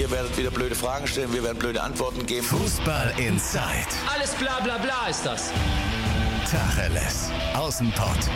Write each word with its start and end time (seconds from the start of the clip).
Ihr 0.00 0.10
werdet 0.10 0.38
wieder 0.38 0.50
blöde 0.50 0.74
Fragen 0.74 1.06
stellen, 1.06 1.30
wir 1.30 1.44
werden 1.44 1.58
blöde 1.58 1.82
Antworten 1.82 2.24
geben. 2.24 2.46
Fußball 2.46 3.12
Inside. 3.18 3.60
Alles 4.10 4.34
bla 4.34 4.58
bla 4.60 4.78
bla 4.78 5.08
ist 5.10 5.26
das. 5.26 5.52
Tacheles. 6.50 7.30
Außenpott. 7.52 8.30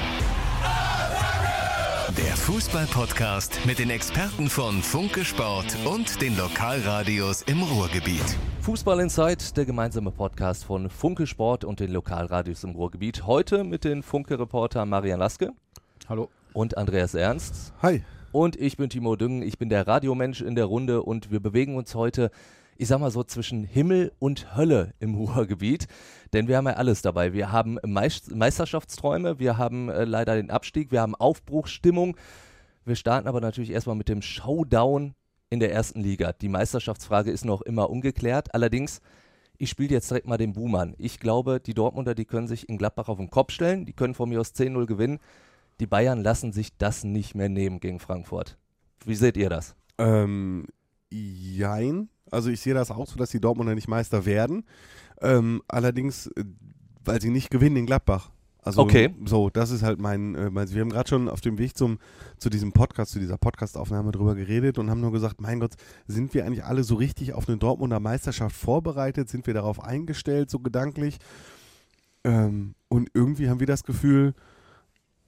Der 2.19 2.37
Fußball-Podcast 2.37 3.61
mit 3.65 3.79
den 3.79 3.89
Experten 3.89 4.51
von 4.51 4.83
Funke 4.83 5.25
Sport 5.25 5.75
und 5.87 6.21
den 6.21 6.37
Lokalradios 6.37 7.41
im 7.41 7.63
Ruhrgebiet. 7.63 8.37
Fußball 8.61 9.01
Insight, 9.01 9.57
der 9.57 9.65
gemeinsame 9.65 10.11
Podcast 10.11 10.67
von 10.67 10.91
Funke 10.91 11.27
Sport 11.27 11.65
und 11.65 11.81
den 11.81 11.93
Lokalradios 11.93 12.63
im 12.65 12.73
Ruhrgebiet. 12.73 13.27
Heute 13.27 13.65
mit 13.65 13.85
den 13.85 14.03
Funke-Reporter 14.03 14.85
Marian 14.85 15.19
Laske. 15.19 15.55
Hallo. 16.11 16.29
Und 16.53 16.77
Andreas 16.77 17.15
Ernst. 17.15 17.73
Hi. 17.81 18.05
Und 18.35 18.57
ich 18.57 18.77
bin 18.77 18.91
Timo 18.91 19.15
Düngen, 19.15 19.43
ich 19.43 19.59
bin 19.59 19.69
der 19.69 19.87
Radiomensch 19.87 20.41
in 20.41 20.57
der 20.57 20.65
Runde 20.65 21.05
und 21.05 21.31
wir 21.31 21.39
bewegen 21.39 21.77
uns 21.77 21.95
heute, 21.95 22.33
ich 22.77 22.89
sag 22.89 22.99
mal 22.99 23.13
so, 23.13 23.23
zwischen 23.23 23.63
Himmel 23.63 24.11
und 24.19 24.57
Hölle 24.57 24.93
im 24.99 25.15
Ruhrgebiet. 25.15 25.87
Denn 26.33 26.49
wir 26.49 26.57
haben 26.57 26.67
ja 26.67 26.73
alles 26.73 27.01
dabei. 27.01 27.33
Wir 27.33 27.53
haben 27.53 27.79
Meisterschaftsträume, 27.85 29.39
wir 29.39 29.57
haben 29.57 29.89
äh, 29.89 30.05
leider 30.05 30.35
den 30.35 30.51
Abstieg, 30.51 30.91
wir 30.91 31.01
haben 31.01 31.15
Aufbruchsstimmung. 31.15 32.17
Wir 32.85 32.97
starten 32.97 33.29
aber 33.29 33.41
natürlich 33.41 33.71
erstmal 33.71 33.95
mit 33.95 34.09
dem 34.09 34.21
Showdown 34.21 35.15
in 35.49 35.61
der 35.61 35.71
ersten 35.71 36.01
Liga. 36.01 36.33
Die 36.33 36.49
Meisterschaftsfrage 36.49 37.31
ist 37.31 37.45
noch 37.45 37.63
immer 37.63 37.89
ungeklärt. 37.89 38.53
Allerdings, 38.53 39.01
ich 39.59 39.71
spiele 39.71 39.91
jetzt 39.91 40.11
direkt 40.11 40.27
mal 40.27 40.39
den 40.39 40.55
Boom 40.55 40.75
an. 40.75 40.97
Ich 40.99 41.21
glaube, 41.21 41.61
die 41.61 41.75
Dortmunder, 41.75 42.17
die 42.17 42.25
können 42.25 42.49
sich 42.49 42.69
in 42.69 42.79
Gladbach 42.79 43.09
auf 43.09 43.19
den 43.19 43.31
Kopf 43.31 43.53
stellen, 43.53 43.87
die 43.87 43.93
können 43.93 44.15
von 44.15 44.29
mir 44.29 44.41
aus 44.41 44.57
10-0 44.57 44.87
gewinnen. 44.87 45.21
Die 45.81 45.87
Bayern 45.87 46.23
lassen 46.23 46.53
sich 46.53 46.77
das 46.77 47.05
nicht 47.05 47.35
mehr 47.35 47.49
nehmen 47.49 47.81
gegen 47.81 48.01
Frankfurt. 48.01 48.59
Wie 49.05 49.15
seht 49.15 49.37
ihr 49.37 49.51
das? 49.51 49.75
Ähm, 49.99 50.67
jein. 51.11 52.09
Also 52.31 52.51
ich 52.51 52.61
sehe 52.61 52.75
das 52.75 52.91
auch 52.91 53.07
so, 53.07 53.17
dass 53.17 53.31
die 53.31 53.41
Dortmunder 53.41 53.75
nicht 53.75 53.89
Meister 53.89 54.25
werden. 54.25 54.65
Ähm, 55.21 55.63
allerdings, 55.69 56.29
äh, 56.29 56.45
weil 57.05 57.21
sie 57.21 57.31
nicht 57.31 57.51
gewinnen 57.51 57.77
in 57.77 57.87
Gladbach. 57.87 58.31
Also 58.65 58.81
okay. 58.81 59.15
so, 59.27 59.51
das 59.51 59.71
ist 59.71 59.83
halt 59.83 60.01
mein, 60.01 60.35
äh, 60.35 60.51
mein 60.51 60.71
wir 60.71 60.81
haben 60.81 60.89
gerade 60.89 61.09
schon 61.09 61.29
auf 61.29 61.43
dem 61.43 61.59
Weg 61.59 61.77
zum, 61.77 61.99
zu 62.39 62.49
diesem 62.49 62.73
Podcast, 62.73 63.13
zu 63.13 63.19
dieser 63.19 63.37
Podcastaufnahme 63.37 64.11
drüber 64.11 64.35
geredet 64.35 64.79
und 64.79 64.89
haben 64.89 65.03
nur 65.03 65.13
gesagt, 65.13 65.41
mein 65.41 65.61
Gott, 65.61 65.75
sind 66.07 66.33
wir 66.33 66.47
eigentlich 66.47 66.65
alle 66.65 66.83
so 66.83 66.95
richtig 66.95 67.35
auf 67.35 67.47
eine 67.47 67.59
Dortmunder 67.59 68.01
Meisterschaft 68.01 68.57
vorbereitet? 68.57 69.29
Sind 69.29 69.47
wir 69.47 69.53
darauf 69.53 69.85
eingestellt, 69.85 70.51
so 70.51 70.61
gedanklich? 70.61 71.19
Ähm, 72.25 72.75
und 72.89 73.11
irgendwie 73.13 73.51
haben 73.51 73.61
wir 73.61 73.67
das 73.67 73.85
Gefühl, 73.85 74.35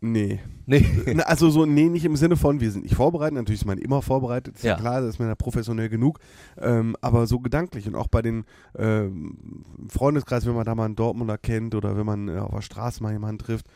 Nee. 0.00 0.40
Nee. 0.66 0.84
Also 1.24 1.48
so, 1.50 1.64
nee, 1.64 1.88
nicht 1.88 2.04
im 2.04 2.16
Sinne 2.16 2.36
von, 2.36 2.60
wir 2.60 2.70
sind 2.70 2.82
nicht 2.84 2.94
vorbereitet, 2.94 3.34
natürlich 3.36 3.62
ist 3.62 3.66
man 3.66 3.78
immer 3.78 4.02
vorbereitet, 4.02 4.56
ist 4.56 4.64
ja, 4.64 4.72
Ja. 4.72 4.76
klar, 4.78 5.00
da 5.00 5.08
ist 5.08 5.18
man 5.18 5.28
ja 5.28 5.34
professionell 5.34 5.88
genug, 5.88 6.18
ähm, 6.58 6.96
aber 7.00 7.26
so 7.26 7.40
gedanklich 7.40 7.86
und 7.88 7.94
auch 7.94 8.08
bei 8.08 8.20
den 8.22 8.44
ähm, 8.76 9.64
Freundeskreis, 9.88 10.44
wenn 10.46 10.54
man 10.54 10.64
da 10.64 10.74
mal 10.74 10.84
einen 10.84 10.96
Dortmunder 10.96 11.38
kennt 11.38 11.74
oder 11.74 11.96
wenn 11.96 12.06
man 12.06 12.28
äh, 12.28 12.38
auf 12.38 12.50
der 12.54 12.62
Straße 12.62 13.02
mal 13.02 13.12
jemanden 13.12 13.38
trifft, 13.38 13.66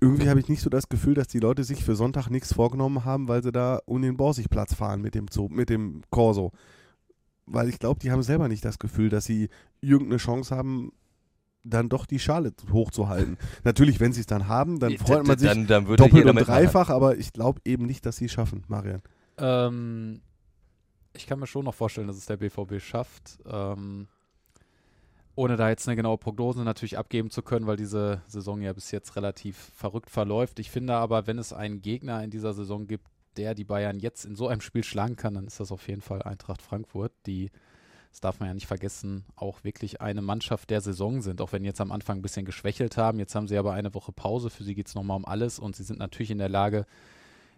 irgendwie 0.00 0.28
habe 0.28 0.40
ich 0.40 0.48
nicht 0.48 0.60
so 0.60 0.70
das 0.70 0.88
Gefühl, 0.88 1.14
dass 1.14 1.28
die 1.28 1.38
Leute 1.40 1.64
sich 1.64 1.82
für 1.84 1.96
Sonntag 1.96 2.28
nichts 2.28 2.52
vorgenommen 2.52 3.04
haben, 3.04 3.28
weil 3.28 3.42
sie 3.42 3.52
da 3.52 3.80
um 3.86 4.02
den 4.02 4.16
Borsigplatz 4.16 4.74
fahren 4.74 5.00
mit 5.00 5.14
dem 5.14 5.26
Zoo, 5.30 5.48
mit 5.48 5.70
dem 5.70 6.02
Corso. 6.10 6.52
Weil 7.46 7.68
ich 7.68 7.78
glaube, 7.78 8.00
die 8.00 8.10
haben 8.10 8.22
selber 8.22 8.48
nicht 8.48 8.64
das 8.64 8.78
Gefühl, 8.78 9.08
dass 9.08 9.24
sie 9.24 9.48
irgendeine 9.80 10.16
Chance 10.18 10.54
haben, 10.54 10.92
dann 11.64 11.88
doch 11.88 12.06
die 12.06 12.18
Schale 12.18 12.52
hochzuhalten. 12.70 13.38
Natürlich, 13.64 13.98
wenn 13.98 14.12
sie 14.12 14.20
es 14.20 14.26
dann 14.26 14.48
haben, 14.48 14.78
dann 14.78 14.96
freut 14.98 15.26
man 15.26 15.38
sich 15.38 15.48
dann, 15.48 15.66
dann 15.66 15.86
doppelt 15.96 16.26
und 16.26 16.36
dreifach, 16.36 16.90
aber 16.90 17.16
ich 17.16 17.32
glaube 17.32 17.60
eben 17.64 17.86
nicht, 17.86 18.06
dass 18.06 18.18
sie 18.18 18.26
es 18.26 18.32
schaffen, 18.32 18.64
Marian. 18.68 19.02
Ähm, 19.38 20.20
ich 21.14 21.26
kann 21.26 21.40
mir 21.40 21.46
schon 21.46 21.64
noch 21.64 21.74
vorstellen, 21.74 22.06
dass 22.06 22.16
es 22.16 22.26
der 22.26 22.36
BVB 22.36 22.80
schafft. 22.80 23.38
Ähm, 23.46 24.08
ohne 25.36 25.56
da 25.56 25.68
jetzt 25.68 25.88
eine 25.88 25.96
genaue 25.96 26.18
Prognose 26.18 26.62
natürlich 26.62 26.96
abgeben 26.96 27.30
zu 27.30 27.42
können, 27.42 27.66
weil 27.66 27.76
diese 27.76 28.22
Saison 28.28 28.62
ja 28.62 28.72
bis 28.72 28.90
jetzt 28.92 29.16
relativ 29.16 29.56
verrückt 29.74 30.10
verläuft. 30.10 30.60
Ich 30.60 30.70
finde 30.70 30.94
aber, 30.94 31.26
wenn 31.26 31.38
es 31.38 31.52
einen 31.52 31.82
Gegner 31.82 32.22
in 32.22 32.30
dieser 32.30 32.54
Saison 32.54 32.86
gibt, 32.86 33.08
der 33.36 33.54
die 33.54 33.64
Bayern 33.64 33.98
jetzt 33.98 34.24
in 34.24 34.36
so 34.36 34.46
einem 34.46 34.60
Spiel 34.60 34.84
schlagen 34.84 35.16
kann, 35.16 35.34
dann 35.34 35.46
ist 35.46 35.58
das 35.58 35.72
auf 35.72 35.88
jeden 35.88 36.02
Fall 36.02 36.22
Eintracht 36.22 36.62
Frankfurt, 36.62 37.12
die, 37.26 37.50
das 38.14 38.20
darf 38.20 38.38
man 38.38 38.48
ja 38.48 38.54
nicht 38.54 38.68
vergessen, 38.68 39.24
auch 39.34 39.64
wirklich 39.64 40.00
eine 40.00 40.22
Mannschaft 40.22 40.70
der 40.70 40.80
Saison 40.80 41.20
sind, 41.20 41.40
auch 41.40 41.50
wenn 41.50 41.64
jetzt 41.64 41.80
am 41.80 41.90
Anfang 41.90 42.18
ein 42.18 42.22
bisschen 42.22 42.44
geschwächelt 42.44 42.96
haben. 42.96 43.18
Jetzt 43.18 43.34
haben 43.34 43.48
sie 43.48 43.58
aber 43.58 43.72
eine 43.72 43.92
Woche 43.92 44.12
Pause, 44.12 44.50
für 44.50 44.62
sie 44.62 44.76
geht 44.76 44.86
es 44.86 44.94
nochmal 44.94 45.16
um 45.16 45.24
alles 45.24 45.58
und 45.58 45.74
sie 45.74 45.82
sind 45.82 45.98
natürlich 45.98 46.30
in 46.30 46.38
der 46.38 46.48
Lage, 46.48 46.86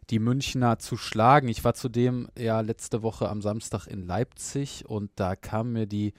die 0.09 0.19
Münchner 0.19 0.78
zu 0.78 0.97
schlagen. 0.97 1.49
Ich 1.49 1.62
war 1.62 1.75
zudem 1.75 2.31
ja 2.39 2.62
letzte 2.62 3.03
Woche 3.03 3.28
am 3.28 3.43
Samstag 3.43 3.87
in 3.87 4.06
Leipzig 4.06 4.87
und 4.87 5.11
da 5.16 5.37
kam 5.37 5.75
mir 5.75 5.84
die 5.84 6.15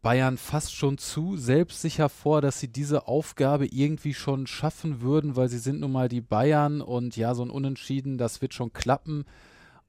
Bayern 0.00 0.38
fast 0.38 0.74
schon 0.74 0.96
zu 0.96 1.36
selbstsicher 1.36 2.08
vor, 2.08 2.40
dass 2.40 2.58
sie 2.58 2.68
diese 2.68 3.06
Aufgabe 3.06 3.66
irgendwie 3.66 4.14
schon 4.14 4.46
schaffen 4.46 5.02
würden, 5.02 5.36
weil 5.36 5.50
sie 5.50 5.58
sind 5.58 5.80
nun 5.80 5.92
mal 5.92 6.08
die 6.08 6.22
Bayern 6.22 6.80
und 6.80 7.18
ja, 7.18 7.34
so 7.34 7.42
ein 7.42 7.50
Unentschieden, 7.50 8.16
das 8.16 8.40
wird 8.40 8.54
schon 8.54 8.72
klappen. 8.72 9.26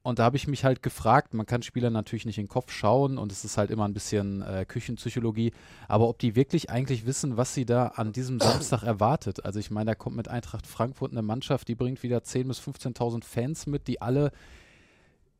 Und 0.08 0.18
da 0.18 0.24
habe 0.24 0.38
ich 0.38 0.48
mich 0.48 0.64
halt 0.64 0.82
gefragt, 0.82 1.34
man 1.34 1.44
kann 1.44 1.60
Spieler 1.60 1.90
natürlich 1.90 2.24
nicht 2.24 2.38
in 2.38 2.44
den 2.44 2.50
Kopf 2.50 2.72
schauen 2.72 3.18
und 3.18 3.30
es 3.30 3.44
ist 3.44 3.58
halt 3.58 3.70
immer 3.70 3.86
ein 3.86 3.92
bisschen 3.92 4.40
äh, 4.40 4.64
Küchenpsychologie, 4.66 5.52
aber 5.86 6.08
ob 6.08 6.18
die 6.18 6.34
wirklich 6.34 6.70
eigentlich 6.70 7.04
wissen, 7.04 7.36
was 7.36 7.52
sie 7.52 7.66
da 7.66 7.88
an 7.88 8.12
diesem 8.14 8.40
Samstag 8.40 8.84
erwartet. 8.84 9.44
Also 9.44 9.58
ich 9.58 9.70
meine, 9.70 9.90
da 9.90 9.94
kommt 9.94 10.16
mit 10.16 10.26
Eintracht 10.26 10.66
Frankfurt 10.66 11.12
eine 11.12 11.20
Mannschaft, 11.20 11.68
die 11.68 11.74
bringt 11.74 12.02
wieder 12.02 12.20
10.000 12.20 12.44
bis 12.46 12.58
15.000 12.58 13.22
Fans 13.22 13.66
mit, 13.66 13.86
die 13.86 14.00
alle 14.00 14.32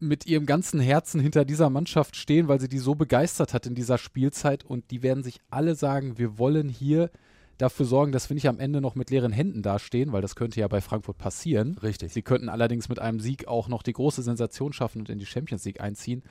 mit 0.00 0.26
ihrem 0.26 0.44
ganzen 0.44 0.80
Herzen 0.80 1.18
hinter 1.18 1.46
dieser 1.46 1.70
Mannschaft 1.70 2.14
stehen, 2.14 2.48
weil 2.48 2.60
sie 2.60 2.68
die 2.68 2.76
so 2.76 2.94
begeistert 2.94 3.54
hat 3.54 3.64
in 3.64 3.74
dieser 3.74 3.96
Spielzeit 3.96 4.64
und 4.64 4.90
die 4.90 5.02
werden 5.02 5.24
sich 5.24 5.40
alle 5.48 5.76
sagen, 5.76 6.18
wir 6.18 6.36
wollen 6.36 6.68
hier 6.68 7.10
dafür 7.58 7.84
sorgen, 7.86 8.12
dass 8.12 8.30
wir 8.30 8.34
nicht 8.34 8.48
am 8.48 8.60
Ende 8.60 8.80
noch 8.80 8.94
mit 8.94 9.10
leeren 9.10 9.32
Händen 9.32 9.62
dastehen, 9.62 10.12
weil 10.12 10.22
das 10.22 10.36
könnte 10.36 10.60
ja 10.60 10.68
bei 10.68 10.80
Frankfurt 10.80 11.18
passieren. 11.18 11.76
Richtig. 11.78 12.12
Sie 12.12 12.22
könnten 12.22 12.48
allerdings 12.48 12.88
mit 12.88 12.98
einem 12.98 13.20
Sieg 13.20 13.46
auch 13.48 13.68
noch 13.68 13.82
die 13.82 13.92
große 13.92 14.22
Sensation 14.22 14.72
schaffen 14.72 15.00
und 15.00 15.10
in 15.10 15.18
die 15.18 15.26
Champions 15.26 15.64
League 15.64 15.80
einziehen. 15.80 16.22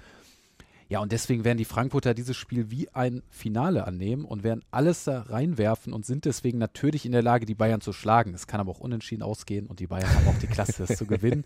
Ja, 0.89 1.01
und 1.01 1.11
deswegen 1.11 1.43
werden 1.43 1.57
die 1.57 1.65
Frankfurter 1.65 2.13
dieses 2.13 2.37
Spiel 2.37 2.71
wie 2.71 2.87
ein 2.93 3.21
Finale 3.29 3.85
annehmen 3.85 4.23
und 4.23 4.43
werden 4.43 4.63
alles 4.71 5.03
da 5.03 5.21
reinwerfen 5.23 5.91
und 5.91 6.05
sind 6.05 6.23
deswegen 6.23 6.57
natürlich 6.57 7.05
in 7.05 7.11
der 7.11 7.21
Lage, 7.21 7.45
die 7.45 7.55
Bayern 7.55 7.81
zu 7.81 7.91
schlagen. 7.91 8.33
Es 8.33 8.47
kann 8.47 8.61
aber 8.61 8.71
auch 8.71 8.79
unentschieden 8.79 9.21
ausgehen 9.21 9.67
und 9.67 9.81
die 9.81 9.87
Bayern 9.87 10.09
haben 10.09 10.27
auch 10.29 10.39
die 10.39 10.47
Klasse, 10.47 10.85
das 10.87 10.97
zu 10.97 11.05
gewinnen. 11.07 11.43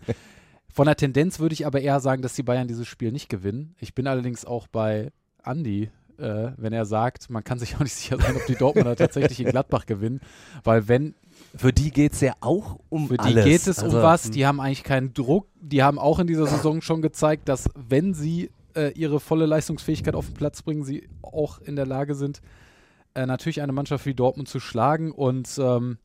Von 0.72 0.86
der 0.86 0.96
Tendenz 0.96 1.40
würde 1.40 1.54
ich 1.54 1.66
aber 1.66 1.80
eher 1.80 1.98
sagen, 1.98 2.22
dass 2.22 2.34
die 2.34 2.44
Bayern 2.44 2.68
dieses 2.68 2.86
Spiel 2.86 3.10
nicht 3.10 3.28
gewinnen. 3.28 3.74
Ich 3.80 3.94
bin 3.94 4.06
allerdings 4.06 4.44
auch 4.44 4.68
bei 4.68 5.10
Andy, 5.44 5.90
äh, 6.18 6.52
wenn 6.56 6.72
er 6.72 6.84
sagt, 6.84 7.30
man 7.30 7.44
kann 7.44 7.58
sich 7.58 7.74
auch 7.76 7.80
nicht 7.80 7.94
sicher 7.94 8.18
sein, 8.18 8.36
ob 8.36 8.46
die 8.46 8.54
Dortmunder 8.54 8.96
tatsächlich 8.96 9.40
in 9.40 9.48
Gladbach 9.48 9.86
gewinnen, 9.86 10.20
weil 10.64 10.88
wenn 10.88 11.14
Für 11.56 11.72
die 11.72 11.90
geht 11.90 12.12
es 12.12 12.20
ja 12.20 12.34
auch 12.40 12.78
um 12.88 13.08
für 13.08 13.16
die 13.16 13.24
alles. 13.24 13.44
geht 13.44 13.66
es 13.66 13.78
Also, 13.78 13.98
um 13.98 14.02
was, 14.02 14.30
die 14.30 14.46
haben 14.46 14.60
eigentlich 14.60 14.84
keinen 14.84 15.14
Druck, 15.14 15.48
die 15.60 15.82
haben 15.82 15.98
auch 15.98 16.18
in 16.18 16.26
dieser 16.26 16.46
Saison 16.46 16.80
schon 16.80 17.02
gezeigt, 17.02 17.48
dass 17.48 17.68
wenn 17.74 18.14
sie 18.14 18.50
äh, 18.74 18.92
ihre 18.92 19.20
volle 19.20 19.46
Leistungsfähigkeit 19.46 20.14
auf 20.14 20.26
den 20.26 20.34
Platz 20.34 20.62
bringen, 20.62 20.84
sie 20.84 21.08
auch 21.22 21.58
in 21.60 21.76
der 21.76 21.86
Lage 21.86 22.14
sind, 22.14 22.40
äh, 23.14 23.26
natürlich 23.26 23.60
eine 23.60 23.72
Mannschaft 23.72 24.06
wie 24.06 24.14
Dortmund 24.14 24.48
zu 24.48 24.60
schlagen. 24.60 25.12
Und 25.12 25.58
ähm, 25.58 25.98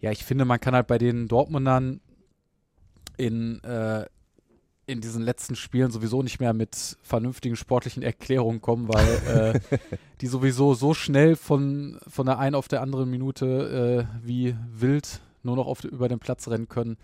ja, 0.00 0.10
ich 0.10 0.24
finde, 0.24 0.44
man 0.44 0.60
kann 0.60 0.74
halt 0.74 0.86
bei 0.86 0.98
den 0.98 1.28
Dortmundern 1.28 2.00
in, 3.16 3.62
äh, 3.64 4.06
in 4.90 5.00
diesen 5.00 5.22
letzten 5.22 5.56
Spielen 5.56 5.90
sowieso 5.90 6.22
nicht 6.22 6.40
mehr 6.40 6.52
mit 6.52 6.98
vernünftigen 7.02 7.56
sportlichen 7.56 8.02
Erklärungen 8.02 8.60
kommen, 8.60 8.88
weil 8.88 9.60
äh, 9.72 9.78
die 10.20 10.26
sowieso 10.26 10.74
so 10.74 10.94
schnell 10.94 11.36
von, 11.36 11.98
von 12.06 12.26
der 12.26 12.38
einen 12.38 12.54
auf 12.54 12.68
der 12.68 12.82
anderen 12.82 13.10
Minute 13.10 14.06
äh, 14.08 14.26
wie 14.26 14.56
wild 14.70 15.20
nur 15.42 15.56
noch 15.56 15.66
auf, 15.66 15.84
über 15.84 16.08
den 16.08 16.18
Platz 16.18 16.48
rennen 16.48 16.68
können, 16.68 16.96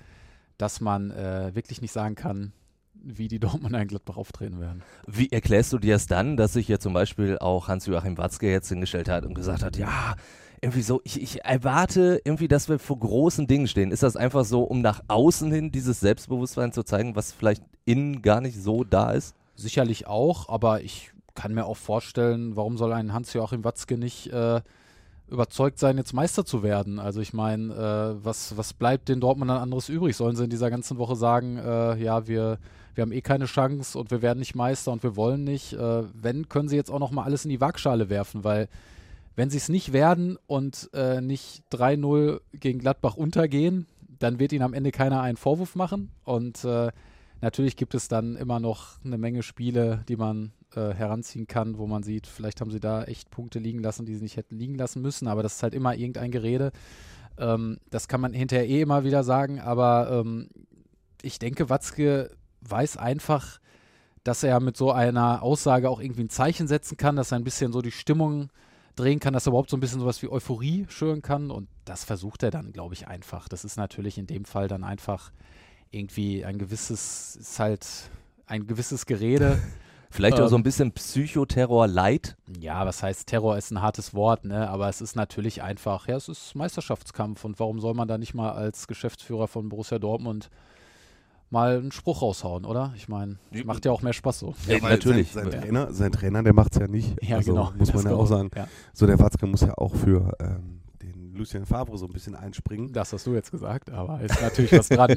dass 0.59 0.81
man 0.81 1.11
äh, 1.11 1.55
wirklich 1.55 1.81
nicht 1.81 1.93
sagen 1.93 2.15
kann, 2.15 2.53
wie 2.95 3.29
die 3.29 3.39
Dortmunder 3.39 3.81
in 3.81 3.89
Gladbach 3.89 4.17
auftreten 4.17 4.61
werden. 4.61 4.83
Wie 5.07 5.31
erklärst 5.31 5.73
du 5.73 5.79
dir 5.79 5.94
es 5.94 6.06
dann, 6.06 6.37
dass 6.37 6.55
sich 6.55 6.67
ja 6.69 6.79
zum 6.79 6.93
Beispiel 6.93 7.39
auch 7.39 7.69
Hans-Joachim 7.69 8.19
Watzke 8.19 8.50
jetzt 8.50 8.69
hingestellt 8.69 9.09
hat 9.09 9.25
und 9.25 9.35
gesagt 9.35 9.62
hat, 9.62 9.77
ja, 9.77 10.17
irgendwie 10.61 10.82
so, 10.82 11.00
ich, 11.05 11.20
ich 11.20 11.44
erwarte 11.44 12.20
irgendwie, 12.25 12.49
dass 12.49 12.69
wir 12.69 12.79
vor 12.79 12.99
großen 12.99 13.47
Dingen 13.47 13.69
stehen. 13.69 13.91
Ist 13.91 14.03
das 14.03 14.17
einfach 14.17 14.44
so, 14.44 14.62
um 14.62 14.81
nach 14.81 15.03
außen 15.08 15.50
hin 15.50 15.70
dieses 15.70 16.00
Selbstbewusstsein 16.00 16.73
zu 16.73 16.82
zeigen, 16.82 17.17
was 17.17 17.32
vielleicht 17.32 17.62
innen 17.85 18.23
gar 18.23 18.41
nicht 18.41 18.61
so 18.61 18.85
da 18.85 19.12
ist? 19.12 19.35
Sicherlich 19.55 20.06
auch, 20.06 20.49
aber 20.49 20.82
ich 20.82 21.12
kann 21.35 21.55
mir 21.55 21.67
auch 21.67 21.76
vorstellen, 21.76 22.56
warum 22.56 22.76
soll 22.76 22.93
ein 22.93 23.12
Hans-Joachim 23.12 23.64
Watzke 23.64 23.97
nicht 23.99 24.32
äh, 24.32 24.61
überzeugt 25.29 25.79
sein, 25.79 25.99
jetzt 25.99 26.12
Meister 26.12 26.44
zu 26.44 26.62
werden? 26.62 26.99
Also 26.99 27.20
ich 27.20 27.32
meine, 27.32 27.73
äh, 27.73 28.25
was, 28.25 28.56
was 28.56 28.73
bleibt 28.73 29.08
den 29.08 29.20
Dortmundern 29.20 29.58
anderes 29.58 29.88
übrig? 29.88 30.17
Sollen 30.17 30.37
sie 30.37 30.44
in 30.44 30.50
dieser 30.50 30.70
ganzen 30.70 30.99
Woche 30.99 31.17
sagen, 31.17 31.58
äh, 31.58 31.97
ja, 32.03 32.26
wir, 32.26 32.58
wir 32.94 33.03
haben 33.03 33.12
eh 33.12 33.20
keine 33.20 33.44
Chance 33.44 33.99
und 33.99 34.11
wir 34.11 34.23
werden 34.23 34.38
nicht 34.38 34.55
Meister 34.55 34.93
und 34.93 35.03
wir 35.03 35.17
wollen 35.17 35.44
nicht? 35.44 35.75
Äh, 35.75 36.05
wenn, 36.14 36.49
können 36.49 36.69
sie 36.69 36.76
jetzt 36.76 36.91
auch 36.91 36.99
noch 37.00 37.11
mal 37.11 37.25
alles 37.25 37.44
in 37.44 37.50
die 37.50 37.61
Waagschale 37.61 38.08
werfen, 38.08 38.43
weil 38.43 38.69
wenn 39.37 39.50
sie 39.50 39.59
es 39.59 39.69
nicht 39.69 39.93
werden 39.93 40.38
und 40.47 40.91
äh, 40.93 41.21
nicht 41.21 41.62
3-0 41.71 42.41
gegen 42.55 42.81
Gladbach 42.81 43.17
untergehen, 43.17 43.87
dann 44.19 44.38
wird 44.38 44.53
ihnen 44.53 44.65
am 44.65 44.75
Ende 44.75 44.91
keiner 44.91 45.21
einen 45.21 45.37
Vorwurf 45.37 45.77
machen. 45.77 46.11
Und 46.25 46.65
äh, 46.65 46.91
Natürlich 47.41 47.77
gibt 47.77 47.94
es 47.94 48.09
dann 48.09 48.37
immer 48.37 48.61
noch 48.61 49.05
eine 49.05 49.19
Menge 49.19 49.43
Spiele, 49.43 50.03
die 50.09 50.17
man 50.17 50.53
äh, 50.75 50.94
heranziehen 50.94 51.47
kann, 51.47 51.77
wo 51.77 51.87
man 51.87 52.03
sieht, 52.03 52.27
vielleicht 52.27 52.61
haben 52.61 52.71
sie 52.71 52.81
da 52.81 53.05
echt 53.05 53.31
Punkte 53.31 53.59
liegen 53.59 53.81
lassen, 53.81 54.06
die 54.06 54.15
sie 54.15 54.23
nicht 54.23 54.37
hätten 54.37 54.56
liegen 54.56 54.75
lassen 54.75 55.03
müssen, 55.03 55.29
aber 55.29 55.43
das 55.43 55.56
ist 55.56 55.62
halt 55.62 55.75
immer 55.75 55.94
irgendein 55.94 56.31
Gerede. 56.31 56.73
Ähm, 57.39 57.79
das 57.91 58.09
kann 58.09 58.23
man 58.23 58.32
hinterher 58.32 58.67
eh 58.67 58.81
immer 58.81 59.05
wieder 59.05 59.23
sagen, 59.23 59.61
aber 59.61 60.09
ähm, 60.11 60.49
ich 61.21 61.39
denke, 61.39 61.69
Watzke 61.69 62.31
weiß 62.62 62.97
einfach, 62.97 63.61
dass 64.25 64.43
er 64.43 64.59
mit 64.61 64.77
so 64.77 64.91
einer 64.91 65.43
Aussage 65.43 65.91
auch 65.91 66.00
irgendwie 66.00 66.25
ein 66.25 66.31
Zeichen 66.31 66.67
setzen 66.67 66.97
kann, 66.97 67.17
dass 67.17 67.32
er 67.32 67.39
ein 67.39 67.44
bisschen 67.44 67.71
so 67.73 67.82
die 67.82 67.93
Stimmung 67.93 68.49
drehen 68.96 69.20
kann, 69.20 69.32
dass 69.34 69.46
er 69.46 69.50
überhaupt 69.50 69.70
so 69.70 69.76
ein 69.76 69.81
bisschen 69.81 70.00
sowas 70.00 70.22
wie 70.22 70.28
Euphorie 70.28 70.87
schüren 70.88 71.22
kann 71.22 71.50
und 71.50 71.69
das 71.84 72.04
versucht 72.04 72.43
er 72.43 72.50
dann, 72.50 72.72
glaube 72.72 72.94
ich, 72.94 73.06
einfach. 73.08 73.48
Das 73.48 73.64
ist 73.64 73.76
natürlich 73.76 74.19
in 74.19 74.26
dem 74.26 74.44
Fall 74.44 74.69
dann 74.69 74.84
einfach 74.84 75.31
irgendwie 75.90 76.44
ein 76.44 76.58
gewisses, 76.58 77.37
ist 77.37 77.58
halt 77.60 77.87
ein 78.46 78.66
gewisses 78.66 79.06
Gerede. 79.06 79.58
Vielleicht 80.10 80.40
auch 80.40 80.48
so 80.48 80.56
ein 80.56 80.60
Ähm, 80.60 80.64
bisschen 80.64 80.93
Psychoterror 80.93 81.87
light. 81.88 82.37
Ja, 82.58 82.87
was 82.87 83.02
heißt 83.02 83.26
Terror 83.26 83.58
ist 83.58 83.70
ein 83.70 83.82
hartes 83.82 84.14
Wort, 84.14 84.44
ne? 84.44 84.69
Aber 84.70 84.88
es 84.88 85.00
ist 85.00 85.14
natürlich 85.14 85.62
einfach, 85.62 86.08
ja, 86.08 86.16
es 86.16 86.28
ist 86.28 86.54
Meisterschaftskampf 86.54 87.44
und 87.44 87.58
warum 87.58 87.81
soll 87.81 87.93
man 87.94 88.08
da 88.08 88.16
nicht 88.16 88.32
mal 88.32 88.52
als 88.52 88.87
Geschäftsführer 88.87 89.48
von 89.48 89.69
Borussia 89.69 89.98
Dortmund 89.98 90.48
mal 91.50 91.78
einen 91.78 91.93
Spruch 91.93 92.22
raushauen, 92.22 92.64
oder? 92.64 92.93
Ich 92.96 93.08
meine, 93.08 93.37
macht 93.64 93.84
ja 93.84 93.93
auch 93.93 94.02
mehr 94.02 94.12
Spaß 94.12 94.38
so. 94.40 94.54
Ja, 94.69 94.78
natürlich. 94.81 95.32
Sein, 95.32 95.44
sein, 95.44 95.52
Ja. 95.52 95.60
Trainer, 95.60 95.93
sein 95.93 96.12
Trainer, 96.12 96.43
der 96.43 96.52
macht 96.52 96.72
es 96.75 96.81
ja 96.81 96.88
nicht. 96.88 97.16
Ja, 97.22 97.37
also, 97.37 97.52
genau. 97.52 97.72
Muss 97.78 97.88
man 97.93 97.96
Das 98.02 98.04
ja 98.04 98.10
auch 98.12 98.16
kommt. 98.19 98.28
sagen. 98.28 98.50
Ja, 98.56 98.69
So, 98.93 99.06
der 99.06 99.19
Watzke 99.19 99.46
muss 99.46 99.60
ja 99.60 99.75
auch 99.78 99.94
für 99.94 100.32
ähm, 100.40 100.81
den 101.02 101.34
Lucien 101.34 101.64
Favre 101.66 101.96
so 101.98 102.06
ein 102.06 102.12
bisschen 102.12 102.34
einspringen. 102.34 102.93
das 102.93 103.12
hast 103.12 103.26
du 103.26 103.34
jetzt 103.34 103.50
gesagt, 103.50 103.90
aber 103.90 104.20
ist 104.22 104.40
natürlich 104.40 104.72
was 104.72 104.88
dran. 104.88 105.16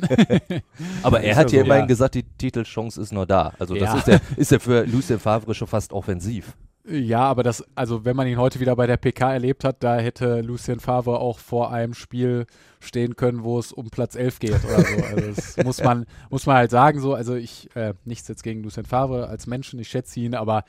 Aber 1.03 1.21
er 1.21 1.35
hat 1.35 1.51
ja 1.51 1.61
immerhin 1.61 1.83
Ja. 1.83 1.87
gesagt, 1.87 2.15
die 2.15 2.23
Titelchance 2.23 3.01
ist 3.01 3.11
nur 3.13 3.25
da. 3.25 3.53
Also 3.57 3.73
das 3.75 3.83
Ja. 3.83 3.97
ist 3.97 4.07
ja, 4.07 4.19
ist 4.35 4.51
ja 4.51 4.59
für 4.59 4.83
Lucien 4.85 5.19
Favre 5.19 5.53
schon 5.55 5.67
fast 5.67 5.93
offensiv. 5.93 6.55
Ja, 6.91 7.21
aber 7.21 7.44
das, 7.44 7.63
also 7.75 8.03
wenn 8.06 8.15
man 8.15 8.27
ihn 8.27 8.38
heute 8.38 8.59
wieder 8.59 8.75
bei 8.75 8.88
der 8.88 8.97
PK 8.97 9.33
erlebt 9.33 9.63
hat, 9.63 9.83
da 9.83 9.97
hätte 9.97 10.41
Lucien 10.41 10.80
Favre 10.80 11.19
auch 11.19 11.38
vor 11.39 11.71
einem 11.71 11.94
Spiel 11.94 12.45
stehen 12.80 13.15
können, 13.15 13.44
wo 13.44 13.59
es 13.59 13.71
um 13.71 13.89
Platz 13.89 14.15
11 14.15 14.39
geht 14.39 14.63
oder 14.65 14.83
so. 14.83 15.03
Also 15.03 15.31
das 15.33 15.57
muss 15.65 15.83
man, 15.83 16.06
muss 16.30 16.45
man 16.45 16.56
halt 16.56 16.71
sagen 16.71 17.00
so. 17.00 17.13
Also 17.13 17.36
ich, 17.36 17.69
äh, 17.75 17.94
nichts 18.06 18.27
jetzt 18.27 18.41
gegen 18.44 18.63
Lucien 18.63 18.86
Favre 18.86 19.27
als 19.27 19.45
Menschen, 19.45 19.80
ich 19.80 19.88
schätze 19.89 20.19
ihn, 20.19 20.33
aber 20.33 20.63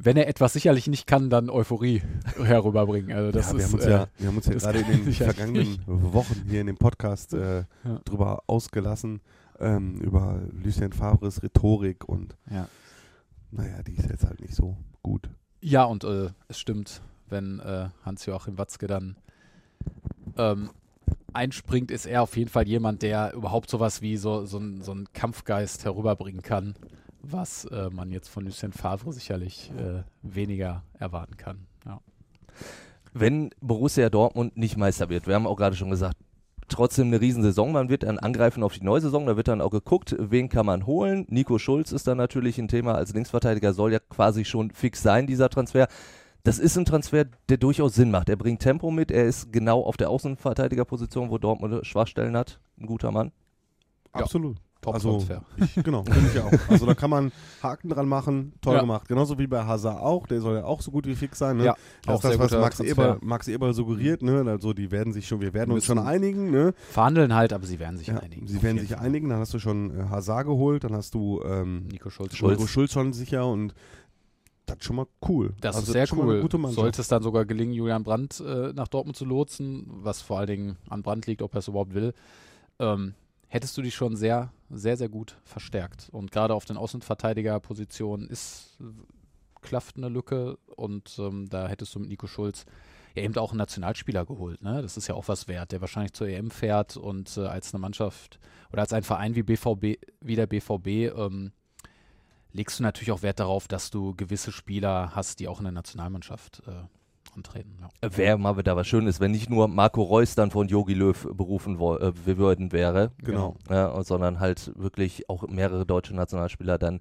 wenn 0.00 0.16
er 0.16 0.28
etwas 0.28 0.52
sicherlich 0.52 0.86
nicht 0.86 1.08
kann, 1.08 1.28
dann 1.28 1.50
Euphorie 1.50 2.02
herüberbringen. 2.44 3.10
Also 3.16 3.32
das 3.32 3.48
ja, 3.50 3.54
wir 3.54 3.64
ist, 3.64 3.66
haben 3.66 3.74
uns 3.74 3.84
äh, 3.86 3.90
ja, 3.90 4.06
wir 4.18 4.28
haben 4.28 4.36
uns 4.36 4.46
ja 4.46 4.52
gerade 4.54 4.78
in 4.78 5.04
den 5.04 5.12
vergangenen 5.12 5.62
nicht. 5.68 5.80
Wochen 5.86 6.44
hier 6.48 6.60
in 6.60 6.66
dem 6.68 6.76
Podcast 6.78 7.34
äh, 7.34 7.64
Ja. 7.84 8.00
drüber 8.04 8.44
ausgelassen, 8.46 9.20
ähm, 9.58 9.96
über 9.96 10.40
Lucien 10.52 10.92
Favres 10.92 11.42
Rhetorik 11.42 12.08
und 12.08 12.36
Ja. 12.48 12.68
naja, 13.50 13.82
die 13.82 13.94
ist 13.96 14.08
jetzt 14.08 14.24
halt 14.24 14.40
nicht 14.40 14.54
so 14.54 14.76
gut. 15.02 15.28
Ja, 15.60 15.84
und 15.84 16.04
äh, 16.04 16.30
es 16.48 16.58
stimmt, 16.58 17.02
wenn 17.28 17.60
äh, 17.60 17.88
Hans-Joachim 18.04 18.58
Watzke 18.58 18.86
dann 18.86 19.16
ähm, 20.36 20.70
einspringt, 21.32 21.90
ist 21.90 22.06
er 22.06 22.22
auf 22.22 22.36
jeden 22.36 22.50
Fall 22.50 22.66
jemand, 22.66 23.02
der 23.02 23.32
überhaupt 23.34 23.68
sowas 23.68 24.02
wie 24.02 24.16
so, 24.16 24.44
so, 24.44 24.58
ein, 24.58 24.82
so 24.82 24.92
einen 24.92 25.12
Kampfgeist 25.12 25.84
herüberbringen 25.84 26.42
kann, 26.42 26.74
was 27.22 27.64
äh, 27.66 27.90
man 27.90 28.10
jetzt 28.10 28.28
von 28.28 28.44
Lucien 28.44 28.72
Favre 28.72 29.12
sicherlich 29.12 29.70
äh, 29.76 30.02
weniger 30.22 30.84
erwarten 30.98 31.36
kann. 31.36 31.66
Ja. 31.84 32.00
Wenn 33.12 33.50
Borussia 33.60 34.10
Dortmund 34.10 34.56
nicht 34.56 34.76
Meister 34.76 35.08
wird, 35.08 35.26
wir 35.26 35.34
haben 35.34 35.46
auch 35.46 35.56
gerade 35.56 35.76
schon 35.76 35.90
gesagt, 35.90 36.16
trotzdem 36.68 37.08
eine 37.08 37.20
Riesensaison, 37.20 37.72
man 37.72 37.88
wird 37.88 38.02
dann 38.02 38.18
angreifen 38.18 38.62
auf 38.62 38.74
die 38.74 38.84
neue 38.84 39.00
Saison, 39.00 39.26
da 39.26 39.36
wird 39.36 39.48
dann 39.48 39.60
auch 39.60 39.70
geguckt, 39.70 40.14
wen 40.18 40.48
kann 40.48 40.66
man 40.66 40.86
holen. 40.86 41.26
Nico 41.28 41.58
Schulz 41.58 41.92
ist 41.92 42.06
dann 42.06 42.18
natürlich 42.18 42.58
ein 42.58 42.68
Thema, 42.68 42.94
als 42.94 43.12
Linksverteidiger 43.12 43.72
soll 43.72 43.92
ja 43.92 43.98
quasi 43.98 44.44
schon 44.44 44.70
fix 44.70 45.02
sein, 45.02 45.26
dieser 45.26 45.48
Transfer. 45.48 45.88
Das 46.44 46.58
ist 46.58 46.76
ein 46.76 46.84
Transfer, 46.84 47.26
der 47.48 47.56
durchaus 47.56 47.94
Sinn 47.94 48.10
macht. 48.10 48.28
Er 48.28 48.36
bringt 48.36 48.62
Tempo 48.62 48.90
mit, 48.90 49.10
er 49.10 49.24
ist 49.24 49.52
genau 49.52 49.82
auf 49.82 49.96
der 49.96 50.10
Außenverteidigerposition, 50.10 51.30
wo 51.30 51.38
Dortmund 51.38 51.84
Schwachstellen 51.86 52.36
hat. 52.36 52.60
Ein 52.78 52.86
guter 52.86 53.10
Mann. 53.10 53.32
Ja. 54.14 54.26
Also, 54.86 55.10
Transfer. 55.18 55.42
ich, 55.56 55.82
genau, 55.82 56.04
finde 56.04 56.30
ich 56.32 56.40
auch. 56.40 56.70
Also 56.70 56.86
da 56.86 56.94
kann 56.94 57.10
man 57.10 57.32
Haken 57.62 57.88
dran 57.90 58.08
machen, 58.08 58.52
toll 58.62 58.74
Ja. 58.76 58.80
gemacht. 58.80 59.08
Genauso 59.08 59.38
wie 59.38 59.46
bei 59.46 59.64
Hazard 59.64 60.00
auch, 60.00 60.26
der 60.26 60.40
soll 60.40 60.56
ja 60.56 60.64
auch 60.64 60.80
so 60.80 60.90
gut 60.92 61.06
wie 61.06 61.14
fix 61.16 61.38
sein. 61.38 61.56
Ne? 61.56 61.64
Ja, 61.64 61.76
das 62.06 62.14
auch 62.14 62.30
ist 62.30 62.38
das, 62.40 62.52
was 62.52 62.60
Max 62.60 62.76
Transfer. 62.76 62.90
Eber, 63.14 63.18
Max 63.20 63.48
Eber 63.48 63.74
suggeriert. 63.74 64.22
Ne? 64.22 64.44
Also 64.46 64.72
die 64.72 64.90
werden 64.90 65.12
sich 65.12 65.26
schon, 65.26 65.40
wir 65.40 65.52
werden 65.52 65.72
uns 65.72 65.84
schon 65.84 65.98
einigen. 65.98 66.50
Ne? 66.52 66.74
Verhandeln 66.90 67.34
halt, 67.34 67.52
aber 67.52 67.66
sie 67.66 67.78
werden 67.80 67.98
sich 67.98 68.06
Ja, 68.06 68.18
einigen. 68.18 68.46
sie 68.46 68.62
werden 68.62 68.78
sich 68.78 68.90
Fall. 68.90 69.00
einigen, 69.00 69.28
dann 69.28 69.40
hast 69.40 69.52
du 69.52 69.58
schon 69.58 69.90
äh, 69.98 70.04
Hazard 70.10 70.46
geholt, 70.46 70.84
dann 70.84 70.94
hast 70.94 71.12
du 71.12 71.42
ähm, 71.44 71.88
Nico 71.90 72.08
Schulz. 72.10 72.36
Schulz. 72.36 72.68
Schulz 72.70 72.92
schon 72.92 73.12
sicher 73.12 73.46
und 73.46 73.74
das 74.66 74.76
ist 74.78 74.84
schon 74.84 74.96
mal 74.96 75.06
cool. 75.28 75.54
Das 75.60 75.74
Also 75.76 75.86
ist 75.88 75.92
sehr 75.94 76.06
schon 76.06 76.18
mal 76.18 76.24
eine 76.24 76.34
cool. 76.34 76.40
Gute 76.42 76.58
Mannschaft. 76.58 76.80
Sollte 76.80 77.00
es 77.00 77.08
dann 77.08 77.22
sogar 77.22 77.46
gelingen, 77.46 77.72
Julian 77.72 78.04
Brandt 78.04 78.38
äh, 78.46 78.72
nach 78.74 78.86
Dortmund 78.88 79.16
zu 79.16 79.24
lotsen, 79.24 79.86
was 79.88 80.22
vor 80.22 80.38
allen 80.38 80.46
Dingen 80.46 80.76
an 80.88 81.02
Brandt 81.02 81.26
liegt, 81.26 81.42
ob 81.42 81.54
er 81.54 81.58
es 81.58 81.68
überhaupt 81.68 81.94
will, 81.94 82.12
ähm, 82.78 83.14
hättest 83.48 83.76
du 83.76 83.82
dich 83.82 83.94
schon 83.94 84.16
sehr, 84.16 84.52
sehr, 84.70 84.96
sehr 84.96 85.08
gut 85.08 85.38
verstärkt. 85.44 86.08
Und 86.12 86.30
gerade 86.30 86.54
auf 86.54 86.64
den 86.64 86.76
Außenverteidigerpositionen 86.76 88.28
ist 88.28 88.78
klafft 89.60 89.96
eine 89.96 90.08
Lücke 90.08 90.56
und 90.76 91.18
ähm, 91.18 91.48
da 91.48 91.68
hättest 91.68 91.94
du 91.94 91.98
mit 91.98 92.08
Nico 92.08 92.26
Schulz 92.26 92.64
ja 93.14 93.22
eben 93.22 93.36
auch 93.36 93.50
einen 93.50 93.58
Nationalspieler 93.58 94.24
geholt. 94.24 94.62
Ne? 94.62 94.82
Das 94.82 94.96
ist 94.96 95.08
ja 95.08 95.14
auch 95.14 95.28
was 95.28 95.48
wert, 95.48 95.72
der 95.72 95.80
wahrscheinlich 95.80 96.12
zur 96.12 96.28
EM 96.28 96.50
fährt 96.50 96.96
und 96.96 97.36
äh, 97.36 97.46
als 97.46 97.74
eine 97.74 97.80
Mannschaft 97.80 98.38
oder 98.72 98.82
als 98.82 98.92
ein 98.92 99.02
Verein 99.02 99.34
wie 99.34 99.42
BVB, 99.42 100.00
wie 100.20 100.36
der 100.36 100.46
BVB, 100.46 100.86
ähm, 101.16 101.52
legst 102.52 102.78
du 102.78 102.82
natürlich 102.82 103.12
auch 103.12 103.22
Wert 103.22 103.40
darauf, 103.40 103.68
dass 103.68 103.90
du 103.90 104.14
gewisse 104.14 104.52
Spieler 104.52 105.14
hast, 105.14 105.40
die 105.40 105.48
auch 105.48 105.58
in 105.58 105.64
der 105.64 105.72
Nationalmannschaft 105.72 106.62
äh, 106.66 106.84
antreten. 107.38 107.78
Ja. 108.02 108.16
Wäre 108.16 108.38
mal 108.38 108.56
wieder 108.56 108.76
was 108.76 108.86
Schönes, 108.86 109.20
wenn 109.20 109.30
nicht 109.30 109.48
nur 109.50 109.68
Marco 109.68 110.02
Reus 110.02 110.34
dann 110.34 110.50
von 110.50 110.68
Jogi 110.68 110.94
Löw 110.94 111.28
berufen 111.32 111.78
wo, 111.78 111.96
äh, 111.96 112.12
würden 112.24 112.72
wäre, 112.72 113.12
Genau. 113.22 113.56
ja, 113.70 113.86
und- 113.88 114.06
sondern 114.06 114.40
halt 114.40 114.72
wirklich 114.76 115.28
auch 115.28 115.46
mehrere 115.48 115.86
deutsche 115.86 116.14
Nationalspieler 116.14 116.78
dann 116.78 117.00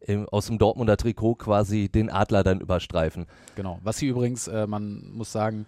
im, 0.00 0.28
aus 0.28 0.46
dem 0.46 0.58
Dortmunder 0.58 0.96
Trikot 0.96 1.36
quasi 1.36 1.88
den 1.88 2.10
Adler 2.10 2.42
dann 2.44 2.60
überstreifen. 2.60 3.26
Genau. 3.56 3.78
Was 3.82 3.98
sie 3.98 4.06
übrigens, 4.06 4.46
äh, 4.48 4.66
man 4.66 5.10
muss 5.12 5.32
sagen, 5.32 5.66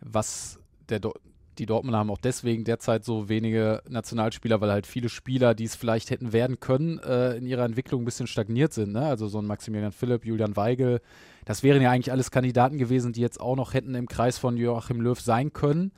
was 0.00 0.58
der 0.88 1.00
Do 1.00 1.12
die 1.58 1.66
Dortmunder 1.66 2.00
haben 2.00 2.10
auch 2.10 2.18
deswegen 2.18 2.64
derzeit 2.64 3.04
so 3.04 3.28
wenige 3.28 3.80
Nationalspieler, 3.88 4.60
weil 4.60 4.72
halt 4.72 4.88
viele 4.88 5.08
Spieler, 5.08 5.54
die 5.54 5.62
es 5.62 5.76
vielleicht 5.76 6.10
hätten 6.10 6.32
werden 6.32 6.58
können, 6.58 6.98
äh, 6.98 7.36
in 7.36 7.46
ihrer 7.46 7.64
Entwicklung 7.64 8.02
ein 8.02 8.04
bisschen 8.04 8.26
stagniert 8.26 8.72
sind. 8.72 8.92
Ne? 8.92 9.06
Also 9.06 9.28
so 9.28 9.38
ein 9.38 9.46
Maximilian 9.46 9.92
Philipp, 9.92 10.24
Julian 10.26 10.56
Weigel, 10.56 11.00
das 11.44 11.62
wären 11.62 11.82
ja 11.82 11.90
eigentlich 11.90 12.12
alles 12.12 12.30
Kandidaten 12.30 12.78
gewesen, 12.78 13.12
die 13.12 13.20
jetzt 13.20 13.40
auch 13.40 13.56
noch 13.56 13.74
hätten 13.74 13.94
im 13.94 14.08
Kreis 14.08 14.38
von 14.38 14.56
Joachim 14.56 15.00
Löw 15.00 15.20
sein 15.20 15.52
können. 15.52 15.92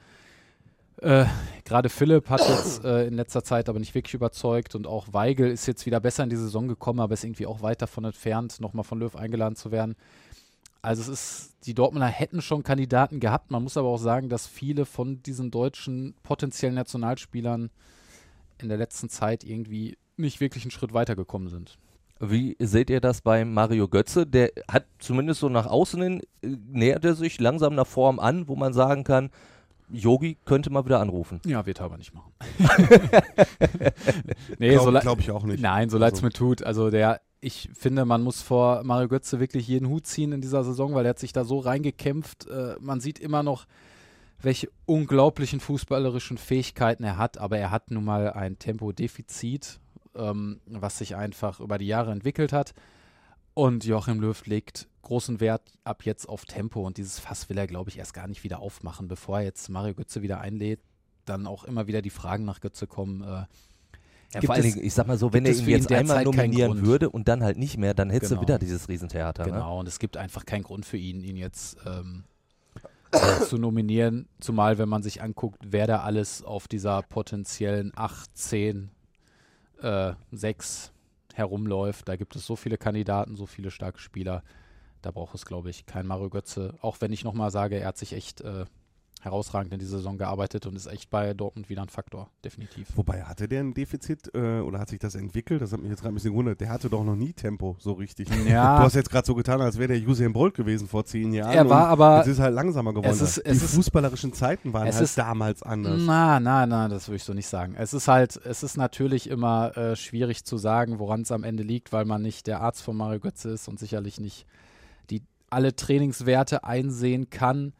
Äh, 1.02 1.26
Gerade 1.64 1.88
Philipp 1.88 2.30
hat 2.30 2.48
jetzt 2.48 2.84
äh, 2.84 3.06
in 3.06 3.14
letzter 3.14 3.44
Zeit 3.44 3.68
aber 3.68 3.78
nicht 3.78 3.94
wirklich 3.94 4.14
überzeugt 4.14 4.74
und 4.74 4.86
auch 4.86 5.12
Weigel 5.12 5.50
ist 5.50 5.66
jetzt 5.66 5.86
wieder 5.86 6.00
besser 6.00 6.24
in 6.24 6.30
die 6.30 6.36
Saison 6.36 6.68
gekommen, 6.68 7.00
aber 7.00 7.14
ist 7.14 7.24
irgendwie 7.24 7.46
auch 7.46 7.62
weit 7.62 7.82
davon 7.82 8.04
entfernt, 8.04 8.60
nochmal 8.60 8.84
von 8.84 8.98
Löw 8.98 9.14
eingeladen 9.14 9.56
zu 9.56 9.70
werden. 9.70 9.94
Also 10.82 11.02
es 11.02 11.08
ist, 11.08 11.66
die 11.66 11.74
Dortmunder 11.74 12.06
hätten 12.06 12.40
schon 12.40 12.62
Kandidaten 12.62 13.18
gehabt. 13.18 13.50
Man 13.50 13.62
muss 13.62 13.76
aber 13.76 13.88
auch 13.88 13.98
sagen, 13.98 14.28
dass 14.28 14.46
viele 14.46 14.86
von 14.86 15.20
diesen 15.22 15.50
deutschen 15.50 16.14
potenziellen 16.22 16.76
Nationalspielern 16.76 17.70
in 18.58 18.68
der 18.68 18.78
letzten 18.78 19.08
Zeit 19.08 19.42
irgendwie 19.42 19.98
nicht 20.16 20.40
wirklich 20.40 20.64
einen 20.64 20.70
Schritt 20.70 20.94
weitergekommen 20.94 21.48
sind. 21.48 21.76
Wie 22.20 22.56
seht 22.58 22.88
ihr 22.90 23.00
das 23.00 23.20
bei 23.20 23.44
Mario 23.44 23.88
Götze? 23.88 24.26
Der 24.26 24.50
hat 24.70 24.86
zumindest 24.98 25.40
so 25.40 25.48
nach 25.48 25.66
außen 25.66 26.00
hin, 26.02 26.20
äh, 26.42 26.56
nähert 26.68 27.04
er 27.04 27.14
sich 27.14 27.38
langsam 27.40 27.72
einer 27.74 27.84
Form 27.84 28.18
an, 28.18 28.48
wo 28.48 28.56
man 28.56 28.72
sagen 28.72 29.04
kann, 29.04 29.30
Yogi 29.90 30.36
könnte 30.44 30.70
mal 30.70 30.84
wieder 30.84 30.98
anrufen. 31.00 31.40
Ja, 31.46 31.64
wird 31.66 31.78
er 31.80 31.84
aber 31.84 31.98
nicht 31.98 32.12
machen. 32.14 32.32
nee, 34.58 34.74
so 34.76 34.82
Glaube 34.82 34.90
le- 34.92 35.00
glaub 35.00 35.20
ich 35.20 35.30
auch 35.30 35.44
nicht. 35.44 35.60
Nein, 35.62 35.90
so 35.90 35.98
leid 35.98 36.12
es 36.14 36.18
Also- 36.18 36.26
mir 36.26 36.32
tut. 36.32 36.62
Also 36.62 36.90
der, 36.90 37.20
ich 37.40 37.68
finde, 37.74 38.04
man 38.04 38.22
muss 38.22 38.42
vor 38.42 38.82
Mario 38.84 39.08
Götze 39.08 39.38
wirklich 39.40 39.68
jeden 39.68 39.88
Hut 39.88 40.06
ziehen 40.06 40.32
in 40.32 40.40
dieser 40.40 40.64
Saison, 40.64 40.94
weil 40.94 41.04
er 41.06 41.10
hat 41.10 41.18
sich 41.18 41.32
da 41.32 41.44
so 41.44 41.58
reingekämpft. 41.58 42.46
Äh, 42.48 42.76
man 42.80 43.00
sieht 43.00 43.18
immer 43.18 43.42
noch, 43.42 43.66
welche 44.42 44.68
unglaublichen 44.86 45.60
fußballerischen 45.60 46.36
Fähigkeiten 46.38 47.04
er 47.04 47.16
hat, 47.16 47.38
aber 47.38 47.58
er 47.58 47.70
hat 47.70 47.90
nun 47.90 48.04
mal 48.04 48.30
ein 48.32 48.58
Tempodefizit, 48.58 49.78
ähm, 50.18 50.60
was 50.66 50.98
sich 50.98 51.16
einfach 51.16 51.60
über 51.60 51.78
die 51.78 51.86
Jahre 51.86 52.12
entwickelt 52.12 52.52
hat. 52.52 52.74
Und 53.54 53.84
Joachim 53.84 54.20
Löw 54.20 54.44
legt 54.46 54.86
großen 55.02 55.40
Wert 55.40 55.62
ab 55.84 56.04
jetzt 56.04 56.28
auf 56.28 56.44
Tempo 56.44 56.84
und 56.86 56.98
dieses 56.98 57.18
Fass 57.18 57.48
will 57.48 57.56
er, 57.56 57.66
glaube 57.66 57.88
ich, 57.90 57.98
erst 57.98 58.12
gar 58.12 58.26
nicht 58.28 58.44
wieder 58.44 58.58
aufmachen, 58.58 59.08
bevor 59.08 59.38
er 59.38 59.44
jetzt 59.44 59.68
Mario 59.70 59.94
Götze 59.94 60.20
wieder 60.22 60.40
einlädt. 60.40 60.80
Dann 61.24 61.46
auch 61.46 61.64
immer 61.64 61.86
wieder 61.86 62.02
die 62.02 62.10
Fragen 62.10 62.44
nach 62.44 62.60
Götze 62.60 62.86
kommen. 62.86 63.22
Äh, 63.22 63.44
Ja, 64.34 64.40
Gibt 64.40 64.46
vor 64.46 64.54
allen 64.56 64.64
Dingen, 64.64 64.84
ich 64.84 64.92
sag 64.92 65.06
mal 65.06 65.16
so, 65.16 65.32
wenn 65.32 65.46
er 65.46 65.52
ihn 65.54 65.68
jetzt 65.68 65.90
einmal 65.92 66.24
nominieren 66.24 66.84
würde 66.84 67.08
und 67.08 67.28
dann 67.28 67.42
halt 67.44 67.56
nicht 67.56 67.78
mehr, 67.78 67.94
dann 67.94 68.10
hättest 68.10 68.30
Genau. 68.30 68.42
du 68.42 68.48
wieder 68.48 68.58
dieses 68.58 68.88
Riesentheater. 68.88 69.46
Ne? 69.46 69.52
Genau, 69.52 69.78
und 69.80 69.86
es 69.88 69.98
gibt 70.00 70.16
einfach 70.16 70.44
keinen 70.44 70.64
Grund 70.64 70.84
für 70.84 70.96
ihn, 70.96 71.22
ihn 71.22 71.36
jetzt 71.36 71.78
ähm, 71.86 72.24
zu 73.48 73.56
nominieren. 73.56 74.28
Zumal, 74.40 74.78
wenn 74.78 74.88
man 74.88 75.02
sich 75.02 75.22
anguckt, 75.22 75.62
wer 75.64 75.86
da 75.86 76.00
alles 76.00 76.42
auf 76.42 76.66
dieser 76.68 77.02
potenziellen 77.02 77.92
8, 77.94 78.36
10, 78.36 78.90
äh, 79.82 80.14
6 80.32 80.92
herumläuft. 81.34 82.08
Da 82.08 82.16
gibt 82.16 82.36
es 82.36 82.46
so 82.46 82.56
viele 82.56 82.78
Kandidaten, 82.78 83.36
so 83.36 83.46
viele 83.46 83.70
starke 83.70 83.98
Spieler. 83.98 84.42
Da 85.02 85.10
braucht 85.10 85.34
es, 85.34 85.46
glaube 85.46 85.70
ich, 85.70 85.86
kein 85.86 86.06
Mario 86.06 86.30
Götze. 86.30 86.74
Auch 86.80 87.00
wenn 87.00 87.12
ich 87.12 87.24
nochmal 87.24 87.50
sage, 87.50 87.78
er 87.78 87.88
hat 87.88 87.98
sich 87.98 88.12
echt 88.12 88.40
äh, 88.40 88.64
herausragend 89.26 89.72
in 89.74 89.78
dieser 89.78 89.98
Saison 89.98 90.16
gearbeitet 90.16 90.64
und 90.64 90.74
ist 90.74 90.86
echt 90.86 91.10
bei 91.10 91.34
Dortmund 91.34 91.68
wieder 91.68 91.82
ein 91.82 91.90
Faktor, 91.90 92.30
definitiv. 92.42 92.88
Wobei, 92.96 93.22
hatte 93.24 93.46
der 93.48 93.60
ein 93.60 93.74
Defizit 93.74 94.30
äh, 94.34 94.60
oder 94.60 94.78
hat 94.78 94.88
sich 94.88 94.98
das 94.98 95.14
entwickelt? 95.14 95.60
Das 95.60 95.72
hat 95.72 95.80
mich 95.80 95.90
jetzt 95.90 96.00
gerade 96.00 96.12
ein 96.12 96.14
bisschen 96.14 96.30
gewundert. 96.32 96.60
Der 96.60 96.70
hatte 96.70 96.88
doch 96.88 97.04
noch 97.04 97.14
nie 97.16 97.32
Tempo 97.34 97.76
so 97.78 97.92
richtig. 97.92 98.28
Ja. 98.46 98.78
Du 98.78 98.84
hast 98.84 98.94
jetzt 98.94 99.10
gerade 99.10 99.26
so 99.26 99.34
getan, 99.34 99.60
als 99.60 99.76
wäre 99.78 99.98
der 99.98 100.08
Usain 100.08 100.32
Bolt 100.32 100.54
gewesen 100.54 100.88
vor 100.88 101.04
zehn 101.04 101.32
Jahren. 101.32 101.52
Er 101.52 101.68
war 101.68 101.88
aber- 101.88 102.20
Es 102.22 102.28
ist 102.28 102.38
halt 102.38 102.54
langsamer 102.54 102.92
geworden. 102.94 103.10
Es 103.10 103.20
ist- 103.20 103.36
Die 103.44 103.50
es 103.50 103.62
ist- 103.62 103.74
fußballerischen 103.74 104.32
Zeiten 104.32 104.72
waren 104.72 104.86
es 104.86 104.94
halt 104.96 105.04
ist- 105.04 105.18
damals 105.18 105.62
anders. 105.62 106.00
Na, 106.04 106.40
na, 106.40 106.64
na, 106.66 106.88
das 106.88 107.08
würde 107.08 107.16
ich 107.16 107.24
so 107.24 107.34
nicht 107.34 107.48
sagen. 107.48 107.74
Es 107.76 107.92
ist 107.92 108.08
halt, 108.08 108.36
es 108.44 108.62
ist 108.62 108.76
natürlich 108.76 109.28
immer 109.28 109.76
äh, 109.76 109.96
schwierig 109.96 110.44
zu 110.44 110.56
sagen, 110.56 110.98
woran 111.00 111.22
es 111.22 111.32
am 111.32 111.42
Ende 111.44 111.62
liegt, 111.64 111.92
weil 111.92 112.04
man 112.04 112.22
nicht 112.22 112.46
der 112.46 112.60
Arzt 112.60 112.82
von 112.82 112.96
Mario 112.96 113.18
Götze 113.20 113.50
ist 113.50 113.66
und 113.68 113.78
sicherlich 113.80 114.20
nicht 114.20 114.46
die 115.10 115.22
alle 115.50 115.74
Trainingswerte 115.74 116.62
einsehen 116.64 117.30
kann. 117.30 117.72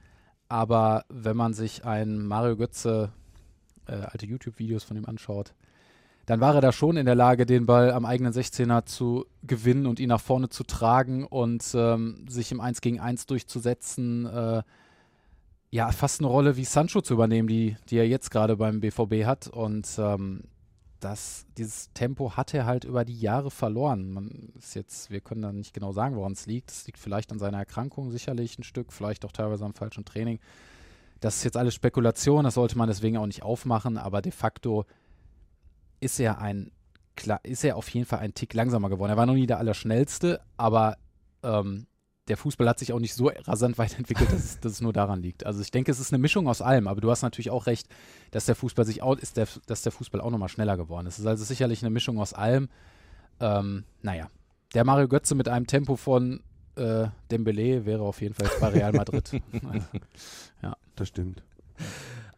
Aber 0.49 1.05
wenn 1.09 1.37
man 1.37 1.55
sich 1.55 1.85
ein 1.85 2.27
Mario 2.27 2.57
Götze 2.57 3.13
äh, 3.87 3.93
alte 3.93 4.27
YouTube-Videos 4.27 4.85
von 4.85 4.97
ihm 4.97 5.07
anschaut, 5.07 5.55
dann 6.27 6.41
war 6.41 6.57
er 6.57 6.61
da 6.61 6.73
schon 6.73 6.97
in 6.97 7.07
der 7.07 7.15
Lage, 7.15 7.47
den 7.47 7.67
Ball 7.67 7.93
am 7.93 8.05
eigenen 8.05 8.33
16er 8.33 8.85
zu 8.85 9.27
gewinnen 9.45 9.87
und 9.87 10.01
ihn 10.01 10.09
nach 10.09 10.21
vorne 10.21 10.49
zu 10.49 10.65
tragen 10.65 11.25
und 11.25 11.65
ähm, 11.75 12.27
sich 12.29 12.51
im 12.51 12.61
1 12.61 12.81
gegen 12.81 12.99
1 12.99 13.27
durchzusetzen. 13.27 14.27
Äh, 14.27 14.63
ja, 15.71 15.93
fast 15.93 16.21
eine 16.21 16.29
Rolle 16.29 16.57
wie 16.57 16.65
Sancho 16.65 17.01
zu 17.01 17.15
übernehmen, 17.15 17.49
die, 17.49 17.77
die 17.91 17.99
er 17.99 18.09
jetzt 18.09 18.31
gerade 18.31 18.57
beim 18.57 18.81
BVB 18.81 19.25
hat. 19.25 19.47
Und 19.47 19.89
ähm, 19.99 20.45
das, 21.07 21.47
dieses 21.57 21.93
Tempo 21.93 22.37
hat 22.37 22.53
er 22.53 22.67
halt 22.67 22.83
über 22.83 23.05
die 23.05 23.19
Jahre 23.19 23.53
verloren. 23.53 24.11
Man 24.11 24.53
ist 24.59 24.75
jetzt, 24.75 25.09
wir 25.09 25.21
können 25.21 25.41
da 25.41 25.53
nicht 25.53 25.73
genau 25.73 25.93
sagen, 25.93 26.17
woran 26.17 26.33
es 26.33 26.47
liegt. 26.47 26.73
Es 26.73 26.85
liegt 26.85 26.99
vielleicht 26.99 27.31
an 27.31 27.39
seiner 27.39 27.59
Erkrankung, 27.59 28.11
sicherlich 28.11 28.59
ein 28.59 28.65
Stück, 28.65 28.93
vielleicht 28.93 29.25
auch 29.25 29.31
teilweise 29.31 29.65
am 29.65 29.73
falschen 29.73 30.05
Training. 30.05 30.41
Das 31.21 31.37
ist 31.37 31.45
jetzt 31.45 31.57
alles 31.57 31.75
Spekulation, 31.75 32.43
das 32.43 32.55
sollte 32.55 32.77
man 32.77 32.89
deswegen 32.89 33.19
auch 33.19 33.27
nicht 33.27 33.45
aufmachen, 33.45 33.99
aber 33.99 34.21
de 34.21 34.33
facto 34.33 34.85
ist 36.01 36.19
er 36.19 36.41
ein, 36.41 36.73
ist 37.45 37.65
er 37.65 37.77
auf 37.77 37.89
jeden 37.91 38.05
Fall 38.05 38.19
ein 38.19 38.35
Tick 38.35 38.53
langsamer 38.53 38.89
geworden. 38.89 39.13
Er 39.13 39.17
war 39.17 39.27
noch 39.27 39.35
nie 39.35 39.47
der 39.47 39.59
Allerschnellste, 39.59 40.41
aber 40.57 40.97
ähm, 41.45 41.87
der 42.29 42.37
Fußball 42.37 42.69
hat 42.69 42.79
sich 42.79 42.93
auch 42.93 42.99
nicht 42.99 43.15
so 43.15 43.29
rasant 43.29 43.79
weiterentwickelt, 43.79 44.31
dass, 44.33 44.45
es- 44.45 44.61
dass 44.61 44.73
es 44.73 44.81
nur 44.81 44.93
daran 44.93 45.23
liegt. 45.23 45.47
Also 45.47 45.61
ich 45.61 45.71
denke, 45.71 45.91
es 45.91 46.01
ist 46.01 46.13
eine 46.13 46.21
Mischung 46.21 46.49
aus 46.49 46.61
allem, 46.63 46.89
aber 46.89 47.01
du 47.01 47.11
hast 47.11 47.23
natürlich 47.23 47.51
auch 47.51 47.67
recht, 47.67 47.89
dass 48.33 48.47
der 48.47 48.55
Fußball 48.57 48.85
sich 48.85 49.03
auch, 49.03 49.17
ist 49.17 49.37
der, 49.37 49.47
dass 49.67 49.83
der 49.83 49.93
Fußball 49.93 50.21
auch 50.21 50.31
nochmal 50.31 50.49
schneller 50.49 50.77
geworden 50.77 51.07
ist. 51.07 51.15
Es 51.15 51.21
ist 51.21 51.27
also 51.27 51.45
sicherlich 51.45 51.83
eine 51.83 51.91
Mischung 51.91 52.19
aus 52.19 52.33
allem. 52.35 52.69
Ähm, 53.41 53.85
naja, 54.03 54.29
der 54.75 54.85
Mario 54.85 55.09
Götze 55.09 55.35
mit 55.35 55.49
einem 55.49 55.67
Tempo 55.67 55.97
von 55.97 56.41
äh, 56.77 57.07
Dembele 57.31 57.85
wäre 57.87 58.03
auf 58.03 58.21
jeden 58.21 58.35
Fall 58.35 58.51
bei 58.61 58.69
Real 58.69 58.93
Madrid. 58.93 59.31
Das 60.97 61.09
stimmt. 61.09 61.43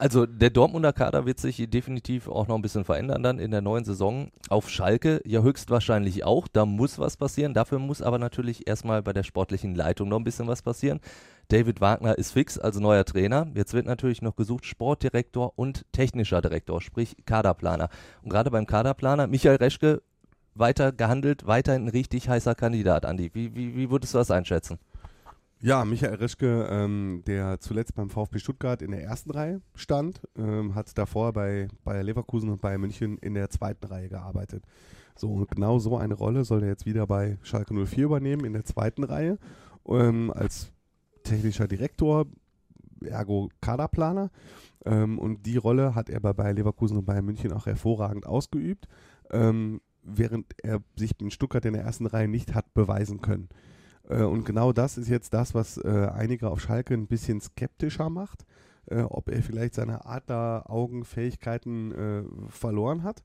Also 0.00 0.26
der 0.26 0.50
Dortmunder 0.50 0.92
Kader 0.92 1.26
wird 1.26 1.40
sich 1.40 1.68
definitiv 1.68 2.28
auch 2.28 2.46
noch 2.46 2.54
ein 2.54 2.62
bisschen 2.62 2.84
verändern 2.84 3.24
dann 3.24 3.40
in 3.40 3.50
der 3.50 3.62
neuen 3.62 3.84
Saison. 3.84 4.30
Auf 4.48 4.70
Schalke 4.70 5.20
ja 5.24 5.42
höchstwahrscheinlich 5.42 6.24
auch. 6.24 6.46
Da 6.46 6.64
muss 6.66 7.00
was 7.00 7.16
passieren. 7.16 7.52
Dafür 7.52 7.80
muss 7.80 8.00
aber 8.00 8.20
natürlich 8.20 8.68
erstmal 8.68 9.02
bei 9.02 9.12
der 9.12 9.24
sportlichen 9.24 9.74
Leitung 9.74 10.08
noch 10.08 10.18
ein 10.18 10.24
bisschen 10.24 10.46
was 10.46 10.62
passieren. 10.62 11.00
David 11.48 11.80
Wagner 11.80 12.16
ist 12.16 12.30
fix 12.30 12.58
als 12.58 12.78
neuer 12.78 13.04
Trainer. 13.04 13.48
Jetzt 13.54 13.74
wird 13.74 13.86
natürlich 13.86 14.22
noch 14.22 14.36
gesucht 14.36 14.66
Sportdirektor 14.66 15.52
und 15.56 15.84
technischer 15.90 16.42
Direktor, 16.42 16.80
sprich 16.80 17.16
Kaderplaner. 17.26 17.88
Und 18.22 18.30
gerade 18.30 18.52
beim 18.52 18.66
Kaderplaner, 18.66 19.26
Michael 19.26 19.56
Reschke, 19.56 20.02
weiter 20.54 20.92
gehandelt, 20.92 21.46
weiterhin 21.46 21.86
ein 21.86 21.88
richtig 21.88 22.28
heißer 22.28 22.54
Kandidat, 22.54 23.04
Andi. 23.04 23.30
Wie, 23.32 23.54
wie, 23.54 23.74
wie 23.74 23.90
würdest 23.90 24.14
du 24.14 24.18
das 24.18 24.30
einschätzen? 24.30 24.78
Ja, 25.60 25.84
Michael 25.84 26.14
Reschke, 26.14 26.68
ähm, 26.70 27.22
der 27.26 27.58
zuletzt 27.58 27.96
beim 27.96 28.10
VfB 28.10 28.38
Stuttgart 28.38 28.80
in 28.80 28.92
der 28.92 29.02
ersten 29.02 29.32
Reihe 29.32 29.60
stand, 29.74 30.20
ähm, 30.36 30.76
hat 30.76 30.96
davor 30.96 31.32
bei 31.32 31.66
Bayer 31.82 32.04
Leverkusen 32.04 32.48
und 32.48 32.60
Bayern 32.60 32.80
München 32.80 33.18
in 33.18 33.34
der 33.34 33.50
zweiten 33.50 33.86
Reihe 33.86 34.08
gearbeitet. 34.08 34.62
So, 35.16 35.32
und 35.32 35.50
genau 35.50 35.80
so 35.80 35.96
eine 35.96 36.14
Rolle 36.14 36.44
soll 36.44 36.62
er 36.62 36.68
jetzt 36.68 36.86
wieder 36.86 37.08
bei 37.08 37.38
Schalke 37.42 37.74
04 37.74 38.04
übernehmen, 38.04 38.44
in 38.44 38.52
der 38.52 38.64
zweiten 38.64 39.02
Reihe, 39.02 39.36
ähm, 39.88 40.32
als 40.32 40.70
technischer 41.24 41.66
Direktor, 41.66 42.26
ergo 43.04 43.48
Kaderplaner. 43.60 44.30
Ähm, 44.84 45.18
und 45.18 45.44
die 45.44 45.56
Rolle 45.56 45.96
hat 45.96 46.08
er 46.08 46.20
bei 46.20 46.32
Bayer 46.34 46.52
Leverkusen 46.52 46.98
und 46.98 47.04
Bayern 47.04 47.24
München 47.24 47.52
auch 47.52 47.66
hervorragend 47.66 48.26
ausgeübt, 48.26 48.86
ähm, 49.32 49.80
während 50.04 50.54
er 50.62 50.82
sich 50.94 51.20
in 51.20 51.32
Stuttgart 51.32 51.64
in 51.64 51.72
der 51.72 51.82
ersten 51.82 52.06
Reihe 52.06 52.28
nicht 52.28 52.54
hat 52.54 52.72
beweisen 52.74 53.20
können. 53.20 53.48
Äh, 54.08 54.22
und 54.22 54.44
genau 54.44 54.72
das 54.72 54.98
ist 54.98 55.08
jetzt 55.08 55.34
das, 55.34 55.54
was 55.54 55.78
äh, 55.78 56.08
einige 56.12 56.50
auf 56.50 56.60
Schalke 56.60 56.94
ein 56.94 57.06
bisschen 57.06 57.40
skeptischer 57.40 58.10
macht, 58.10 58.44
äh, 58.86 59.02
ob 59.02 59.30
er 59.30 59.42
vielleicht 59.42 59.74
seine 59.74 60.06
Adler-Augenfähigkeiten 60.06 61.92
äh, 61.92 62.22
verloren 62.48 63.02
hat, 63.02 63.22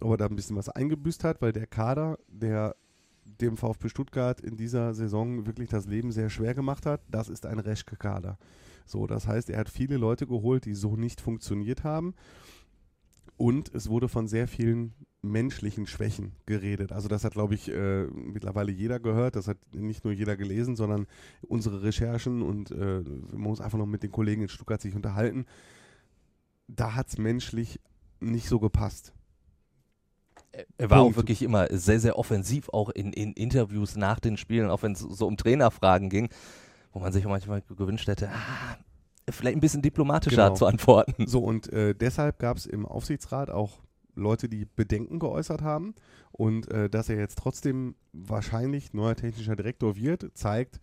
ob 0.00 0.12
er 0.12 0.16
da 0.16 0.26
ein 0.26 0.36
bisschen 0.36 0.56
was 0.56 0.68
eingebüßt 0.68 1.24
hat, 1.24 1.40
weil 1.42 1.52
der 1.52 1.66
Kader, 1.66 2.18
der 2.28 2.76
dem 3.24 3.56
VfB 3.56 3.88
Stuttgart 3.88 4.40
in 4.40 4.56
dieser 4.56 4.94
Saison 4.94 5.46
wirklich 5.46 5.68
das 5.68 5.86
Leben 5.86 6.12
sehr 6.12 6.30
schwer 6.30 6.54
gemacht 6.54 6.86
hat, 6.86 7.00
das 7.10 7.28
ist 7.28 7.44
ein 7.44 7.58
Reschke-Kader. 7.58 8.38
So, 8.84 9.08
das 9.08 9.26
heißt, 9.26 9.50
er 9.50 9.58
hat 9.58 9.68
viele 9.68 9.96
Leute 9.96 10.28
geholt, 10.28 10.64
die 10.64 10.74
so 10.74 10.96
nicht 10.96 11.20
funktioniert 11.20 11.82
haben. 11.82 12.14
Und 13.36 13.74
es 13.74 13.88
wurde 13.88 14.08
von 14.08 14.28
sehr 14.28 14.48
vielen 14.48 14.94
menschlichen 15.22 15.86
Schwächen 15.86 16.32
geredet. 16.46 16.92
Also 16.92 17.08
das 17.08 17.24
hat, 17.24 17.32
glaube 17.32 17.54
ich, 17.54 17.68
äh, 17.68 18.04
mittlerweile 18.06 18.72
jeder 18.72 19.00
gehört. 19.00 19.36
Das 19.36 19.48
hat 19.48 19.58
nicht 19.74 20.04
nur 20.04 20.12
jeder 20.12 20.36
gelesen, 20.36 20.76
sondern 20.76 21.06
unsere 21.42 21.82
Recherchen 21.82 22.42
und 22.42 22.70
äh, 22.70 23.00
man 23.02 23.40
muss 23.40 23.60
einfach 23.60 23.78
noch 23.78 23.86
mit 23.86 24.02
den 24.02 24.12
Kollegen 24.12 24.42
in 24.42 24.48
Stuttgart 24.48 24.80
sich 24.80 24.94
unterhalten. 24.94 25.46
Da 26.68 26.94
hat 26.94 27.08
es 27.08 27.18
menschlich 27.18 27.80
nicht 28.20 28.48
so 28.48 28.58
gepasst. 28.58 29.12
Er 30.78 30.90
war 30.90 30.98
Punkt. 31.02 31.14
auch 31.14 31.16
wirklich 31.16 31.42
immer 31.42 31.66
sehr, 31.70 32.00
sehr 32.00 32.18
offensiv, 32.18 32.70
auch 32.70 32.88
in, 32.90 33.12
in 33.12 33.32
Interviews 33.32 33.96
nach 33.96 34.20
den 34.20 34.36
Spielen, 34.36 34.70
auch 34.70 34.82
wenn 34.82 34.92
es 34.92 35.00
so 35.00 35.26
um 35.26 35.36
Trainerfragen 35.36 36.08
ging, 36.08 36.30
wo 36.92 37.00
man 37.00 37.12
sich 37.12 37.24
manchmal 37.26 37.62
gewünscht 37.62 38.08
hätte, 38.08 38.30
ah, 38.30 38.78
vielleicht 39.30 39.56
ein 39.56 39.60
bisschen 39.60 39.82
diplomatischer 39.82 40.44
Genau. 40.44 40.54
zu 40.54 40.66
antworten. 40.66 41.26
So, 41.26 41.40
und 41.40 41.72
äh, 41.72 41.94
deshalb 41.94 42.38
gab 42.38 42.56
es 42.56 42.66
im 42.66 42.86
Aufsichtsrat 42.86 43.50
auch 43.50 43.80
Leute, 44.14 44.48
die 44.48 44.64
Bedenken 44.64 45.18
geäußert 45.18 45.62
haben. 45.62 45.94
Und 46.32 46.70
äh, 46.70 46.88
dass 46.88 47.08
er 47.08 47.18
jetzt 47.18 47.38
trotzdem 47.38 47.94
wahrscheinlich 48.12 48.92
neuer 48.94 49.14
technischer 49.16 49.56
Direktor 49.56 49.96
wird, 49.96 50.30
zeigt, 50.34 50.80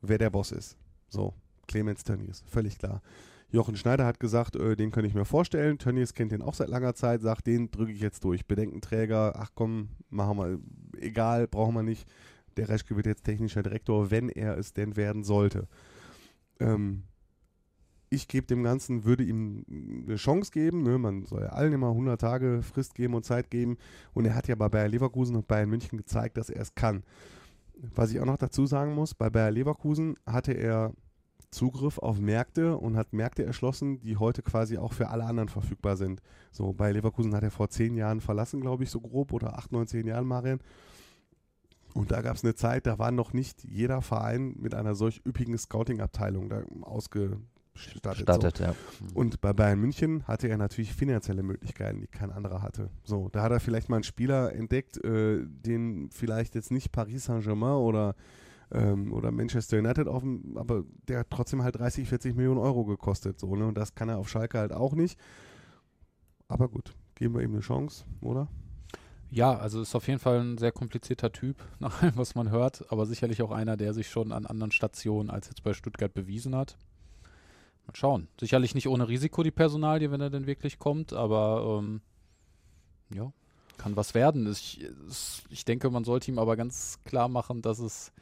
wer 0.00 0.18
der 0.18 0.30
Boss 0.30 0.52
ist. 0.52 0.76
So, 1.08 1.34
Clemens 1.66 2.04
Tönnies, 2.04 2.42
völlig 2.46 2.78
klar. 2.78 3.02
Jochen 3.50 3.76
Schneider 3.76 4.04
hat 4.04 4.18
gesagt, 4.20 4.56
äh, 4.56 4.76
den 4.76 4.90
kann 4.90 5.04
ich 5.04 5.14
mir 5.14 5.24
vorstellen. 5.24 5.78
Tönnies 5.78 6.14
kennt 6.14 6.32
den 6.32 6.42
auch 6.42 6.54
seit 6.54 6.68
langer 6.68 6.94
Zeit, 6.94 7.22
sagt, 7.22 7.46
den 7.46 7.70
drücke 7.70 7.92
ich 7.92 8.00
jetzt 8.00 8.24
durch. 8.24 8.46
Bedenkenträger, 8.46 9.34
ach 9.36 9.50
komm, 9.54 9.90
machen 10.10 10.38
wir, 10.38 10.58
egal, 11.00 11.46
brauchen 11.46 11.74
wir 11.74 11.82
nicht. 11.82 12.08
Der 12.56 12.68
Reschke 12.68 12.96
wird 12.96 13.06
jetzt 13.06 13.24
technischer 13.24 13.62
Direktor, 13.62 14.10
wenn 14.10 14.28
er 14.28 14.56
es 14.58 14.72
denn 14.72 14.96
werden 14.96 15.22
sollte. 15.24 15.68
Ähm, 16.58 17.04
ich 18.08 18.28
gebe 18.28 18.46
dem 18.46 18.62
Ganzen, 18.62 19.04
würde 19.04 19.24
ihm 19.24 19.64
eine 20.06 20.16
Chance 20.16 20.50
geben. 20.52 20.82
Ne? 20.82 20.98
Man 20.98 21.24
soll 21.24 21.42
ja 21.42 21.48
allen 21.48 21.72
immer 21.72 21.88
100 21.88 22.20
Tage 22.20 22.62
Frist 22.62 22.94
geben 22.94 23.14
und 23.14 23.24
Zeit 23.24 23.50
geben. 23.50 23.78
Und 24.14 24.24
er 24.26 24.34
hat 24.34 24.48
ja 24.48 24.54
bei 24.54 24.68
Bayer 24.68 24.88
Leverkusen 24.88 25.36
und 25.36 25.48
Bayern 25.48 25.68
München 25.68 25.98
gezeigt, 25.98 26.36
dass 26.36 26.50
er 26.50 26.62
es 26.62 26.74
kann. 26.74 27.02
Was 27.94 28.10
ich 28.10 28.20
auch 28.20 28.26
noch 28.26 28.38
dazu 28.38 28.66
sagen 28.66 28.94
muss, 28.94 29.14
bei 29.14 29.28
Bayer 29.28 29.50
Leverkusen 29.50 30.16
hatte 30.24 30.52
er 30.52 30.92
Zugriff 31.50 31.98
auf 31.98 32.20
Märkte 32.20 32.76
und 32.76 32.96
hat 32.96 33.12
Märkte 33.12 33.44
erschlossen, 33.44 34.00
die 34.00 34.16
heute 34.16 34.42
quasi 34.42 34.78
auch 34.78 34.92
für 34.92 35.08
alle 35.08 35.24
anderen 35.24 35.48
verfügbar 35.48 35.96
sind. 35.96 36.20
So, 36.52 36.72
bei 36.72 36.92
Leverkusen 36.92 37.34
hat 37.34 37.42
er 37.42 37.50
vor 37.50 37.68
zehn 37.70 37.94
Jahren 37.94 38.20
verlassen, 38.20 38.60
glaube 38.60 38.84
ich, 38.84 38.90
so 38.90 39.00
grob, 39.00 39.32
oder 39.32 39.56
acht, 39.58 39.72
neun, 39.72 39.86
zehn 39.86 40.06
Jahren, 40.06 40.26
Marian. 40.26 40.60
Und 41.94 42.10
da 42.10 42.20
gab 42.20 42.36
es 42.36 42.44
eine 42.44 42.54
Zeit, 42.54 42.86
da 42.86 42.98
war 42.98 43.10
noch 43.10 43.32
nicht 43.32 43.64
jeder 43.64 44.02
Verein 44.02 44.54
mit 44.58 44.74
einer 44.74 44.94
solch 44.94 45.22
üppigen 45.24 45.56
Scouting-Abteilung 45.56 46.50
da 46.50 46.62
ausgestattet. 46.82 47.40
Startet, 47.76 48.58
ja. 48.58 48.74
So. 49.06 49.14
Und 49.14 49.40
bei 49.40 49.52
Bayern 49.52 49.80
München 49.80 50.26
hatte 50.26 50.48
er 50.48 50.56
natürlich 50.56 50.92
finanzielle 50.94 51.42
Möglichkeiten, 51.42 52.00
die 52.00 52.06
kein 52.06 52.30
anderer 52.30 52.62
hatte. 52.62 52.90
So, 53.04 53.28
da 53.30 53.42
hat 53.42 53.52
er 53.52 53.60
vielleicht 53.60 53.88
mal 53.88 53.96
einen 53.96 54.04
Spieler 54.04 54.52
entdeckt, 54.52 55.02
äh, 55.04 55.44
den 55.46 56.10
vielleicht 56.10 56.54
jetzt 56.54 56.70
nicht 56.70 56.92
Paris 56.92 57.24
Saint-Germain 57.24 57.76
oder, 57.76 58.14
ähm, 58.72 59.12
oder 59.12 59.30
Manchester 59.30 59.78
United 59.78 60.08
auf 60.08 60.22
dem, 60.22 60.56
aber 60.56 60.84
der 61.08 61.20
hat 61.20 61.30
trotzdem 61.30 61.62
halt 61.62 61.78
30, 61.78 62.08
40 62.08 62.34
Millionen 62.34 62.58
Euro 62.58 62.84
gekostet. 62.84 63.38
So, 63.40 63.54
ne? 63.56 63.66
Und 63.66 63.76
das 63.76 63.94
kann 63.94 64.08
er 64.08 64.18
auf 64.18 64.28
Schalke 64.28 64.58
halt 64.58 64.72
auch 64.72 64.94
nicht. 64.94 65.18
Aber 66.48 66.68
gut, 66.68 66.94
geben 67.14 67.34
wir 67.34 67.42
ihm 67.42 67.52
eine 67.52 67.60
Chance, 67.60 68.04
oder? 68.20 68.48
Ja, 69.30 69.56
also 69.56 69.82
ist 69.82 69.94
auf 69.94 70.06
jeden 70.06 70.20
Fall 70.20 70.40
ein 70.40 70.58
sehr 70.58 70.72
komplizierter 70.72 71.32
Typ, 71.32 71.56
nach 71.78 72.02
allem, 72.02 72.16
was 72.16 72.34
man 72.34 72.50
hört, 72.50 72.90
aber 72.92 73.06
sicherlich 73.06 73.42
auch 73.42 73.50
einer, 73.50 73.76
der 73.76 73.94
sich 73.94 74.08
schon 74.08 74.32
an 74.32 74.46
anderen 74.46 74.72
Stationen 74.72 75.30
als 75.30 75.48
jetzt 75.48 75.62
bei 75.62 75.74
Stuttgart 75.74 76.12
bewiesen 76.14 76.54
hat. 76.54 76.76
Mal 77.86 77.94
schauen. 77.94 78.28
Sicherlich 78.40 78.74
nicht 78.74 78.88
ohne 78.88 79.08
Risiko 79.08 79.42
die 79.42 79.50
Personalie, 79.50 80.10
wenn 80.10 80.20
er 80.20 80.30
denn 80.30 80.46
wirklich 80.46 80.78
kommt, 80.78 81.12
aber 81.12 81.80
ähm, 81.80 82.00
ja. 83.14 83.32
kann 83.78 83.96
was 83.96 84.14
werden. 84.14 84.50
Ich, 84.50 84.84
ich 85.48 85.64
denke, 85.64 85.90
man 85.90 86.04
sollte 86.04 86.30
ihm 86.30 86.38
aber 86.38 86.56
ganz 86.56 86.98
klar 87.04 87.28
machen, 87.28 87.62
dass 87.62 87.78
es 87.78 88.12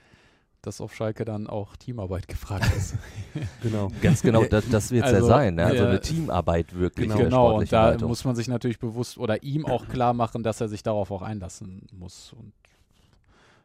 dass 0.66 0.80
auf 0.80 0.94
Schalke 0.94 1.24
dann 1.24 1.46
auch 1.46 1.76
Teamarbeit 1.76 2.28
gefragt 2.28 2.70
ist. 2.76 2.96
Genau. 3.62 3.90
Ganz 4.00 4.22
genau, 4.22 4.44
das, 4.44 4.68
das 4.68 4.90
wird 4.90 5.04
es 5.04 5.12
Also, 5.12 5.26
ja 5.26 5.34
sein. 5.34 5.54
Ne? 5.56 5.64
Also 5.64 5.82
ja. 5.82 5.88
eine 5.88 6.00
Teamarbeit 6.00 6.74
wirklich. 6.74 7.08
Genau. 7.08 7.18
genau, 7.18 7.56
und 7.58 7.72
da 7.72 7.90
Leitung. 7.90 8.08
muss 8.08 8.24
man 8.24 8.36
sich 8.36 8.46
natürlich 8.46 8.78
bewusst 8.78 9.18
oder 9.18 9.42
ihm 9.42 9.66
auch 9.66 9.88
klar 9.88 10.12
machen, 10.12 10.42
dass 10.42 10.60
er 10.60 10.68
sich 10.68 10.82
darauf 10.82 11.10
auch 11.10 11.22
einlassen 11.22 11.86
muss. 11.92 12.32
Und 12.32 12.52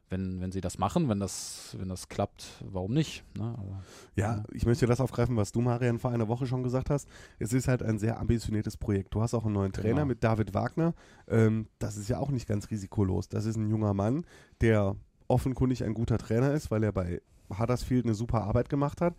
wenn, 0.10 0.42
wenn 0.42 0.52
sie 0.52 0.62
das 0.62 0.78
machen, 0.78 1.08
wenn 1.08 1.20
das, 1.20 1.76
wenn 1.80 1.88
das 1.90 2.10
klappt, 2.10 2.64
warum 2.72 2.94
nicht? 2.94 3.24
Ne? 3.38 3.44
Aber, 3.58 3.84
Ja, 4.16 4.44
ich 4.52 4.66
möchte 4.66 4.86
das 4.88 5.00
aufgreifen, 5.00 5.36
was 5.38 5.52
du, 5.52 5.62
Marian, 5.62 6.00
vor 6.00 6.12
einer 6.12 6.28
Woche 6.28 6.48
schon 6.48 6.64
gesagt 6.64 6.90
hast. 6.90 7.08
Es 7.38 7.54
ist 7.54 7.68
halt 7.68 7.84
ein 7.84 8.00
sehr 8.00 8.20
ambitioniertes 8.20 8.78
Projekt. 8.78 9.14
Du 9.14 9.22
hast 9.22 9.34
auch 9.34 9.46
einen 9.46 9.54
neuen 9.54 9.72
Trainer 9.72 9.96
Genau. 9.96 10.06
mit 10.06 10.24
David 10.24 10.54
Wagner. 10.54 10.94
Ähm, 11.28 11.68
das 11.78 11.96
ist 11.98 12.10
ja 12.10 12.18
auch 12.18 12.32
nicht 12.32 12.48
ganz 12.48 12.70
risikolos. 12.72 13.30
Das 13.30 13.46
ist 13.46 13.56
ein 13.56 13.70
junger 13.70 13.94
Mann, 13.94 14.26
der 14.62 14.96
offenkundig 15.28 15.84
ein 15.84 15.94
guter 15.94 16.18
Trainer 16.18 16.54
ist, 16.54 16.72
weil 16.72 16.84
er 16.84 16.92
bei 16.92 17.22
Huddersfield 17.58 18.06
eine 18.06 18.16
super 18.16 18.44
Arbeit 18.44 18.70
gemacht 18.70 19.02
hat. 19.02 19.16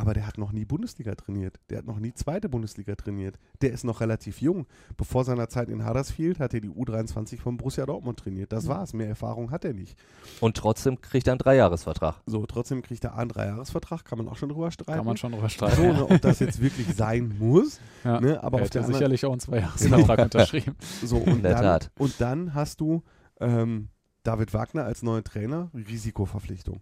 Aber 0.00 0.14
der 0.14 0.26
hat 0.26 0.38
noch 0.38 0.52
nie 0.52 0.64
Bundesliga 0.64 1.14
trainiert. 1.14 1.60
Der 1.68 1.78
hat 1.78 1.84
noch 1.84 1.98
nie 1.98 2.14
zweite 2.14 2.48
Bundesliga 2.48 2.94
trainiert. 2.94 3.38
Der 3.60 3.70
ist 3.70 3.84
noch 3.84 4.00
relativ 4.00 4.40
jung. 4.40 4.66
Bevor 4.96 5.24
seiner 5.24 5.50
Zeit 5.50 5.68
in 5.68 5.86
Huddersfield 5.86 6.40
hat 6.40 6.54
er 6.54 6.60
die 6.60 6.70
U23 6.70 7.38
von 7.38 7.58
Borussia 7.58 7.84
Dortmund 7.84 8.18
trainiert. 8.18 8.50
Das 8.50 8.66
war's. 8.66 8.94
Mehr 8.94 9.08
Erfahrung 9.08 9.50
hat 9.50 9.66
er 9.66 9.74
nicht. 9.74 9.98
Und 10.40 10.56
trotzdem 10.56 11.02
kriegt 11.02 11.26
er 11.26 11.34
einen 11.34 11.38
Dreijahresvertrag. 11.38 12.22
So, 12.24 12.46
trotzdem 12.46 12.80
kriegt 12.80 13.04
er 13.04 13.14
einen 13.14 13.28
Dreijahresvertrag. 13.28 14.06
Kann 14.06 14.16
man 14.16 14.28
auch 14.28 14.38
schon 14.38 14.48
drüber 14.48 14.70
streiten. 14.70 14.96
kann 14.96 15.04
man 15.04 15.18
schon 15.18 15.32
drüber 15.32 15.50
streiten. 15.50 15.76
So, 15.76 15.82
ne, 15.82 16.06
ob 16.06 16.22
das 16.22 16.38
jetzt 16.38 16.62
wirklich 16.62 16.94
sein 16.94 17.36
muss. 17.38 17.78
Ja. 18.02 18.18
Ne, 18.18 18.42
aber 18.42 18.58
er 18.58 18.64
auf 18.64 18.70
der 18.70 18.80
hätte 18.80 18.86
anderen, 18.86 18.94
sicherlich 18.94 19.26
auch 19.26 19.32
einen 19.32 19.40
Zweijahresvertrag 19.40 20.20
unterschrieben. 20.20 20.74
so, 21.04 21.18
und, 21.18 21.28
In 21.28 21.42
der 21.42 21.52
dann, 21.52 21.62
Tat. 21.62 21.90
und 21.98 22.18
dann 22.18 22.54
hast 22.54 22.80
du 22.80 23.02
ähm, 23.40 23.88
David 24.22 24.54
Wagner 24.54 24.84
als 24.84 25.02
neuen 25.02 25.22
Trainer, 25.22 25.70
Risikoverpflichtung. 25.74 26.80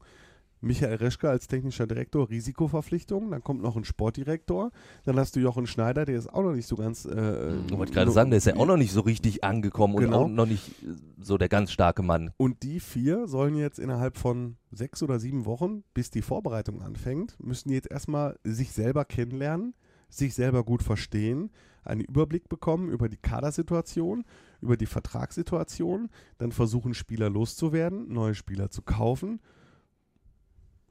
Michael 0.60 0.96
Reschke 0.96 1.28
als 1.30 1.46
technischer 1.46 1.86
Direktor, 1.86 2.28
Risikoverpflichtung. 2.30 3.30
Dann 3.30 3.42
kommt 3.42 3.62
noch 3.62 3.76
ein 3.76 3.84
Sportdirektor. 3.84 4.70
Dann 5.04 5.18
hast 5.18 5.36
du 5.36 5.40
Jochen 5.40 5.66
Schneider, 5.66 6.04
der 6.04 6.16
ist 6.16 6.32
auch 6.32 6.42
noch 6.42 6.52
nicht 6.54 6.66
so 6.66 6.76
ganz. 6.76 7.04
Äh, 7.04 7.56
Ich 7.68 7.76
wollte 7.78 7.92
gerade 7.92 8.10
sagen, 8.10 8.30
der 8.30 8.38
ist 8.38 8.46
ja 8.46 8.56
auch 8.56 8.66
noch 8.66 8.76
nicht 8.76 8.92
so 8.92 9.00
richtig 9.00 9.44
angekommen 9.44 9.96
Genau. 9.96 10.24
und 10.24 10.32
auch 10.32 10.34
noch 10.34 10.46
nicht 10.46 10.68
äh, 10.82 10.86
so 11.20 11.38
der 11.38 11.48
ganz 11.48 11.70
starke 11.72 12.02
Mann. 12.02 12.32
Und 12.36 12.62
die 12.62 12.80
vier 12.80 13.26
sollen 13.28 13.54
jetzt 13.56 13.78
innerhalb 13.78 14.16
von 14.16 14.56
sechs 14.70 15.02
oder 15.02 15.18
sieben 15.18 15.44
Wochen, 15.44 15.84
bis 15.94 16.10
die 16.10 16.22
Vorbereitung 16.22 16.82
anfängt, 16.82 17.36
müssen 17.42 17.70
jetzt 17.70 17.90
erstmal 17.90 18.38
sich 18.44 18.72
selber 18.72 19.04
kennenlernen, 19.04 19.74
sich 20.08 20.34
selber 20.34 20.64
gut 20.64 20.82
verstehen, 20.82 21.50
einen 21.84 22.00
Überblick 22.02 22.48
bekommen 22.48 22.90
über 22.90 23.08
die 23.08 23.16
Kadersituation, 23.16 24.24
über 24.60 24.76
die 24.76 24.86
Vertragssituation, 24.86 26.10
dann 26.38 26.52
versuchen 26.52 26.92
Spieler 26.94 27.30
loszuwerden, 27.30 28.12
neue 28.12 28.34
Spieler 28.34 28.70
zu 28.70 28.82
kaufen 28.82 29.40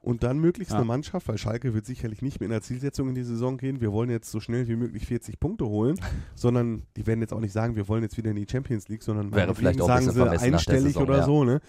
und 0.00 0.22
dann 0.22 0.38
möglichst 0.38 0.72
Ja. 0.72 0.78
eine 0.78 0.86
Mannschaft, 0.86 1.28
weil 1.28 1.38
Schalke 1.38 1.74
wird 1.74 1.86
sicherlich 1.86 2.22
nicht 2.22 2.40
mit 2.40 2.50
einer 2.50 2.60
Zielsetzung 2.60 3.08
in 3.08 3.14
die 3.14 3.24
Saison 3.24 3.56
gehen, 3.56 3.80
wir 3.80 3.92
wollen 3.92 4.10
jetzt 4.10 4.30
so 4.30 4.40
schnell 4.40 4.68
wie 4.68 4.76
möglich 4.76 5.06
40 5.06 5.40
Punkte 5.40 5.66
holen, 5.66 5.98
sondern 6.34 6.82
die 6.96 7.06
werden 7.06 7.20
jetzt 7.20 7.32
auch 7.32 7.40
nicht 7.40 7.52
sagen, 7.52 7.76
wir 7.76 7.88
wollen 7.88 8.02
jetzt 8.02 8.16
wieder 8.16 8.30
in 8.30 8.36
die 8.36 8.46
Champions 8.48 8.88
League, 8.88 9.02
sondern 9.02 9.32
Wäre 9.32 9.54
vielleicht 9.54 9.80
auch 9.80 9.86
sagen 9.86 10.10
sie 10.10 10.22
einstellig 10.28 10.94
Saison, 10.94 11.02
oder 11.02 11.18
ja. 11.18 11.24
so, 11.24 11.44
ne? 11.44 11.60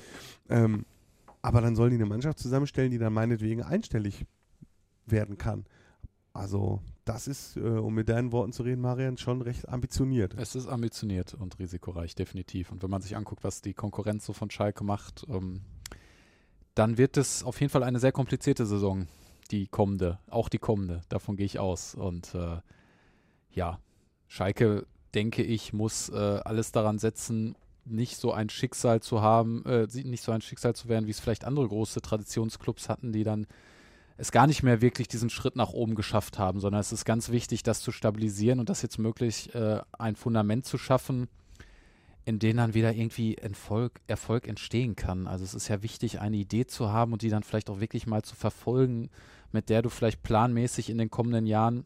Ähm, 0.50 0.86
aber 1.42 1.62
dann 1.62 1.76
sollen 1.76 1.92
die 1.92 1.96
eine 1.96 2.06
Mannschaft 2.06 2.40
zusammenstellen, 2.40 2.92
die 2.92 2.98
dann 2.98 3.14
meinetwegen 3.14 3.64
einstellig 3.64 4.26
werden 5.06 5.38
kann. 5.38 5.66
Also, 6.34 6.82
das 7.06 7.28
ist, 7.28 7.58
äh, 7.58 7.62
um 7.62 7.96
mit 7.96 8.08
deinen 8.08 8.32
Worten 8.32 8.52
zu 8.54 8.64
reden, 8.64 8.82
Marian, 8.82 9.18
schon 9.18 9.42
recht 9.42 9.68
ambitioniert. 9.68 10.36
Es 10.38 10.56
ist 10.56 10.68
ambitioniert 10.68 11.34
und 11.34 11.58
risikoreich, 11.60 12.14
definitiv. 12.14 12.72
Und 12.72 12.84
wenn 12.84 12.90
man 12.90 13.02
sich 13.02 13.18
anguckt, 13.18 13.44
was 13.44 13.62
die 13.62 13.74
Konkurrenz 13.74 14.26
so 14.26 14.34
von 14.34 14.50
Schalke 14.52 14.84
macht, 14.84 15.26
ähm, 15.28 15.62
dann 16.80 16.98
wird 16.98 17.18
es 17.18 17.44
auf 17.44 17.60
jeden 17.60 17.70
Fall 17.70 17.84
eine 17.84 18.00
sehr 18.00 18.14
komplizierte 18.14 18.66
Saison, 18.66 19.08
die 19.52 19.68
kommende, 19.68 20.18
auch 20.30 20.48
die 20.48 20.60
kommende. 20.60 21.02
Davon 21.10 21.36
gehe 21.36 21.46
ich 21.46 21.60
aus. 21.60 21.94
Und 21.94 22.34
äh, 22.34 22.62
ja, 23.52 23.80
Schalke, 24.28 24.88
denke 25.14 25.44
ich, 25.44 25.74
muss 25.74 26.08
äh, 26.08 26.16
alles 26.16 26.72
daran 26.72 26.98
setzen, 26.98 27.56
nicht 27.84 28.16
so 28.16 28.32
ein 28.32 28.50
Schicksal 28.50 29.02
zu 29.02 29.22
haben, 29.22 29.66
äh, 29.66 29.88
nicht 30.04 30.24
so 30.24 30.32
ein 30.32 30.40
Schicksal 30.40 30.74
zu 30.74 30.88
werden, 30.88 31.06
wie 31.06 31.12
es 31.12 31.20
vielleicht 31.20 31.44
andere 31.44 31.68
große 31.68 32.00
Traditionsclubs 32.02 32.88
hatten, 32.88 33.12
die 33.12 33.26
dann 33.26 33.46
es 34.16 34.32
gar 34.32 34.48
nicht 34.48 34.64
mehr 34.64 34.80
wirklich 34.80 35.10
diesen 35.10 35.30
Schritt 35.30 35.58
nach 35.58 35.72
oben 35.72 35.96
geschafft 35.96 36.40
haben, 36.40 36.62
sondern 36.62 36.80
es 36.80 36.94
ist 36.94 37.04
ganz 37.04 37.30
wichtig, 37.30 37.62
das 37.62 37.82
zu 37.82 37.92
stabilisieren 37.92 38.62
und 38.62 38.70
das 38.70 38.84
jetzt 38.84 39.00
möglich, 39.00 39.54
äh, 39.54 39.82
ein 39.98 40.16
Fundament 40.16 40.66
zu 40.66 40.78
schaffen, 40.78 41.28
in 42.30 42.38
dem 42.38 42.58
dann 42.58 42.76
wieder 42.76 42.94
irgendwie 42.94 43.34
Erfolg, 43.36 44.02
Erfolg 44.06 44.48
entstehen 44.48 44.96
kann. 44.96 45.26
Also 45.26 45.44
es 45.44 45.56
ist 45.56 45.68
ja 45.68 45.82
wichtig, 45.82 46.22
eine 46.22 46.38
Idee 46.38 46.68
zu 46.68 46.92
haben 46.92 47.12
und 47.12 47.24
die 47.24 47.30
dann 47.30 47.42
vielleicht 47.42 47.72
auch 47.72 47.80
wirklich 47.80 48.06
mal 48.06 48.22
zu 48.22 48.36
verfolgen, 48.36 49.10
mit 49.52 49.68
der 49.70 49.82
du 49.82 49.90
vielleicht 49.90 50.22
planmäßig 50.22 50.92
in 50.92 51.00
den 51.00 51.10
kommenden 51.10 51.48
Jahren 51.48 51.86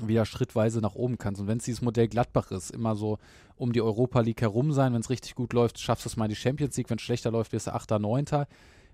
wieder 0.00 0.24
schrittweise 0.26 0.80
nach 0.80 0.94
oben 0.94 1.18
kannst. 1.18 1.40
Und 1.40 1.48
wenn 1.48 1.58
es 1.58 1.64
dieses 1.64 1.82
Modell 1.82 2.06
Gladbach 2.06 2.52
ist, 2.52 2.70
immer 2.70 2.94
so 2.94 3.18
um 3.56 3.72
die 3.72 3.82
Europa 3.82 4.20
League 4.20 4.42
herum 4.42 4.72
sein, 4.72 4.92
wenn 4.92 5.00
es 5.00 5.10
richtig 5.10 5.34
gut 5.34 5.52
läuft, 5.52 5.80
schaffst 5.80 6.04
du 6.04 6.08
es 6.08 6.16
mal 6.16 6.26
in 6.26 6.30
die 6.30 6.36
Champions 6.36 6.76
League, 6.76 6.88
wenn 6.88 6.98
es 6.98 7.02
schlechter 7.02 7.32
läuft, 7.32 7.52
wirst 7.52 7.66
du 7.66 7.74
8., 7.74 7.90
9. 7.98 8.26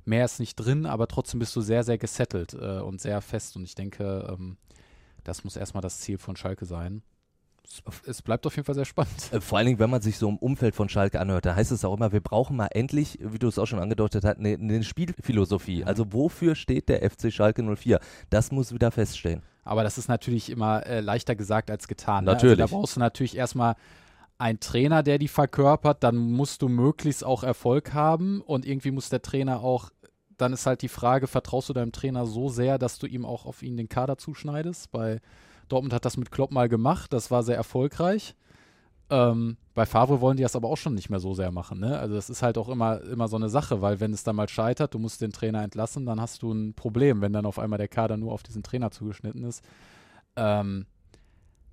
Mehr 0.06 0.24
ist 0.24 0.40
nicht 0.40 0.56
drin, 0.56 0.86
aber 0.86 1.08
trotzdem 1.08 1.40
bist 1.40 1.54
du 1.54 1.60
sehr, 1.60 1.84
sehr 1.84 1.98
gesettelt 1.98 2.54
äh, 2.54 2.78
und 2.78 3.02
sehr 3.02 3.20
fest. 3.20 3.56
Und 3.56 3.64
ich 3.64 3.74
denke, 3.74 4.30
ähm, 4.32 4.56
das 5.24 5.44
muss 5.44 5.56
erstmal 5.56 5.82
das 5.82 6.00
Ziel 6.00 6.16
von 6.16 6.36
Schalke 6.36 6.64
sein. 6.64 7.02
Es, 8.06 8.22
bleibt 8.22 8.46
auf 8.46 8.54
jeden 8.56 8.66
Fall 8.66 8.74
sehr 8.74 8.84
spannend. 8.84 9.32
Äh, 9.32 9.40
Vor 9.40 9.58
allen 9.58 9.66
Dingen, 9.66 9.78
wenn 9.78 9.90
man 9.90 10.02
sich 10.02 10.18
so 10.18 10.28
im 10.28 10.36
Umfeld 10.36 10.74
von 10.74 10.88
Schalke 10.88 11.18
anhört, 11.20 11.46
da 11.46 11.56
heißt 11.56 11.72
es 11.72 11.84
auch 11.84 11.96
immer, 11.96 12.12
wir 12.12 12.20
brauchen 12.20 12.56
mal 12.56 12.66
endlich, 12.66 13.18
wie 13.20 13.38
du 13.38 13.48
es 13.48 13.58
auch 13.58 13.66
schon 13.66 13.78
angedeutet 13.78 14.24
hast, 14.24 14.38
eine, 14.38 14.54
eine 14.54 14.84
Spielphilosophie. 14.84 15.84
Also 15.84 16.12
wofür 16.12 16.54
steht 16.54 16.88
der 16.88 17.08
FC 17.08 17.32
Schalke 17.32 17.62
04? 17.62 18.00
Das 18.30 18.52
muss 18.52 18.72
wieder 18.72 18.90
feststehen. 18.90 19.42
Aber 19.64 19.82
das 19.82 19.98
ist 19.98 20.08
natürlich 20.08 20.50
immer 20.50 20.86
äh, 20.86 21.00
leichter 21.00 21.34
gesagt 21.34 21.70
als 21.70 21.88
getan. 21.88 22.24
Ne? 22.24 22.32
Natürlich. 22.32 22.60
Also 22.60 22.74
da 22.74 22.78
brauchst 22.78 22.96
du 22.96 23.00
natürlich 23.00 23.36
erstmal 23.36 23.76
einen 24.36 24.60
Trainer, 24.60 25.02
der 25.02 25.18
die 25.18 25.28
verkörpert, 25.28 26.02
dann 26.02 26.16
musst 26.16 26.62
du 26.62 26.68
möglichst 26.68 27.24
auch 27.24 27.44
Erfolg 27.44 27.94
haben 27.94 28.40
und 28.40 28.66
irgendwie 28.66 28.90
muss 28.90 29.08
der 29.08 29.22
Trainer 29.22 29.60
auch, 29.60 29.90
dann 30.36 30.52
ist 30.52 30.66
halt 30.66 30.82
die 30.82 30.88
Frage, 30.88 31.28
vertraust 31.28 31.68
du 31.68 31.72
deinem 31.72 31.92
Trainer 31.92 32.26
so 32.26 32.48
sehr, 32.48 32.78
dass 32.78 32.98
du 32.98 33.06
ihm 33.06 33.24
auch 33.24 33.46
auf 33.46 33.62
ihn 33.62 33.76
den 33.76 33.88
Kader 33.88 34.18
zuschneidest? 34.18 34.90
Bei 34.90 35.20
Dortmund 35.68 35.92
hat 35.92 36.04
das 36.04 36.16
mit 36.16 36.30
Klopp 36.30 36.50
mal 36.50 36.68
gemacht, 36.68 37.12
das 37.12 37.30
war 37.30 37.42
sehr 37.42 37.56
erfolgreich. 37.56 38.34
Ähm, 39.10 39.56
bei 39.74 39.86
Favre 39.86 40.20
wollen 40.20 40.36
die 40.36 40.42
das 40.42 40.56
aber 40.56 40.68
auch 40.68 40.76
schon 40.76 40.94
nicht 40.94 41.10
mehr 41.10 41.20
so 41.20 41.34
sehr 41.34 41.50
machen. 41.50 41.80
Ne? 41.80 41.98
Also 41.98 42.14
das 42.14 42.30
ist 42.30 42.42
halt 42.42 42.56
auch 42.56 42.68
immer, 42.68 43.02
immer 43.02 43.28
so 43.28 43.36
eine 43.36 43.48
Sache, 43.48 43.82
weil 43.82 44.00
wenn 44.00 44.12
es 44.12 44.24
dann 44.24 44.36
mal 44.36 44.48
scheitert, 44.48 44.94
du 44.94 44.98
musst 44.98 45.20
den 45.20 45.32
Trainer 45.32 45.62
entlassen, 45.62 46.06
dann 46.06 46.20
hast 46.20 46.42
du 46.42 46.52
ein 46.52 46.74
Problem, 46.74 47.20
wenn 47.20 47.32
dann 47.32 47.44
auf 47.44 47.58
einmal 47.58 47.78
der 47.78 47.88
Kader 47.88 48.16
nur 48.16 48.32
auf 48.32 48.42
diesen 48.42 48.62
Trainer 48.62 48.90
zugeschnitten 48.90 49.44
ist. 49.44 49.62
Ähm, 50.36 50.86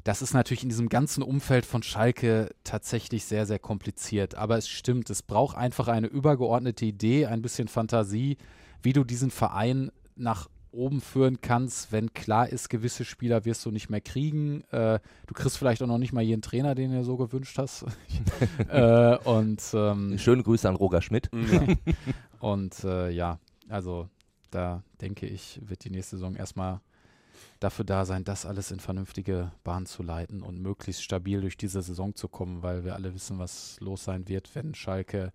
das 0.03 0.21
ist 0.21 0.33
natürlich 0.33 0.63
in 0.63 0.69
diesem 0.69 0.89
ganzen 0.89 1.21
Umfeld 1.21 1.65
von 1.65 1.83
Schalke 1.83 2.49
tatsächlich 2.63 3.25
sehr, 3.25 3.45
sehr 3.45 3.59
kompliziert. 3.59 4.35
Aber 4.35 4.57
es 4.57 4.67
stimmt, 4.67 5.09
es 5.09 5.21
braucht 5.21 5.55
einfach 5.55 5.87
eine 5.87 6.07
übergeordnete 6.07 6.85
Idee, 6.85 7.27
ein 7.27 7.43
bisschen 7.43 7.67
Fantasie, 7.67 8.37
wie 8.81 8.93
du 8.93 9.03
diesen 9.03 9.29
Verein 9.29 9.91
nach 10.15 10.49
oben 10.71 11.01
führen 11.01 11.41
kannst, 11.41 11.91
wenn 11.91 12.13
klar 12.13 12.49
ist, 12.49 12.69
gewisse 12.69 13.05
Spieler 13.05 13.45
wirst 13.45 13.65
du 13.65 13.71
nicht 13.71 13.89
mehr 13.89 14.01
kriegen. 14.01 14.61
Äh, 14.71 14.99
du 15.27 15.33
kriegst 15.33 15.57
vielleicht 15.57 15.81
auch 15.83 15.87
noch 15.87 15.97
nicht 15.97 16.13
mal 16.13 16.21
jeden 16.21 16.41
Trainer, 16.41 16.75
den 16.75 16.91
du 16.91 17.03
so 17.03 17.17
gewünscht 17.17 17.57
hast. 17.57 17.85
äh, 18.69 19.17
und 19.17 19.61
ähm, 19.73 20.17
Schöne 20.17 20.43
Grüße 20.43 20.67
an 20.67 20.75
Roger 20.75 21.01
Schmidt. 21.01 21.29
und 22.39 22.83
äh, 22.83 23.09
ja, 23.09 23.39
also 23.69 24.07
da 24.49 24.83
denke 25.01 25.27
ich, 25.27 25.59
wird 25.63 25.83
die 25.83 25.89
nächste 25.89 26.17
Saison 26.17 26.35
erstmal 26.35 26.81
dafür 27.59 27.85
da 27.85 28.05
sein, 28.05 28.23
das 28.23 28.45
alles 28.45 28.71
in 28.71 28.79
vernünftige 28.79 29.51
Bahn 29.63 29.85
zu 29.85 30.03
leiten 30.03 30.41
und 30.41 30.61
möglichst 30.61 31.03
stabil 31.03 31.41
durch 31.41 31.57
diese 31.57 31.81
Saison 31.81 32.15
zu 32.15 32.27
kommen, 32.27 32.63
weil 32.63 32.83
wir 32.83 32.95
alle 32.95 33.13
wissen, 33.13 33.39
was 33.39 33.79
los 33.79 34.03
sein 34.03 34.27
wird, 34.27 34.53
wenn 34.55 34.73
Schalke 34.73 35.31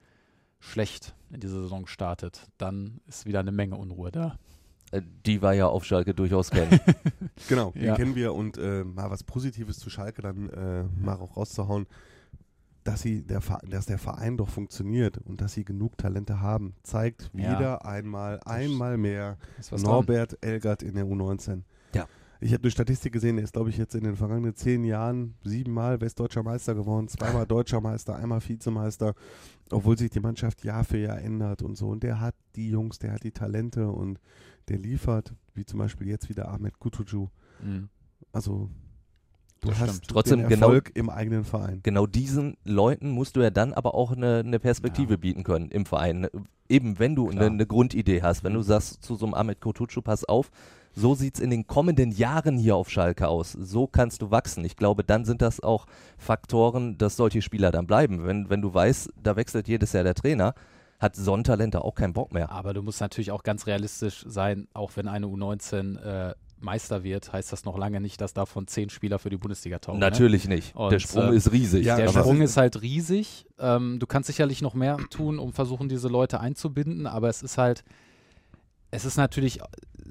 schlecht 0.58 1.14
in 1.30 1.40
diese 1.40 1.62
Saison 1.62 1.86
startet. 1.86 2.48
Dann 2.58 3.00
ist 3.06 3.26
wieder 3.26 3.40
eine 3.40 3.52
Menge 3.52 3.76
Unruhe 3.76 4.10
da. 4.10 4.38
Äh, 4.92 5.02
Die 5.24 5.42
war 5.42 5.54
ja 5.54 5.66
auf 5.66 5.84
Schalke 5.84 6.14
durchaus 6.14 6.50
kennen. 6.50 6.78
Genau, 7.48 7.70
den 7.72 7.84
Ja. 7.84 7.94
kennen 7.96 8.14
wir 8.14 8.34
und 8.34 8.56
äh, 8.58 8.82
mal 8.84 9.10
was 9.10 9.22
Positives 9.22 9.78
zu 9.78 9.90
Schalke 9.90 10.22
dann 10.22 10.48
äh, 10.50 10.84
mal 11.04 11.16
auch 11.16 11.36
rauszuhauen, 11.36 11.86
dass, 12.84 13.02
sie 13.02 13.22
der, 13.22 13.40
dass 13.68 13.86
der 13.86 13.98
Verein 13.98 14.36
doch 14.36 14.48
funktioniert 14.48 15.18
und 15.18 15.40
dass 15.40 15.52
sie 15.52 15.64
genug 15.64 15.98
Talente 15.98 16.40
haben, 16.40 16.74
zeigt 16.82 17.30
Ja. 17.34 17.52
wieder 17.58 17.84
einmal, 17.84 18.40
einmal 18.44 18.96
mehr 18.96 19.36
was 19.56 19.68
dran. 19.68 19.82
Norbert 19.82 20.38
Elgert 20.40 20.82
in 20.82 20.94
der 20.94 21.04
U19. 21.04 21.62
Ja. 21.94 22.06
Ich 22.40 22.52
habe 22.52 22.62
eine 22.64 22.70
Statistik 22.70 23.12
gesehen, 23.12 23.38
er 23.38 23.44
ist, 23.44 23.54
glaube 23.54 23.70
ich, 23.70 23.76
jetzt 23.78 23.94
in 23.94 24.04
den 24.04 24.14
vergangenen 24.14 24.54
zehn 24.54 24.84
Jahren 24.84 25.34
siebenmal 25.42 26.00
westdeutscher 26.00 26.42
Meister 26.42 26.74
geworden, 26.74 27.08
zweimal 27.08 27.46
deutscher 27.46 27.80
Meister, 27.80 28.14
einmal 28.16 28.40
Vizemeister, 28.46 29.14
obwohl 29.70 29.96
sich 29.98 30.10
die 30.10 30.20
Mannschaft 30.20 30.62
Jahr 30.62 30.84
für 30.84 30.98
Jahr 30.98 31.18
ändert 31.20 31.62
und 31.62 31.76
so. 31.76 31.88
Und 31.88 32.02
der 32.02 32.20
hat 32.20 32.34
die 32.54 32.68
Jungs, 32.70 32.98
der 32.98 33.12
hat 33.12 33.24
die 33.24 33.32
Talente 33.32 33.88
und 33.88 34.20
der 34.68 34.78
liefert, 34.78 35.32
wie 35.54 35.64
zum 35.64 35.78
Beispiel 35.78 36.08
jetzt 36.08 36.28
wieder 36.28 36.48
Ahmed 36.48 36.78
Kutucu. 36.78 37.28
Mhm. 37.62 37.88
Also 38.32 38.68
Du 39.62 39.68
Das 39.68 39.80
hast 39.80 39.88
stimmt. 39.96 40.08
Trotzdem 40.08 40.48
genau- 40.48 40.66
Erfolg 40.66 40.90
im 40.94 41.08
eigenen 41.08 41.42
Verein. 41.42 41.80
Genau 41.82 42.06
diesen 42.06 42.58
Leuten 42.64 43.08
musst 43.10 43.36
du 43.36 43.40
ja 43.40 43.48
dann 43.50 43.72
aber 43.72 43.94
auch 43.94 44.12
eine, 44.12 44.40
eine 44.44 44.58
Perspektive 44.60 45.14
Ja. 45.14 45.16
bieten 45.16 45.44
können 45.44 45.70
im 45.70 45.86
Verein. 45.86 46.28
Eben 46.68 46.98
wenn 46.98 47.16
du 47.16 47.30
eine, 47.30 47.46
eine 47.46 47.66
Grundidee 47.66 48.20
hast, 48.22 48.44
wenn 48.44 48.52
du 48.52 48.60
sagst 48.60 49.02
zu 49.02 49.14
so 49.16 49.24
einem 49.24 49.32
Ahmed 49.34 49.60
Kotucu, 49.62 50.02
pass 50.02 50.24
auf, 50.24 50.50
so 50.92 51.14
sieht 51.14 51.36
es 51.36 51.40
in 51.40 51.48
den 51.48 51.66
kommenden 51.66 52.10
Jahren 52.12 52.58
hier 52.58 52.76
auf 52.76 52.90
Schalke 52.90 53.28
aus. 53.28 53.52
So 53.52 53.86
kannst 53.86 54.20
du 54.20 54.30
wachsen. 54.30 54.62
Ich 54.64 54.76
glaube, 54.76 55.04
dann 55.04 55.24
sind 55.24 55.40
das 55.40 55.60
auch 55.60 55.86
Faktoren, 56.18 56.98
dass 56.98 57.16
solche 57.16 57.40
Spieler 57.40 57.70
dann 57.70 57.86
bleiben. 57.86 58.26
Wenn, 58.26 58.50
wenn 58.50 58.60
du 58.60 58.72
weißt, 58.74 59.10
da 59.22 59.36
wechselt 59.36 59.68
jedes 59.68 59.92
Jahr 59.94 60.04
der 60.04 60.14
Trainer, 60.14 60.54
hat 60.98 61.16
Sonntalente 61.16 61.82
auch 61.84 61.94
keinen 61.94 62.12
Bock 62.12 62.32
mehr. 62.32 62.50
Aber 62.50 62.74
du 62.74 62.82
musst 62.82 63.00
natürlich 63.00 63.30
auch 63.30 63.42
ganz 63.42 63.66
realistisch 63.66 64.24
sein, 64.26 64.68
auch 64.72 64.92
wenn 64.96 65.08
eine 65.08 65.26
U19 65.26 65.98
äh, 65.98 66.34
Meister 66.58 67.04
wird, 67.04 67.32
heißt 67.32 67.52
das 67.52 67.64
noch 67.64 67.76
lange 67.76 68.00
nicht, 68.00 68.20
dass 68.20 68.32
davon 68.32 68.66
zehn 68.66 68.88
Spieler 68.88 69.18
für 69.18 69.30
die 69.30 69.36
Bundesliga 69.36 69.78
tauchen. 69.78 69.98
Ne? 69.98 70.06
Natürlich 70.06 70.48
nicht. 70.48 70.74
Und, 70.74 70.90
der 70.90 70.98
Sprung 70.98 71.32
äh, 71.32 71.36
ist 71.36 71.52
riesig. 71.52 71.84
ja, 71.84 71.96
Der 71.96 72.08
Sprung 72.08 72.40
ist 72.40 72.56
halt 72.56 72.80
riesig. 72.80 73.46
Ähm, 73.58 73.98
du 73.98 74.06
kannst 74.06 74.28
sicherlich 74.28 74.62
noch 74.62 74.74
mehr 74.74 74.96
tun, 75.10 75.38
um 75.38 75.52
versuchen, 75.52 75.88
diese 75.88 76.08
Leute 76.08 76.40
einzubinden, 76.40 77.06
aber 77.06 77.28
es 77.28 77.42
ist 77.42 77.58
halt, 77.58 77.84
es 78.90 79.04
ist 79.04 79.16
natürlich, 79.16 79.60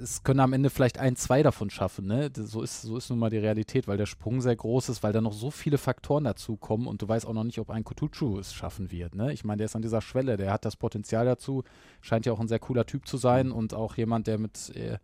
es 0.01 0.23
können 0.23 0.41
am 0.41 0.53
Ende 0.53 0.69
vielleicht 0.69 0.99
ein, 0.99 1.15
zwei 1.15 1.43
davon 1.43 1.69
schaffen, 1.69 2.05
ne? 2.07 2.29
So 2.35 2.61
ist, 2.61 2.81
so 2.81 2.97
ist 2.97 3.09
nun 3.09 3.19
mal 3.19 3.29
die 3.29 3.37
Realität, 3.37 3.87
weil 3.87 3.97
der 3.97 4.05
Sprung 4.05 4.41
sehr 4.41 4.55
groß 4.55 4.89
ist, 4.89 5.03
weil 5.03 5.13
da 5.13 5.21
noch 5.21 5.33
so 5.33 5.49
viele 5.49 5.77
Faktoren 5.77 6.25
dazukommen 6.25 6.87
und 6.87 7.01
du 7.01 7.07
weißt 7.07 7.25
auch 7.25 7.33
noch 7.33 7.43
nicht, 7.43 7.59
ob 7.59 7.69
ein 7.69 7.83
Kutucu 7.83 8.37
es 8.37 8.53
schaffen 8.53 8.91
wird, 8.91 9.15
ne? 9.15 9.33
Ich 9.33 9.45
meine, 9.45 9.57
der 9.57 9.65
ist 9.65 9.75
an 9.75 9.81
dieser 9.81 10.01
Schwelle, 10.01 10.37
der 10.37 10.51
hat 10.51 10.65
das 10.65 10.75
Potenzial 10.75 11.25
dazu, 11.25 11.63
scheint 12.01 12.25
ja 12.25 12.33
auch 12.33 12.39
ein 12.39 12.47
sehr 12.47 12.59
cooler 12.59 12.85
Typ 12.85 13.07
zu 13.07 13.17
sein 13.17 13.51
und 13.51 13.73
auch 13.73 13.95
jemand, 13.95 14.27
der 14.27 14.37
mit, 14.37 14.75
äh, 14.75 14.97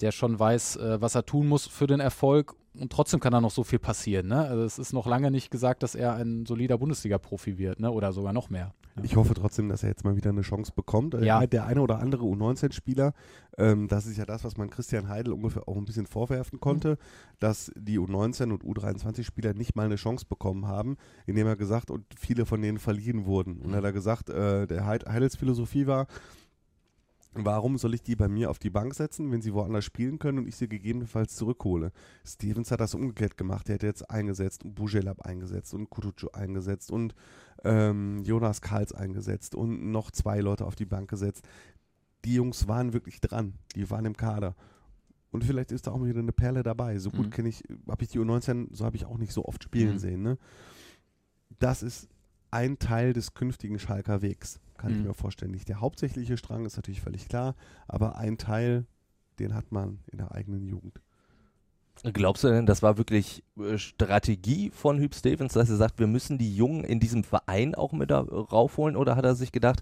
der 0.00 0.12
schon 0.12 0.38
weiß, 0.38 0.76
äh, 0.76 1.00
was 1.00 1.14
er 1.14 1.26
tun 1.26 1.48
muss 1.48 1.66
für 1.66 1.86
den 1.86 2.00
Erfolg 2.00 2.54
und 2.74 2.92
trotzdem 2.92 3.20
kann 3.20 3.32
da 3.32 3.40
noch 3.40 3.50
so 3.50 3.64
viel 3.64 3.80
passieren, 3.80 4.28
ne? 4.28 4.46
Also 4.46 4.62
es 4.62 4.78
ist 4.78 4.92
noch 4.92 5.06
lange 5.06 5.30
nicht 5.30 5.50
gesagt, 5.50 5.82
dass 5.82 5.94
er 5.96 6.14
ein 6.14 6.46
solider 6.46 6.78
Bundesliga-Profi 6.78 7.58
wird, 7.58 7.80
ne? 7.80 7.90
Oder 7.90 8.12
sogar 8.12 8.32
noch 8.32 8.50
mehr. 8.50 8.72
Ich 9.02 9.16
hoffe 9.16 9.34
trotzdem, 9.34 9.68
dass 9.68 9.82
er 9.82 9.88
jetzt 9.88 10.04
mal 10.04 10.16
wieder 10.16 10.30
eine 10.30 10.42
Chance 10.42 10.72
bekommt. 10.74 11.14
Äh, 11.14 11.24
Ja. 11.24 11.46
Der 11.46 11.66
eine 11.66 11.80
oder 11.80 11.98
andere 11.98 12.24
U19-Spieler, 12.24 13.12
ähm, 13.58 13.88
das 13.88 14.06
ist 14.06 14.16
ja 14.16 14.24
das, 14.26 14.44
was 14.44 14.56
man 14.56 14.70
Christian 14.70 15.08
Heidel 15.08 15.32
ungefähr 15.32 15.68
auch 15.68 15.76
ein 15.76 15.84
bisschen 15.84 16.06
vorwerfen 16.06 16.60
konnte, 16.60 16.98
dass 17.38 17.72
die 17.76 17.98
U19 17.98 18.52
und 18.52 18.64
U23-Spieler 18.64 19.54
nicht 19.54 19.76
mal 19.76 19.86
eine 19.86 19.96
Chance 19.96 20.26
bekommen 20.28 20.66
haben, 20.66 20.96
indem 21.26 21.46
er 21.46 21.56
gesagt, 21.56 21.90
und 21.90 22.04
viele 22.18 22.46
von 22.46 22.60
denen 22.62 22.78
verliehen 22.78 23.26
wurden. 23.26 23.60
Und 23.60 23.72
er 23.72 23.78
hat 23.78 23.84
er 23.84 23.92
gesagt, 23.92 24.30
äh, 24.30 24.66
der 24.66 24.86
Heid 24.86 25.06
Heidels 25.06 25.36
Philosophie 25.36 25.86
war, 25.86 26.06
Warum 27.32 27.78
soll 27.78 27.94
ich 27.94 28.02
die 28.02 28.16
bei 28.16 28.26
mir 28.28 28.50
auf 28.50 28.58
die 28.58 28.70
Bank 28.70 28.92
setzen, 28.94 29.30
wenn 29.30 29.40
sie 29.40 29.54
woanders 29.54 29.84
spielen 29.84 30.18
können 30.18 30.38
und 30.38 30.48
ich 30.48 30.56
sie 30.56 30.68
gegebenenfalls 30.68 31.36
zurückhole? 31.36 31.92
Stevens 32.24 32.72
hat 32.72 32.80
das 32.80 32.94
umgekehrt 32.94 33.36
gemacht. 33.36 33.68
Er 33.68 33.74
hätte 33.76 33.86
jetzt 33.86 34.10
eingesetzt, 34.10 34.62
Bujelab 34.64 35.20
eingesetzt 35.22 35.72
und 35.72 35.88
Kutucu 35.90 36.28
eingesetzt 36.32 36.90
und 36.90 37.14
ähm, 37.62 38.18
Jonas 38.24 38.60
Karls 38.60 38.92
eingesetzt 38.92 39.54
und 39.54 39.92
noch 39.92 40.10
zwei 40.10 40.40
Leute 40.40 40.64
auf 40.66 40.74
die 40.74 40.86
Bank 40.86 41.08
gesetzt. 41.08 41.46
Die 42.24 42.34
Jungs 42.34 42.66
waren 42.66 42.92
wirklich 42.92 43.20
dran. 43.20 43.54
Die 43.76 43.88
waren 43.90 44.06
im 44.06 44.16
Kader. 44.16 44.56
Und 45.30 45.44
vielleicht 45.44 45.70
ist 45.70 45.86
da 45.86 45.92
auch 45.92 46.04
wieder 46.04 46.18
eine 46.18 46.32
Perle 46.32 46.64
dabei. 46.64 46.98
So 46.98 47.10
gut 47.10 47.26
Mhm. 47.26 47.30
kenne 47.30 47.48
ich, 47.48 47.62
habe 47.88 48.02
ich 48.02 48.10
die 48.10 48.18
U19, 48.18 48.74
so 48.74 48.84
habe 48.84 48.96
ich 48.96 49.06
auch 49.06 49.18
nicht 49.18 49.32
so 49.32 49.44
oft 49.44 49.62
spielen 49.62 49.94
Mhm. 49.94 49.98
sehen. 49.98 50.22
Ne? 50.22 50.38
Das 51.60 51.84
ist 51.84 52.08
ein 52.50 52.80
Teil 52.80 53.12
des 53.12 53.34
künftigen 53.34 53.78
Schalker 53.78 54.22
Wegs, 54.22 54.58
kann 54.80 54.92
ich 54.92 54.98
Mhm. 54.98 55.08
mir 55.08 55.14
vorstellen. 55.14 55.52
Nicht 55.52 55.68
der 55.68 55.80
hauptsächliche 55.80 56.36
Strang, 56.36 56.64
ist 56.64 56.76
natürlich 56.76 57.00
völlig 57.00 57.28
klar, 57.28 57.54
aber 57.86 58.16
ein 58.16 58.38
Teil, 58.38 58.86
den 59.38 59.54
hat 59.54 59.70
man 59.72 60.00
in 60.10 60.18
der 60.18 60.32
eigenen 60.32 60.66
Jugend. 60.66 61.00
Glaubst 62.14 62.44
du 62.44 62.48
denn, 62.48 62.64
das 62.64 62.82
war 62.82 62.96
wirklich 62.96 63.42
äh, 63.58 63.76
Strategie 63.76 64.70
von 64.70 64.98
Hüb 64.98 65.14
Stevens, 65.14 65.52
dass 65.52 65.68
er 65.68 65.76
sagt, 65.76 65.98
wir 65.98 66.06
müssen 66.06 66.38
die 66.38 66.56
Jungen 66.56 66.82
in 66.82 66.98
diesem 66.98 67.24
Verein 67.24 67.74
auch 67.74 67.92
mit 67.92 68.10
da 68.10 68.20
raufholen? 68.20 68.96
Oder 68.96 69.16
hat 69.16 69.24
er 69.26 69.34
sich 69.34 69.52
gedacht, 69.52 69.80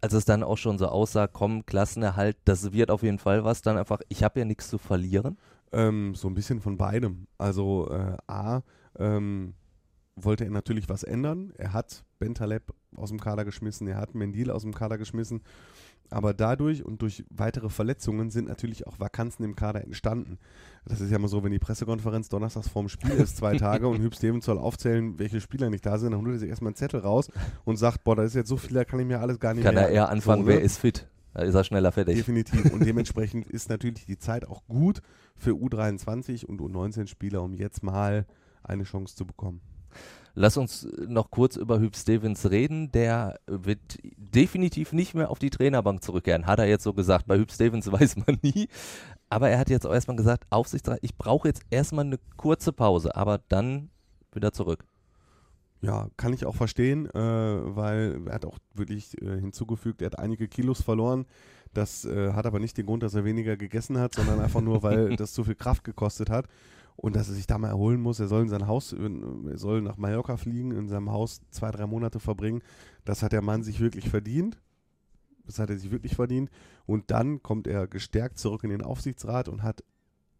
als 0.00 0.14
es 0.14 0.24
dann 0.24 0.42
auch 0.42 0.56
schon 0.56 0.78
so 0.78 0.86
aussah, 0.88 1.26
komm, 1.26 1.66
Klassenerhalt, 1.66 2.38
das 2.46 2.72
wird 2.72 2.90
auf 2.90 3.02
jeden 3.02 3.18
Fall 3.18 3.44
was, 3.44 3.60
dann 3.60 3.76
einfach, 3.76 4.00
ich 4.08 4.22
habe 4.24 4.38
ja 4.38 4.46
nichts 4.46 4.70
zu 4.70 4.78
verlieren? 4.78 5.36
Ähm, 5.72 6.14
so 6.14 6.28
ein 6.28 6.34
bisschen 6.34 6.60
von 6.62 6.78
beidem. 6.78 7.26
Also 7.36 7.90
äh, 7.90 8.16
A, 8.26 8.62
ähm, 8.98 9.52
wollte 10.24 10.44
er 10.44 10.50
natürlich 10.50 10.88
was 10.88 11.02
ändern. 11.02 11.52
Er 11.56 11.72
hat 11.72 12.04
Bentaleb 12.18 12.74
aus 12.96 13.10
dem 13.10 13.20
Kader 13.20 13.44
geschmissen, 13.44 13.86
er 13.88 13.96
hat 13.96 14.14
Mendil 14.14 14.50
aus 14.50 14.62
dem 14.62 14.74
Kader 14.74 14.98
geschmissen. 14.98 15.42
Aber 16.12 16.34
dadurch 16.34 16.84
und 16.84 17.02
durch 17.02 17.24
weitere 17.30 17.68
Verletzungen 17.68 18.30
sind 18.30 18.48
natürlich 18.48 18.86
auch 18.86 18.98
Vakanzen 18.98 19.44
im 19.44 19.54
Kader 19.54 19.82
entstanden. 19.82 20.38
Das 20.84 21.00
ist 21.00 21.10
ja 21.10 21.16
immer 21.16 21.28
so, 21.28 21.44
wenn 21.44 21.52
die 21.52 21.60
Pressekonferenz 21.60 22.28
donnerstags 22.28 22.68
vorm 22.68 22.88
Spiel 22.88 23.12
ist, 23.12 23.36
zwei 23.36 23.56
Tage, 23.56 23.86
und 23.86 24.00
Hüb 24.02 24.16
Stevens 24.16 24.44
soll 24.44 24.58
aufzählen, 24.58 25.18
welche 25.20 25.40
Spieler 25.40 25.70
nicht 25.70 25.86
da 25.86 25.98
sind, 25.98 26.10
dann 26.10 26.20
holt 26.20 26.32
er 26.32 26.38
sich 26.40 26.50
erstmal 26.50 26.70
einen 26.70 26.76
Zettel 26.76 27.00
raus 27.00 27.30
und 27.64 27.76
sagt, 27.76 28.02
boah, 28.02 28.16
da 28.16 28.24
ist 28.24 28.34
jetzt 28.34 28.48
so 28.48 28.56
viel, 28.56 28.74
da 28.74 28.84
kann 28.84 28.98
ich 28.98 29.06
mir 29.06 29.20
alles 29.20 29.38
gar 29.38 29.54
nicht 29.54 29.62
Kann 29.62 29.76
mehr. 29.76 29.84
er 29.84 29.90
eher 29.90 30.08
anfangen, 30.08 30.42
so, 30.42 30.48
wer 30.48 30.56
ne? 30.56 30.62
ist 30.62 30.78
fit? 30.78 31.06
Da 31.32 31.42
ist 31.42 31.54
er 31.54 31.62
schneller 31.62 31.92
fertig. 31.92 32.16
Definitiv. 32.16 32.72
Und 32.72 32.84
dementsprechend 32.84 33.46
ist 33.46 33.68
natürlich 33.68 34.04
die 34.04 34.18
Zeit 34.18 34.48
auch 34.48 34.66
gut 34.66 35.00
für 35.36 35.52
U23 35.52 36.44
und 36.44 36.60
U19-Spieler, 36.60 37.40
um 37.40 37.54
jetzt 37.54 37.84
mal 37.84 38.26
eine 38.64 38.82
Chance 38.82 39.14
zu 39.14 39.24
bekommen. 39.24 39.60
Lass 40.34 40.56
uns 40.56 40.86
noch 41.06 41.30
kurz 41.30 41.56
über 41.56 41.80
Hüb 41.80 41.96
Stevens 41.96 42.50
reden. 42.50 42.92
Der 42.92 43.40
wird 43.46 43.98
definitiv 44.16 44.92
nicht 44.92 45.14
mehr 45.14 45.30
auf 45.30 45.38
die 45.38 45.50
Trainerbank 45.50 46.02
zurückkehren, 46.02 46.46
hat 46.46 46.58
er 46.58 46.66
jetzt 46.66 46.84
so 46.84 46.92
gesagt. 46.92 47.26
Bei 47.26 47.38
Hüb 47.38 47.50
Stevens 47.50 47.90
weiß 47.92 48.16
man 48.26 48.38
nie. 48.42 48.68
Aber 49.28 49.48
er 49.48 49.58
hat 49.58 49.70
jetzt 49.70 49.86
auch 49.86 49.92
erstmal 49.92 50.16
gesagt, 50.16 50.46
Aufsichtsrat, 50.50 50.98
ich 51.02 51.16
brauche 51.16 51.48
jetzt 51.48 51.62
erstmal 51.70 52.04
eine 52.04 52.18
kurze 52.36 52.72
Pause, 52.72 53.14
aber 53.16 53.40
dann 53.48 53.90
wieder 54.32 54.52
zurück. 54.52 54.84
Ja, 55.82 56.08
kann 56.18 56.34
ich 56.34 56.44
auch 56.44 56.54
verstehen, 56.54 57.06
äh, 57.06 57.18
weil 57.18 58.20
er 58.26 58.34
hat 58.34 58.44
auch 58.44 58.58
wirklich 58.74 59.20
äh, 59.22 59.40
hinzugefügt, 59.40 60.02
er 60.02 60.06
hat 60.06 60.18
einige 60.18 60.46
Kilos 60.46 60.82
verloren. 60.82 61.24
Das 61.72 62.04
äh, 62.04 62.32
hat 62.34 62.44
aber 62.44 62.58
nicht 62.58 62.76
den 62.76 62.84
Grund, 62.86 63.02
dass 63.02 63.14
er 63.14 63.24
weniger 63.24 63.56
gegessen 63.56 63.98
hat, 63.98 64.14
sondern 64.14 64.40
einfach 64.40 64.60
nur, 64.60 64.82
weil 64.82 65.08
das 65.16 65.32
zu 65.32 65.44
viel 65.44 65.54
Kraft 65.54 65.84
gekostet 65.84 66.28
hat 66.28 66.46
und 67.00 67.16
dass 67.16 67.28
er 67.28 67.34
sich 67.34 67.46
da 67.46 67.56
mal 67.56 67.68
erholen 67.68 68.00
muss. 68.00 68.20
Er 68.20 68.28
soll 68.28 68.42
in 68.42 68.48
sein 68.50 68.66
Haus, 68.66 68.92
er 68.92 69.58
soll 69.58 69.80
nach 69.80 69.96
Mallorca 69.96 70.36
fliegen, 70.36 70.70
in 70.72 70.88
seinem 70.88 71.10
Haus 71.10 71.40
zwei, 71.50 71.70
drei 71.70 71.86
Monate 71.86 72.20
verbringen. 72.20 72.62
Das 73.06 73.22
hat 73.22 73.32
der 73.32 73.40
Mann 73.40 73.62
sich 73.62 73.80
wirklich 73.80 74.10
verdient. 74.10 74.60
Das 75.46 75.58
hat 75.58 75.70
er 75.70 75.78
sich 75.78 75.90
wirklich 75.90 76.14
verdient. 76.14 76.50
Und 76.84 77.10
dann 77.10 77.42
kommt 77.42 77.66
er 77.66 77.86
gestärkt 77.86 78.38
zurück 78.38 78.64
in 78.64 78.70
den 78.70 78.82
Aufsichtsrat 78.82 79.48
und 79.48 79.62
hat 79.62 79.82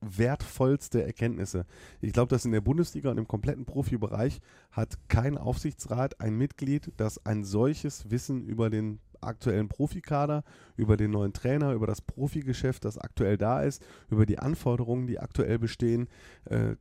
wertvollste 0.03 1.03
Erkenntnisse. 1.03 1.65
Ich 2.03 2.13
glaube, 2.13 2.29
dass 2.29 2.45
in 2.45 2.53
der 2.53 2.61
Bundesliga 2.61 3.11
und 3.11 3.19
im 3.19 3.29
kompletten 3.29 3.65
Profibereich 3.65 4.41
hat 4.71 4.99
kein 5.09 5.39
Aufsichtsrat 5.39 6.21
ein 6.21 6.37
Mitglied, 6.37 6.93
das 6.99 7.25
ein 7.25 7.43
solches 7.43 8.11
Wissen 8.11 8.45
über 8.45 8.69
den 8.69 9.01
aktuellen 9.21 9.69
Profikader, 9.69 10.45
über 10.77 10.97
den 10.97 11.11
neuen 11.11 11.33
Trainer, 11.33 11.73
über 11.73 11.87
das 11.87 12.01
Profigeschäft, 12.01 12.85
das 12.85 12.99
aktuell 12.99 13.37
da 13.37 13.63
ist, 13.63 13.85
über 14.11 14.27
die 14.27 14.39
Anforderungen, 14.39 15.07
die 15.07 15.19
aktuell 15.19 15.59
bestehen, 15.59 16.09
äh, 16.47 16.77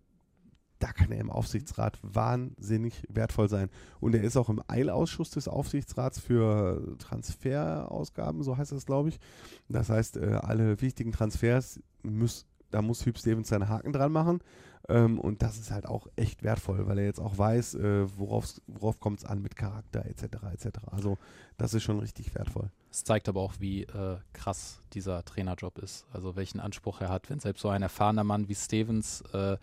da 0.79 0.93
kann 0.93 1.11
er 1.11 1.19
im 1.19 1.29
Aufsichtsrat 1.29 1.99
wahnsinnig 2.01 3.03
wertvoll 3.09 3.49
sein. 3.49 3.69
Und 3.99 4.15
er 4.15 4.23
ist 4.23 4.37
auch 4.37 4.49
im 4.49 4.61
Eilausschuss 4.67 5.29
des 5.29 5.47
Aufsichtsrats 5.47 6.19
für 6.19 6.95
Transferausgaben, 6.97 8.43
so 8.43 8.57
heißt 8.57 8.71
das, 8.71 8.85
glaube 8.85 9.09
ich. 9.09 9.19
Das 9.67 9.89
heißt, 9.89 10.17
äh, 10.17 10.39
alle 10.41 10.81
wichtigen 10.81 11.11
Transfers, 11.11 11.81
muss, 12.01 12.47
da 12.71 12.81
muss 12.81 13.05
Hüb 13.05 13.17
Stevens 13.17 13.49
seinen 13.49 13.67
Haken 13.67 13.91
dran 13.91 14.11
machen. 14.11 14.39
Ähm, 14.87 15.19
und 15.19 15.41
das 15.41 15.57
ist 15.57 15.71
halt 15.71 15.85
auch 15.85 16.07
echt 16.15 16.43
wertvoll, 16.43 16.87
weil 16.87 16.99
er 16.99 17.05
jetzt 17.05 17.19
auch 17.19 17.37
weiß, 17.37 17.75
äh, 17.75 18.17
worauf, 18.17 18.99
kommt 18.99 19.19
es 19.19 19.25
an 19.25 19.41
mit 19.41 19.55
Charakter 19.55 20.05
etc. 20.05 20.23
etc. 20.53 20.79
Also 20.91 21.17
das 21.57 21.73
ist 21.73 21.83
schon 21.83 21.99
richtig 21.99 22.33
wertvoll. 22.35 22.71
Es 22.91 23.03
zeigt 23.03 23.29
aber 23.29 23.41
auch, 23.41 23.53
wie 23.59 23.83
äh, 23.83 24.17
krass 24.33 24.81
dieser 24.93 25.23
Trainerjob 25.25 25.77
ist. 25.79 26.07
Also 26.11 26.35
welchen 26.35 26.59
Anspruch 26.59 27.01
er 27.01 27.09
hat, 27.09 27.29
wenn 27.29 27.39
selbst 27.39 27.61
so 27.61 27.69
ein 27.69 27.81
erfahrener 27.81 28.23
Mann 28.23 28.47
wie 28.47 28.55
Stevens, 28.55 29.21
äh, 29.33 29.57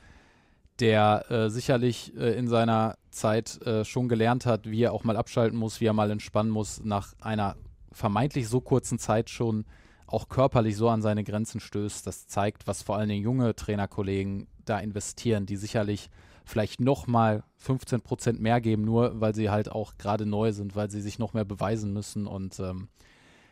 der 0.79 1.31
äh, 1.31 1.50
sicherlich 1.50 2.14
äh, 2.16 2.37
in 2.38 2.48
seiner 2.48 2.98
Zeit 3.11 3.61
äh, 3.62 3.85
schon 3.85 4.09
gelernt 4.09 4.46
hat, 4.46 4.70
wie 4.70 4.83
er 4.83 4.92
auch 4.92 5.05
mal 5.05 5.16
abschalten 5.16 5.59
muss, 5.59 5.81
wie 5.81 5.87
er 5.87 5.92
mal 5.94 6.11
entspannen 6.11 6.52
muss, 6.52 6.85
nach 6.85 7.14
einer 7.20 7.57
vermeintlich 7.92 8.48
so 8.48 8.61
kurzen 8.61 8.98
Zeit 8.98 9.31
schon 9.31 9.64
auch 10.07 10.29
körperlich 10.29 10.77
so 10.77 10.88
an 10.88 11.03
seine 11.03 11.25
Grenzen 11.25 11.61
stößt. 11.61 12.07
Das 12.07 12.27
zeigt, 12.27 12.66
was 12.66 12.83
vor 12.83 12.97
allen 12.97 13.09
Dingen 13.09 13.25
junge 13.25 13.55
Trainerkollegen 13.55 14.47
da 14.64 14.79
investieren, 14.79 15.47
die 15.47 15.57
sicherlich 15.57 16.11
vielleicht 16.45 16.81
noch 16.81 17.07
mal 17.07 17.42
15 17.59 18.01
Prozent 18.03 18.40
mehr 18.40 18.61
geben, 18.61 18.85
nur 18.85 19.21
weil 19.21 19.35
sie 19.35 19.51
halt 19.51 19.71
auch 19.71 19.99
gerade 19.99 20.27
neu 20.27 20.53
sind, 20.53 20.77
weil 20.77 20.90
sie 20.90 21.01
sich 21.01 21.19
noch 21.19 21.35
mehr 21.35 21.45
beweisen 21.45 21.92
müssen 21.92 22.27
und 22.27 22.61
ähm, 22.61 22.88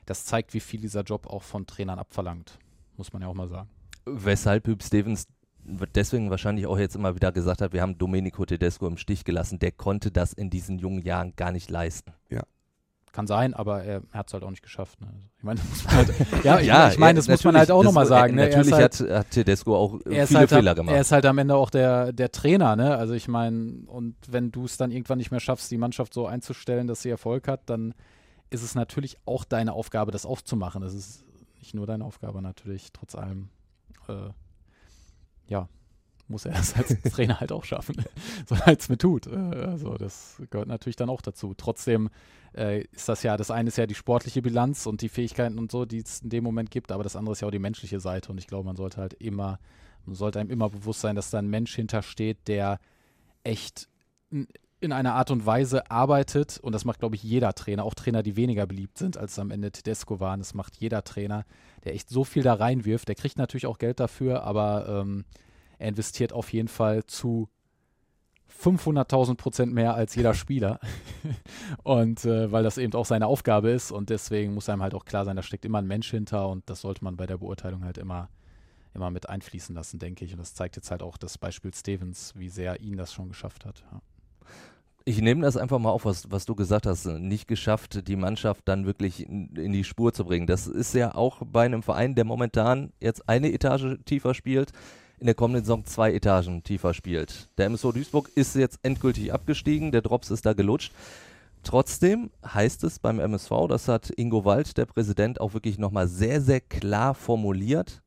das 0.07 0.25
zeigt, 0.25 0.55
wie 0.55 0.61
viel 0.61 0.81
dieser 0.81 1.03
Job 1.03 1.27
auch 1.27 1.43
von 1.43 1.67
Trainern 1.67 1.99
abverlangt, 1.99 2.59
muss 2.97 3.13
man 3.13 3.23
ja 3.23 3.29
auch 3.29 3.35
mal 3.35 3.49
sagen. 3.49 3.69
Weshalb 4.07 4.67
Hüb 4.69 4.83
Stevens 4.83 5.27
deswegen 5.67 6.31
wahrscheinlich 6.31 6.67
auch 6.67 6.79
jetzt 6.79 6.95
immer 6.95 7.15
wieder 7.15 7.33
gesagt 7.33 7.63
hat, 7.63 7.73
wir 7.73 7.83
haben 7.83 7.99
Domenico 7.99 8.45
Tedesco 8.45 8.87
im 8.87 8.99
Stich 8.99 9.25
gelassen, 9.25 9.59
der 9.59 9.73
konnte 9.73 10.11
das 10.11 10.33
in 10.33 10.51
diesen 10.51 10.79
jungen 10.79 11.03
Jahren 11.03 11.35
gar 11.37 11.53
nicht 11.53 11.71
leisten. 11.71 12.13
Kann 13.15 13.27
sein, 13.27 13.55
aber 13.55 13.85
er, 13.85 14.03
er 14.13 14.19
hat 14.19 14.27
es 14.27 14.35
halt 14.35 14.43
auch 14.43 14.51
nicht 14.51 14.63
geschafft. 14.63 15.01
Ne? 15.01 15.07
Also, 15.07 15.27
ich 15.39 15.45
meine, 15.45 15.61
das 15.61 15.69
muss 15.69 15.85
man 15.85 15.95
halt, 15.95 16.09
ja, 16.45 16.61
ich, 16.61 16.67
Ja, 16.67 16.89
ich 16.91 16.99
meine, 16.99 17.17
das 17.17 17.29
muss 17.29 17.45
man 17.45 17.57
halt 17.57 17.71
auch 17.71 17.77
natürlich, 17.77 17.87
nochmal 17.87 18.07
sagen. 18.07 18.35
Ne? 18.35 18.49
Natürlich 18.49 18.73
halt, 18.73 19.01
hat, 19.01 19.11
hat 19.11 19.31
Tedesco 19.31 19.77
auch 19.77 20.01
viele 20.05 20.27
halt, 20.27 20.51
Fehler 20.51 20.75
gemacht. 20.75 20.95
Er 20.95 21.01
ist 21.01 21.13
halt 21.13 21.25
am 21.25 21.39
Ende 21.39 21.55
auch 21.55 21.71
der, 21.71 22.13
der 22.13 22.33
Trainer, 22.33 22.77
ne? 22.77 22.97
Also 22.97 23.15
ich 23.15 23.29
meine, 23.29 23.85
und 23.87 24.17
wenn 24.29 24.51
du 24.51 24.65
es 24.65 24.77
dann 24.77 24.91
irgendwann 24.91 25.19
nicht 25.19 25.31
mehr 25.31 25.41
schaffst, 25.41 25.71
die 25.71 25.79
Mannschaft 25.79 26.13
so 26.13 26.27
einzustellen, 26.27 26.89
dass 26.89 27.03
sie 27.03 27.11
Erfolg 27.11 27.49
hat, 27.49 27.71
dann 27.71 27.95
ist 28.51 28.63
es 28.63 28.75
natürlich 28.75 29.17
auch 29.25 29.45
deine 29.45 29.73
Aufgabe, 29.73 30.11
das 30.11 30.27
aufzumachen. 30.27 30.83
Das 30.83 30.93
ist 30.93 31.25
nicht 31.61 31.73
nur 31.73 31.87
deine 31.87 32.05
Aufgabe 32.05 32.43
natürlich, 32.43 32.93
trotz 32.93 33.15
allem. 33.15 33.49
Äh, 34.09 34.31
ja, 35.47 35.69
muss 36.29 36.45
er 36.47 36.55
es 36.55 36.75
als 36.75 37.01
Trainer 37.15 37.41
halt 37.41 37.53
auch 37.53 37.65
schaffen, 37.65 37.97
so 38.49 38.57
es 38.67 38.89
mir 38.89 38.99
tut. 38.99 39.27
Äh, 39.27 39.31
also 39.37 39.95
das 39.97 40.41
gehört 40.51 40.69
natürlich 40.69 40.97
dann 40.97 41.09
auch 41.11 41.21
dazu. 41.23 41.55
Trotzdem 41.57 42.11
äh, 42.57 42.83
ist 42.93 43.09
das 43.09 43.23
ja, 43.23 43.37
das 43.37 43.51
eine 43.51 43.69
ist 43.69 43.77
ja 43.79 43.87
die 43.87 43.95
sportliche 43.95 44.43
Bilanz 44.43 44.87
und 44.87 45.01
die 45.03 45.09
Fähigkeiten 45.09 45.59
und 45.59 45.71
so, 45.71 45.85
die 45.85 45.99
es 45.99 46.21
in 46.21 46.31
dem 46.31 46.45
Moment 46.45 46.71
gibt, 46.71 46.93
aber 46.93 47.03
das 47.03 47.17
andere 47.17 47.33
ist 47.33 47.41
ja 47.41 47.49
auch 47.49 47.53
die 47.53 47.59
menschliche 47.59 48.01
Seite 48.01 48.31
und 48.33 48.39
ich 48.39 48.47
glaube, 48.47 48.65
man 48.67 48.77
sollte 48.77 48.99
halt 48.99 49.15
immer, 49.15 49.59
man 50.07 50.15
sollte 50.15 50.41
einem 50.41 50.51
immer 50.51 50.71
bewusst 50.71 51.01
sein, 51.01 51.17
dass 51.17 51.31
da 51.31 51.39
ein 51.39 51.49
Mensch 51.49 51.75
hintersteht, 51.75 52.39
der 52.47 52.79
echt 53.43 53.89
in- 54.31 54.49
in 54.81 54.93
einer 54.93 55.15
Art 55.15 55.31
und 55.31 55.47
Weise 55.47 55.91
arbeitet 55.91 56.59
und 56.59 56.73
das 56.75 56.85
macht, 56.85 56.99
glaube 57.01 57.15
ich, 57.17 57.23
jeder 57.23 57.55
Trainer, 57.55 57.85
auch 57.85 57.95
Trainer, 57.95 58.23
die 58.23 58.37
weniger 58.37 58.67
beliebt 58.67 58.99
sind, 58.99 59.17
als 59.17 59.39
am 59.39 59.51
Ende 59.51 59.73
Tedesco 59.73 60.21
waren. 60.21 60.41
Das 60.41 60.53
macht 60.53 60.77
jeder 60.77 61.03
Trainer, 61.05 61.47
der 61.85 61.95
echt 61.95 62.11
so 62.11 62.23
viel 62.23 62.43
da 62.43 62.53
reinwirft. 62.53 63.09
Der 63.09 63.15
kriegt 63.15 63.39
natürlich 63.39 63.65
auch 63.67 63.79
Geld 63.79 63.99
dafür, 63.99 64.43
aber 64.43 64.87
ähm, 64.89 65.25
er 65.79 65.89
investiert 65.89 66.33
auf 66.33 66.53
jeden 66.53 66.69
Fall 66.69 67.05
zu 67.05 67.49
500.000 68.63 69.37
Prozent 69.37 69.73
mehr 69.73 69.95
als 69.95 70.15
jeder 70.15 70.35
Spieler. 70.35 70.81
und 71.83 72.25
äh, 72.25 72.51
weil 72.53 72.63
das 72.63 72.79
eben 72.79 72.93
auch 72.95 73.07
seine 73.07 73.27
Aufgabe 73.27 73.71
ist 73.71 73.91
und 73.91 74.11
deswegen 74.11 74.55
muss 74.55 74.69
einem 74.69 74.83
halt 74.83 74.95
auch 74.95 75.05
klar 75.05 75.25
sein, 75.25 75.37
da 75.37 75.43
steckt 75.43 75.65
immer 75.65 75.79
ein 75.79 75.87
Mensch 75.87 76.11
hinter 76.11 76.49
und 76.49 76.69
das 76.71 76.81
sollte 76.81 77.05
man 77.05 77.17
bei 77.17 77.27
der 77.27 77.39
Beurteilung 77.39 77.85
halt 77.85 77.99
immer, 77.99 78.29
immer 78.95 79.11
mit 79.11 79.29
einfließen 79.29 79.75
lassen, 79.75 79.99
denke 79.99 80.25
ich. 80.25 80.33
Und 80.33 80.39
das 80.39 80.55
zeigt 80.55 80.77
jetzt 80.77 80.91
halt 80.91 81.03
auch 81.03 81.17
das 81.17 81.39
Beispiel 81.39 81.75
Stevens, 81.75 82.33
wie 82.37 82.49
sehr 82.49 82.81
ihn 82.81 82.97
das 82.97 83.13
schon 83.13 83.29
geschafft 83.29 83.65
hat. 83.65 83.85
Ja. 83.93 84.01
Ich 85.07 85.21
nehme 85.21 85.43
das 85.43 85.59
einfach 85.59 85.79
mal 85.79 85.91
auf, 85.91 86.07
was, 86.07 86.31
was 86.31 86.47
du 86.47 86.55
gesagt 86.55 86.87
hast. 86.87 87.05
Nicht 87.05 87.47
geschafft, 87.47 88.09
die 88.09 88.17
Mannschaft 88.17 88.63
dann 88.67 88.87
wirklich 88.87 89.29
in, 89.29 89.55
in 89.55 89.73
die 89.73 89.85
Spur 89.85 90.15
zu 90.15 90.25
bringen. 90.25 90.47
Das 90.47 90.67
ist 90.67 90.95
ja 90.95 91.15
auch 91.15 91.43
bei 91.45 91.67
einem 91.67 91.83
Verein, 91.83 92.15
der 92.15 92.25
momentan 92.25 92.91
jetzt 93.01 93.29
eine 93.29 93.53
Etage 93.53 93.99
tiefer 94.07 94.33
spielt, 94.33 94.73
in 95.19 95.27
der 95.27 95.35
kommenden 95.35 95.65
Saison 95.65 95.85
zwei 95.85 96.13
Etagen 96.13 96.63
tiefer 96.63 96.95
spielt. 96.95 97.49
Der 97.59 97.67
MSV 97.67 97.93
Duisburg 97.93 98.31
ist 98.35 98.55
jetzt 98.57 98.79
endgültig 98.83 99.33
abgestiegen, 99.33 99.93
der 99.93 100.03
Drops 100.03 100.31
ist 100.31 100.45
da 100.47 100.53
gelutscht. 100.53 100.93
Trotzdem 101.63 102.31
heißt 102.47 102.85
es 102.85 102.99
beim 102.99 103.19
MSV, 103.21 103.51
das 103.69 103.89
hat 103.89 104.11
Ingo 104.17 104.45
Wald, 104.45 104.77
der 104.77 104.85
Präsident, 104.85 105.41
auch 105.41 105.55
wirklich 105.55 105.79
nochmal 105.79 106.09
sehr, 106.09 106.41
sehr 106.43 106.61
klar 106.61 107.15
formuliert. 107.15 108.03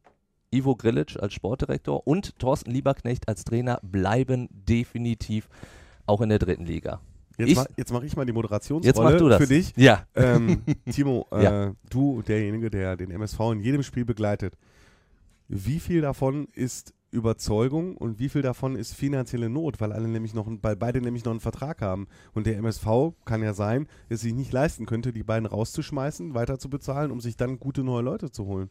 Ivo 0.52 0.76
Grilic 0.76 1.18
als 1.20 1.34
Sportdirektor 1.34 2.06
und 2.08 2.38
Thorsten 2.40 2.72
Lieberknecht 2.72 3.28
als 3.28 3.44
Trainer 3.44 3.80
bleiben 3.82 4.48
definitiv 4.52 5.50
auch 6.06 6.22
in 6.22 6.30
der 6.30 6.40
dritten 6.40 6.66
Liga. 6.66 7.02
Jetzt, 7.38 7.56
mach, 7.56 7.66
jetzt 7.76 7.92
mache 7.92 8.06
ich 8.06 8.16
mal 8.16 8.26
die 8.26 8.30
Jetzt 8.30 8.36
Moderationsrolle 8.36 9.12
mach 9.12 9.18
du 9.20 9.30
das. 9.30 9.42
für 9.42 9.48
dich. 9.48 9.74
Ja. 9.76 10.06
Ähm, 10.16 10.62
Timo, 10.92 11.28
äh, 11.32 11.44
Ja. 11.44 11.74
du, 11.90 12.22
derjenige, 12.22 12.70
der 12.70 12.96
den 12.96 13.12
MSV 13.12 13.40
in 13.54 13.60
jedem 13.60 13.84
Spiel 13.84 14.06
begleitet, 14.06 14.56
wie 15.48 15.80
viel 15.80 16.02
davon 16.02 16.48
ist 16.54 16.94
Überzeugung 17.18 17.98
und 17.98 18.20
wie 18.20 18.30
viel 18.30 18.42
davon 18.42 18.76
ist 18.76 18.94
finanzielle 18.94 19.50
Not, 19.50 19.82
weil 19.82 19.92
alle 19.92 20.08
nämlich 20.08 20.34
noch, 20.34 20.48
weil 20.62 20.76
beide 20.76 21.02
nämlich 21.02 21.26
noch 21.26 21.32
einen 21.32 21.40
Vertrag 21.40 21.82
haben. 21.82 22.08
Und 22.34 22.48
der 22.48 22.58
MSV 22.58 22.86
kann 23.26 23.44
ja 23.44 23.54
sein, 23.54 23.88
dass 24.10 24.22
sich 24.22 24.34
nicht 24.34 24.54
leisten 24.54 24.86
könnte, 24.86 25.12
die 25.12 25.24
beiden 25.24 25.46
rauszuschmeißen, 25.46 26.34
weiter 26.34 26.60
zu 26.60 26.70
bezahlen, 26.70 27.12
um 27.12 27.20
sich 27.20 27.36
dann 27.36 27.60
gute 27.60 27.84
neue 27.84 28.04
Leute 28.04 28.32
zu 28.32 28.46
holen. 28.46 28.70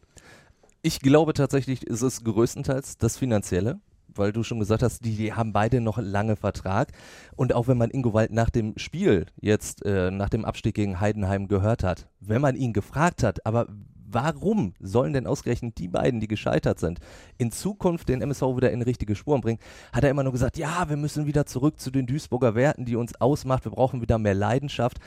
Ich 0.81 1.01
glaube 1.01 1.33
tatsächlich, 1.33 1.85
ist 1.85 2.01
es 2.01 2.23
größtenteils 2.23 2.97
das 2.97 3.17
Finanzielle, 3.17 3.79
weil 4.07 4.31
du 4.31 4.43
schon 4.43 4.59
gesagt 4.59 4.83
hast, 4.83 5.03
die, 5.03 5.15
die 5.15 5.33
haben 5.33 5.53
beide 5.53 5.81
noch 5.81 5.97
lange 5.97 6.35
Vertrag. 6.35 6.91
Und 7.35 7.53
auch 7.53 7.67
wenn 7.67 7.77
man 7.77 7.91
Ingo 7.91 8.13
Wald 8.13 8.31
nach 8.31 8.49
dem 8.49 8.73
Spiel 8.77 9.25
jetzt, 9.41 9.85
äh, 9.85 10.11
nach 10.11 10.29
dem 10.29 10.45
Abstieg 10.45 10.75
gegen 10.75 10.99
Heidenheim 10.99 11.47
gehört 11.47 11.83
hat, 11.83 12.07
wenn 12.19 12.41
man 12.41 12.55
ihn 12.55 12.73
gefragt 12.73 13.23
hat, 13.23 13.45
aber 13.45 13.67
warum 14.17 14.73
sollen 14.79 15.13
denn 15.13 15.27
ausgerechnet 15.27 15.77
die 15.77 15.87
beiden, 15.87 16.19
die 16.19 16.27
gescheitert 16.27 16.79
sind, 16.79 16.99
in 17.37 17.51
Zukunft 17.51 18.09
den 18.09 18.23
MSV 18.23 18.41
wieder 18.55 18.71
in 18.71 18.81
richtige 18.81 19.15
Spuren 19.15 19.41
bringen, 19.41 19.59
hat 19.93 20.03
er 20.03 20.09
immer 20.09 20.23
nur 20.23 20.31
gesagt, 20.31 20.57
ja, 20.57 20.89
wir 20.89 20.97
müssen 20.97 21.27
wieder 21.27 21.45
zurück 21.45 21.79
zu 21.79 21.91
den 21.91 22.07
Duisburger 22.07 22.55
Werten, 22.55 22.85
die 22.85 22.95
uns 22.95 23.13
ausmacht, 23.21 23.63
wir 23.63 23.71
brauchen 23.71 24.01
wieder 24.01 24.17
mehr 24.17 24.33
Leidenschaft. 24.33 24.97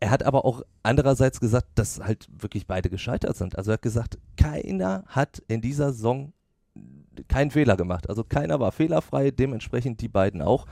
Er 0.00 0.10
hat 0.10 0.24
aber 0.24 0.44
auch 0.44 0.62
andererseits 0.82 1.38
gesagt, 1.38 1.68
dass 1.76 2.00
halt 2.00 2.26
wirklich 2.36 2.66
beide 2.66 2.90
gescheitert 2.90 3.36
sind. 3.36 3.56
Also 3.56 3.70
er 3.70 3.74
hat 3.74 3.82
gesagt, 3.82 4.18
keiner 4.36 5.04
hat 5.06 5.42
in 5.46 5.60
dieser 5.60 5.92
Saison 5.92 6.32
keinen 7.28 7.52
Fehler 7.52 7.76
gemacht. 7.76 8.08
Also 8.08 8.24
keiner 8.24 8.58
war 8.58 8.72
fehlerfrei, 8.72 9.30
dementsprechend 9.30 10.00
die 10.00 10.08
beiden 10.08 10.42
auch. 10.42 10.66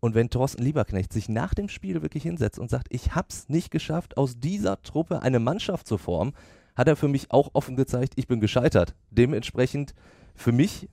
Und 0.00 0.14
wenn 0.14 0.28
Thorsten 0.28 0.62
Lieberknecht 0.62 1.14
sich 1.14 1.30
nach 1.30 1.54
dem 1.54 1.70
Spiel 1.70 2.02
wirklich 2.02 2.24
hinsetzt 2.24 2.58
und 2.58 2.68
sagt, 2.68 2.88
ich 2.90 3.14
hab's 3.14 3.48
nicht 3.48 3.70
geschafft, 3.70 4.18
aus 4.18 4.38
dieser 4.38 4.82
Truppe 4.82 5.22
eine 5.22 5.38
Mannschaft 5.38 5.86
zu 5.86 5.96
formen, 5.96 6.34
hat 6.74 6.88
er 6.88 6.96
für 6.96 7.08
mich 7.08 7.30
auch 7.30 7.50
offen 7.52 7.76
gezeigt, 7.76 8.14
ich 8.16 8.26
bin 8.26 8.40
gescheitert. 8.40 8.94
Dementsprechend 9.10 9.94
für 10.34 10.52
mich 10.52 10.88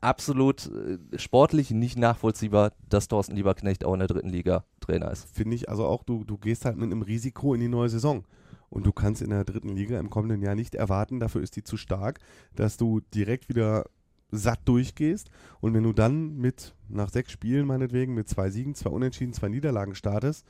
absolut 0.00 0.66
äh, 0.66 1.18
sportlich 1.18 1.70
nicht 1.70 1.98
nachvollziehbar, 1.98 2.72
dass 2.88 3.08
Thorsten 3.08 3.34
Lieberknecht 3.34 3.84
auch 3.84 3.94
in 3.94 4.00
der 4.00 4.08
dritten 4.08 4.28
Liga 4.28 4.64
Trainer 4.80 5.10
ist. 5.10 5.28
Finde 5.34 5.56
ich 5.56 5.68
also 5.68 5.86
auch, 5.86 6.04
du, 6.04 6.24
du 6.24 6.38
gehst 6.38 6.64
halt 6.64 6.76
mit 6.76 6.90
einem 6.90 7.02
Risiko 7.02 7.54
in 7.54 7.60
die 7.60 7.68
neue 7.68 7.88
Saison. 7.88 8.24
Und 8.68 8.84
du 8.84 8.92
kannst 8.92 9.22
in 9.22 9.30
der 9.30 9.44
dritten 9.44 9.68
Liga 9.68 9.98
im 9.98 10.10
kommenden 10.10 10.42
Jahr 10.42 10.56
nicht 10.56 10.74
erwarten, 10.74 11.20
dafür 11.20 11.40
ist 11.40 11.54
die 11.56 11.62
zu 11.62 11.76
stark, 11.76 12.18
dass 12.56 12.76
du 12.76 13.00
direkt 13.14 13.48
wieder 13.48 13.84
satt 14.30 14.60
durchgehst. 14.64 15.30
Und 15.60 15.72
wenn 15.72 15.84
du 15.84 15.92
dann 15.92 16.36
mit, 16.36 16.74
nach 16.88 17.08
sechs 17.10 17.30
Spielen 17.30 17.66
meinetwegen, 17.66 18.14
mit 18.14 18.28
zwei 18.28 18.50
Siegen, 18.50 18.74
zwei 18.74 18.90
Unentschieden, 18.90 19.32
zwei 19.32 19.48
Niederlagen 19.48 19.94
startest, 19.94 20.44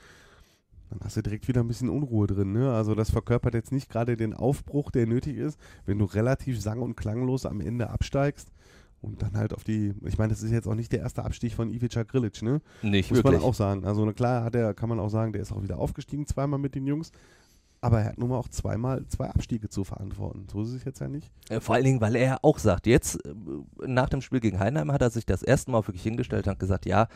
dann 0.90 1.00
hast 1.02 1.16
du 1.16 1.22
direkt 1.22 1.48
wieder 1.48 1.62
ein 1.62 1.68
bisschen 1.68 1.88
Unruhe 1.88 2.26
drin. 2.26 2.52
Ne? 2.52 2.72
Also 2.72 2.94
das 2.94 3.10
verkörpert 3.10 3.54
jetzt 3.54 3.72
nicht 3.72 3.90
gerade 3.90 4.16
den 4.16 4.34
Aufbruch, 4.34 4.90
der 4.90 5.06
nötig 5.06 5.36
ist, 5.36 5.58
wenn 5.84 5.98
du 5.98 6.04
relativ 6.04 6.60
sang- 6.60 6.82
und 6.82 6.96
klanglos 6.96 7.46
am 7.46 7.60
Ende 7.60 7.90
absteigst. 7.90 8.52
Und 9.02 9.22
dann 9.22 9.36
halt 9.36 9.52
auf 9.52 9.62
die, 9.62 9.94
ich 10.04 10.18
meine, 10.18 10.32
das 10.32 10.42
ist 10.42 10.50
jetzt 10.50 10.66
auch 10.66 10.74
nicht 10.74 10.90
der 10.90 11.00
erste 11.00 11.24
Abstieg 11.24 11.52
von 11.52 11.70
Ivica 11.70 12.02
Grilic, 12.02 12.40
ne? 12.42 12.60
Nicht 12.82 13.10
Muss 13.10 13.18
wirklich. 13.18 13.40
man 13.40 13.48
auch 13.48 13.54
sagen. 13.54 13.84
Also 13.84 14.10
klar 14.12 14.42
hat 14.42 14.54
er, 14.54 14.74
kann 14.74 14.88
man 14.88 14.98
auch 14.98 15.10
sagen, 15.10 15.32
der 15.32 15.42
ist 15.42 15.52
auch 15.52 15.62
wieder 15.62 15.78
aufgestiegen, 15.78 16.26
zweimal 16.26 16.58
mit 16.58 16.74
den 16.74 16.86
Jungs. 16.86 17.12
Aber 17.82 18.00
er 18.00 18.06
hat 18.06 18.18
nun 18.18 18.30
mal 18.30 18.38
auch 18.38 18.48
zweimal 18.48 19.06
zwei 19.06 19.28
Abstiege 19.28 19.68
zu 19.68 19.84
verantworten. 19.84 20.46
So 20.50 20.62
ist 20.62 20.72
es 20.72 20.84
jetzt 20.84 21.00
ja 21.00 21.08
nicht. 21.08 21.30
Äh, 21.50 21.60
Vor 21.60 21.74
allen 21.74 21.84
Dingen, 21.84 22.00
weil 22.00 22.16
er 22.16 22.42
auch 22.42 22.58
sagt, 22.58 22.86
jetzt 22.86 23.24
äh, 23.24 23.34
nach 23.86 24.08
dem 24.08 24.22
Spiel 24.22 24.40
gegen 24.40 24.58
Heinheim 24.58 24.90
hat 24.90 25.02
er 25.02 25.10
sich 25.10 25.26
das 25.26 25.42
erste 25.42 25.70
Mal 25.70 25.86
wirklich 25.86 26.02
hingestellt 26.02 26.46
und 26.46 26.52
hat 26.52 26.58
gesagt, 26.58 26.86
ja, 26.86 27.06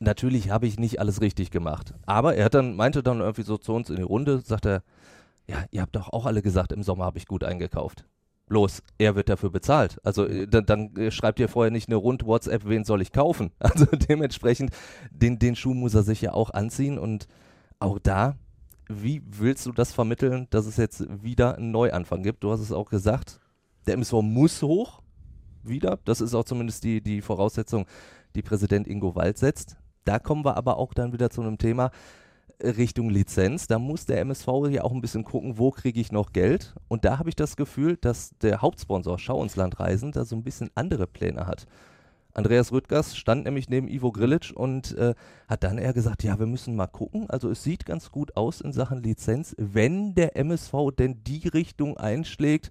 natürlich 0.00 0.50
habe 0.50 0.66
ich 0.66 0.78
nicht 0.78 1.00
alles 1.00 1.20
richtig 1.20 1.50
gemacht. 1.50 1.94
Aber 2.06 2.34
er 2.34 2.46
hat 2.46 2.54
dann, 2.54 2.76
meinte 2.76 3.02
dann 3.02 3.20
irgendwie 3.20 3.42
so 3.42 3.56
zu 3.58 3.72
uns 3.74 3.90
in 3.90 3.96
die 3.96 4.02
Runde, 4.02 4.40
sagt 4.40 4.66
er, 4.66 4.82
ja, 5.46 5.64
ihr 5.70 5.82
habt 5.82 5.96
doch 5.96 6.12
auch 6.12 6.26
alle 6.26 6.42
gesagt, 6.42 6.72
im 6.72 6.82
Sommer 6.82 7.04
habe 7.04 7.18
ich 7.18 7.26
gut 7.26 7.44
eingekauft. 7.44 8.04
Bloß, 8.48 8.82
er 8.96 9.14
wird 9.14 9.28
dafür 9.28 9.50
bezahlt. 9.50 9.98
Also 10.04 10.26
äh, 10.26 10.46
dann, 10.46 10.66
dann 10.66 10.96
äh, 10.96 11.10
schreibt 11.10 11.38
ihr 11.40 11.48
vorher 11.48 11.70
nicht 11.70 11.88
eine 11.88 11.96
Rund-WhatsApp, 11.96 12.66
wen 12.66 12.84
soll 12.84 13.02
ich 13.02 13.12
kaufen? 13.12 13.50
Also 13.58 13.86
dementsprechend, 13.86 14.70
den, 15.10 15.38
den 15.38 15.56
Schuh 15.56 15.74
muss 15.74 15.94
er 15.94 16.02
sich 16.02 16.22
ja 16.22 16.32
auch 16.32 16.50
anziehen 16.50 16.98
und 16.98 17.26
auch 17.78 17.98
da, 17.98 18.36
wie 18.88 19.22
willst 19.26 19.66
du 19.66 19.72
das 19.72 19.92
vermitteln, 19.92 20.46
dass 20.50 20.66
es 20.66 20.78
jetzt 20.78 21.06
wieder 21.22 21.56
einen 21.56 21.70
Neuanfang 21.70 22.22
gibt? 22.22 22.42
Du 22.42 22.50
hast 22.50 22.60
es 22.60 22.72
auch 22.72 22.88
gesagt, 22.88 23.38
der 23.86 23.94
MSV 23.94 24.14
muss 24.22 24.62
hoch, 24.62 25.02
wieder. 25.62 25.98
Das 26.04 26.20
ist 26.20 26.34
auch 26.34 26.44
zumindest 26.44 26.84
die, 26.84 27.00
die 27.00 27.20
Voraussetzung, 27.20 27.86
die 28.34 28.42
Präsident 28.42 28.86
Ingo 28.86 29.14
Wald 29.14 29.38
setzt. 29.38 29.76
Da 30.08 30.18
kommen 30.18 30.42
wir 30.42 30.56
aber 30.56 30.78
auch 30.78 30.94
dann 30.94 31.12
wieder 31.12 31.28
zu 31.28 31.42
einem 31.42 31.58
Thema 31.58 31.90
äh, 32.60 32.70
Richtung 32.70 33.10
Lizenz. 33.10 33.66
Da 33.66 33.78
muss 33.78 34.06
der 34.06 34.22
MSV 34.22 34.48
ja 34.70 34.82
auch 34.82 34.92
ein 34.92 35.02
bisschen 35.02 35.22
gucken, 35.22 35.58
wo 35.58 35.70
kriege 35.70 36.00
ich 36.00 36.12
noch 36.12 36.32
Geld. 36.32 36.74
Und 36.88 37.04
da 37.04 37.18
habe 37.18 37.28
ich 37.28 37.36
das 37.36 37.56
Gefühl, 37.56 37.98
dass 38.00 38.30
der 38.40 38.62
Hauptsponsor 38.62 39.18
Schau 39.18 39.42
ins 39.42 39.56
Land 39.56 39.78
reisen 39.78 40.12
da 40.12 40.24
so 40.24 40.34
ein 40.34 40.44
bisschen 40.44 40.70
andere 40.74 41.06
Pläne 41.06 41.46
hat. 41.46 41.66
Andreas 42.32 42.72
Rüttgers 42.72 43.18
stand 43.18 43.44
nämlich 43.44 43.68
neben 43.68 43.86
Ivo 43.86 44.10
Grilic 44.10 44.50
und 44.54 44.96
äh, 44.96 45.14
hat 45.46 45.62
dann 45.62 45.76
eher 45.76 45.92
gesagt, 45.92 46.22
ja, 46.22 46.38
wir 46.38 46.46
müssen 46.46 46.74
mal 46.74 46.86
gucken. 46.86 47.28
Also 47.28 47.50
es 47.50 47.62
sieht 47.62 47.84
ganz 47.84 48.10
gut 48.10 48.34
aus 48.34 48.62
in 48.62 48.72
Sachen 48.72 49.02
Lizenz, 49.02 49.54
wenn 49.58 50.14
der 50.14 50.38
MSV 50.38 50.72
denn 50.98 51.22
die 51.22 51.48
Richtung 51.48 51.98
einschlägt, 51.98 52.70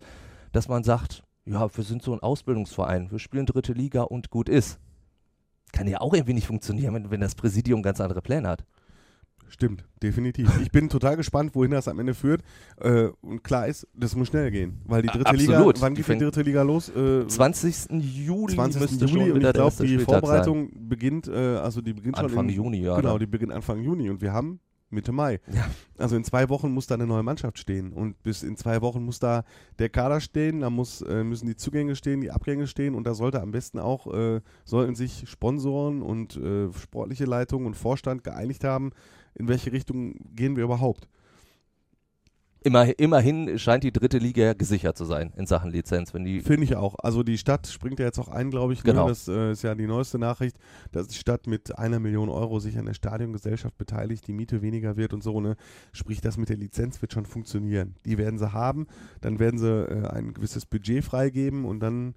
dass 0.54 0.68
man 0.70 0.84
sagt, 0.84 1.22
ja, 1.46 1.70
wir 1.78 1.84
sind 1.84 2.02
so 2.02 2.14
ein 2.14 2.20
Ausbildungsverein, 2.20 3.12
wir 3.12 3.20
spielen 3.20 3.46
dritte 3.46 3.74
Liga 3.74 4.02
und 4.02 4.32
gut 4.32 4.50
ist. 4.50 4.80
Kann 5.72 5.88
ja 5.88 6.02
auch 6.02 6.14
irgendwie 6.14 6.34
nicht 6.34 6.48
funktionieren, 6.48 6.94
wenn, 6.94 7.12
wenn 7.12 7.22
das 7.22 7.36
Präsidium 7.36 7.82
ganz 7.82 8.00
andere 8.02 8.22
Pläne 8.22 8.48
hat. 8.50 8.64
Stimmt, 9.50 9.86
definitiv. 10.04 10.50
Ich 10.62 10.72
bin 10.72 10.90
total 10.90 11.16
gespannt, 11.16 11.56
wohin 11.56 11.72
das 11.72 11.88
am 11.88 12.00
Ende 12.00 12.14
führt. 12.14 12.42
Äh, 12.82 13.08
und 13.22 13.44
klar 13.44 13.68
ist, 13.68 13.88
das 13.94 14.16
muss 14.16 14.28
schnell 14.28 14.52
gehen. 14.52 14.82
Weil 14.86 15.02
die 15.02 15.08
dritte 15.08 15.36
Liga, 15.36 15.54
Absolut. 15.54 15.82
wann 15.82 15.96
Die 15.96 16.04
geht 16.04 16.16
die 16.16 16.24
dritte 16.24 16.42
Liga 16.42 16.62
los? 16.64 16.90
Äh, 16.90 17.28
20. 17.28 17.92
Juli 17.92 18.56
20. 18.56 18.82
müsste 18.82 19.06
Juli 19.06 19.32
und 19.32 19.44
ich 19.44 19.54
glaube, 19.54 19.86
die 19.86 20.00
Vorbereitung 20.00 20.70
beginnt, 20.90 21.28
äh, 21.28 21.58
also 21.58 21.82
die 21.82 21.94
beginnt 21.94 22.18
sein. 22.18 22.26
schon 22.26 22.32
Anfang 22.32 22.50
im, 22.50 22.56
Juni, 22.56 22.82
ja. 22.82 22.98
Genau, 22.98 23.18
die 23.18 23.26
beginnt 23.26 23.54
Anfang 23.54 23.82
Juni 23.82 24.10
und 24.10 24.22
wir 24.22 24.34
haben 24.34 24.60
Mitte 24.90 25.12
Mai. 25.12 25.40
Ja. 25.52 25.70
Also 25.98 26.16
in 26.16 26.24
zwei 26.24 26.50
Wochen 26.50 26.72
muss 26.72 26.88
da 26.88 26.96
eine 26.96 27.08
neue 27.08 27.24
Mannschaft 27.24 27.60
stehen 27.60 27.92
und 27.92 28.22
bis 28.24 28.44
in 28.44 28.56
zwei 28.56 28.82
Wochen 28.82 29.04
muss 29.04 29.20
da 29.20 29.44
der 29.80 29.90
Kader 29.90 30.22
stehen, 30.22 30.62
da 30.62 30.70
muss, 30.70 31.02
äh, 31.02 31.24
müssen 31.24 31.48
die 31.48 31.56
Zugänge 31.56 31.96
stehen, 31.96 32.22
die 32.22 32.32
Abgänge 32.32 32.68
stehen 32.68 32.96
und 32.96 33.06
da 33.06 33.14
sollte 33.14 33.42
am 33.42 33.52
besten 33.52 33.80
auch, 33.80 34.14
äh, 34.14 34.42
sollten 34.64 34.96
sich 34.96 35.30
Sponsoren 35.30 36.02
und 36.02 36.38
äh, 36.38 36.72
sportliche 36.72 37.26
Leitung 37.26 37.66
und 37.66 37.76
Vorstand 37.76 38.24
geeinigt 38.24 38.64
haben, 38.64 38.92
in 39.36 39.48
welche 39.48 39.72
Richtung 39.72 40.16
gehen 40.36 40.56
wir 40.56 40.64
überhaupt. 40.64 41.08
Immer, 42.68 43.00
immerhin 43.00 43.58
scheint 43.58 43.86
die 43.86 43.94
dritte 43.94 44.18
Liga 44.18 44.52
gesichert 44.52 44.98
zu 44.98 45.06
sein 45.06 45.32
in 45.38 45.46
Sachen 45.46 45.72
Lizenz. 45.72 46.14
Wenn 46.14 46.26
die 46.26 46.42
Finde 46.42 46.66
ich 46.66 46.76
auch. 46.76 46.96
Also 47.00 47.24
die 47.24 47.38
Stadt 47.38 47.66
springt 47.68 47.98
ja 48.00 48.06
jetzt 48.06 48.20
auch 48.20 48.28
ein, 48.28 48.52
glaube 48.52 48.74
ich. 48.74 48.84
Genau. 48.84 49.04
Ne? 49.04 49.10
Das 49.10 49.30
äh, 49.30 49.54
ist 49.54 49.62
ja 49.62 49.74
die 49.74 49.88
neueste 49.88 50.20
Nachricht, 50.20 50.58
dass 50.92 51.08
die 51.08 51.16
Stadt 51.16 51.48
mit 51.48 51.80
einer 51.80 52.02
Million 52.02 52.28
Euro 52.28 52.60
sich 52.60 52.78
an 52.78 52.86
der 52.86 52.94
Stadiongesellschaft 52.94 53.78
beteiligt, 53.78 54.28
die 54.28 54.34
Miete 54.34 54.62
weniger 54.62 54.98
wird 54.98 55.14
und 55.14 55.24
so. 55.24 55.40
Ne? 55.40 55.56
Sprich, 55.94 56.20
das 56.20 56.36
mit 56.36 56.50
der 56.50 56.58
Lizenz 56.58 57.02
wird 57.02 57.14
schon 57.14 57.26
funktionieren. 57.26 57.96
Die 58.06 58.18
werden 58.18 58.38
sie 58.38 58.52
haben, 58.52 58.88
dann 59.22 59.40
werden 59.40 59.60
sie 59.60 59.70
äh, 59.70 60.06
ein 60.10 60.34
gewisses 60.34 60.66
Budget 60.66 61.06
freigeben 61.06 61.64
und 61.64 61.80
dann 61.80 62.16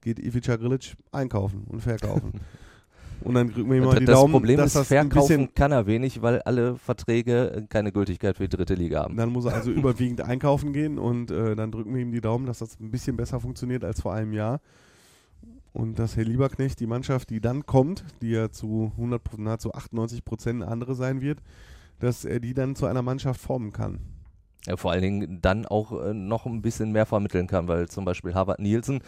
geht 0.00 0.18
Ivica 0.18 0.56
Grilic 0.56 0.94
einkaufen 1.12 1.64
und 1.68 1.82
verkaufen. 1.82 2.40
und 3.24 3.34
dann 3.34 3.52
drücken 3.52 3.70
wir 3.70 3.78
ihm 3.78 3.84
mal 3.84 3.98
die 3.98 4.04
das 4.04 4.14
Daumen, 4.18 4.32
Problem 4.32 4.56
dass 4.58 4.66
ist, 4.68 4.76
das 4.76 4.92
ein 4.92 5.10
verkaufen 5.10 5.28
bisschen 5.28 5.54
kann 5.54 5.72
er 5.72 5.86
wenig, 5.86 6.22
weil 6.22 6.42
alle 6.42 6.76
Verträge 6.76 7.50
äh, 7.50 7.62
keine 7.68 7.92
Gültigkeit 7.92 8.36
für 8.36 8.48
die 8.48 8.56
dritte 8.56 8.74
Liga 8.74 9.02
haben. 9.02 9.16
Dann 9.16 9.30
muss 9.30 9.46
er 9.46 9.54
also 9.54 9.70
überwiegend 9.72 10.20
einkaufen 10.20 10.72
gehen 10.72 10.98
und 10.98 11.30
äh, 11.30 11.56
dann 11.56 11.72
drücken 11.72 11.94
wir 11.94 12.02
ihm 12.02 12.12
die 12.12 12.20
Daumen, 12.20 12.46
dass 12.46 12.58
das 12.58 12.78
ein 12.80 12.90
bisschen 12.90 13.16
besser 13.16 13.40
funktioniert 13.40 13.84
als 13.84 14.00
vor 14.00 14.12
einem 14.12 14.32
Jahr. 14.32 14.60
Und 15.72 15.98
dass 15.98 16.16
Herr 16.16 16.24
Lieberknecht 16.24 16.78
die 16.78 16.86
Mannschaft, 16.86 17.30
die 17.30 17.40
dann 17.40 17.66
kommt, 17.66 18.04
die 18.22 18.30
ja 18.30 18.50
zu 18.50 18.92
100, 18.96 19.38
nahezu 19.38 19.72
98 19.72 20.24
Prozent 20.24 20.62
eine 20.62 20.70
andere 20.70 20.94
sein 20.94 21.20
wird, 21.20 21.40
dass 21.98 22.24
er 22.24 22.38
die 22.38 22.54
dann 22.54 22.76
zu 22.76 22.86
einer 22.86 23.02
Mannschaft 23.02 23.40
formen 23.40 23.72
kann. 23.72 23.98
Ja, 24.66 24.76
vor 24.76 24.92
allen 24.92 25.02
Dingen 25.02 25.42
dann 25.42 25.66
auch 25.66 25.92
äh, 25.92 26.14
noch 26.14 26.46
ein 26.46 26.62
bisschen 26.62 26.92
mehr 26.92 27.04
vermitteln 27.04 27.46
kann, 27.46 27.68
weil 27.68 27.88
zum 27.88 28.04
Beispiel 28.04 28.34
Harvard 28.34 28.60
Nielsen, 28.60 29.00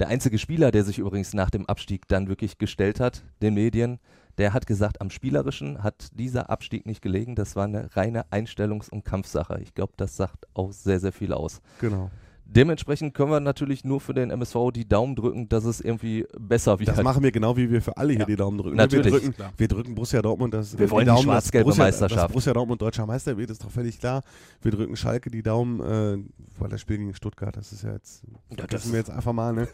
der 0.00 0.08
einzige 0.08 0.38
Spieler, 0.38 0.70
der 0.70 0.84
sich 0.84 0.98
übrigens 0.98 1.34
nach 1.34 1.50
dem 1.50 1.66
Abstieg 1.66 2.08
dann 2.08 2.28
wirklich 2.28 2.56
gestellt 2.56 2.98
hat, 2.98 3.22
den 3.42 3.54
Medien, 3.54 3.98
der 4.38 4.54
hat 4.54 4.66
gesagt, 4.66 5.00
am 5.00 5.10
Spielerischen 5.10 5.82
hat 5.82 6.08
dieser 6.14 6.48
Abstieg 6.48 6.86
nicht 6.86 7.02
gelegen. 7.02 7.34
Das 7.34 7.54
war 7.56 7.64
eine 7.64 7.94
reine 7.94 8.24
Einstellungs- 8.30 8.88
und 8.88 9.04
Kampfsache. 9.04 9.60
Ich 9.60 9.74
glaube, 9.74 9.92
das 9.96 10.16
sagt 10.16 10.46
auch 10.54 10.72
sehr, 10.72 11.00
sehr 11.00 11.12
viel 11.12 11.34
aus. 11.34 11.60
Genau. 11.80 12.10
Dementsprechend 12.44 13.14
können 13.14 13.30
wir 13.30 13.40
natürlich 13.40 13.82
nur 13.84 14.00
für 14.00 14.12
den 14.12 14.30
MSV 14.30 14.72
die 14.74 14.86
Daumen 14.86 15.16
drücken, 15.16 15.48
dass 15.48 15.64
es 15.64 15.80
irgendwie 15.80 16.26
besser 16.38 16.78
wird. 16.78 16.88
Das 16.90 17.02
machen 17.02 17.22
wir 17.22 17.32
genau, 17.32 17.56
wie 17.56 17.70
wir 17.70 17.80
für 17.80 17.96
alle 17.96 18.12
hier 18.12 18.20
Ja. 18.20 18.26
die 18.26 18.36
Daumen 18.36 18.58
drücken. 18.58 18.76
Natürlich. 18.76 19.10
Wir 19.12 19.20
drücken, 19.20 19.34
wir 19.56 19.68
drücken 19.68 19.94
Borussia 19.94 20.20
Dortmund, 20.20 20.52
dass 20.52 20.78
Wir 20.78 20.90
wollen 20.90 21.06
die 21.06 21.10
Daumen, 21.12 21.22
schwarz-gelbe 21.22 21.70
Borussia- 21.70 21.84
Meisterschaft. 21.84 22.24
Dass 22.24 22.28
Borussia 22.28 22.52
Dortmund 22.52 22.82
deutscher 22.82 23.06
Meister 23.06 23.38
wird, 23.38 23.48
ist 23.50 23.64
doch 23.64 23.70
völlig 23.70 23.98
klar. 23.98 24.22
Wir 24.60 24.70
drücken 24.70 24.96
Schalke 24.96 25.30
die 25.30 25.42
Daumen, 25.42 25.80
äh, 25.80 26.18
weil 26.58 26.68
das 26.68 26.80
Spiel 26.82 26.98
gegen 26.98 27.14
Stuttgart, 27.14 27.56
das 27.56 27.72
ist 27.72 27.84
ja 27.84 27.92
jetzt, 27.92 28.22
Ja, 28.50 28.66
das- 28.66 28.90
wir 28.90 28.98
jetzt 28.98 29.10
einfach 29.10 29.32
mal, 29.32 29.52
ne? 29.54 29.68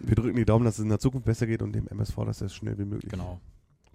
Wir 0.00 0.14
drücken 0.14 0.36
die 0.36 0.44
Daumen, 0.44 0.64
dass 0.66 0.74
es 0.78 0.82
in 0.84 0.90
der 0.90 0.98
Zukunft 0.98 1.24
besser 1.24 1.46
geht 1.46 1.62
und 1.62 1.72
dem 1.72 1.86
MSV, 1.88 2.24
dass 2.26 2.42
er 2.42 2.48
so 2.48 2.54
schnell 2.56 2.76
wie 2.78 2.84
möglich 2.84 3.10
Genau. 3.10 3.40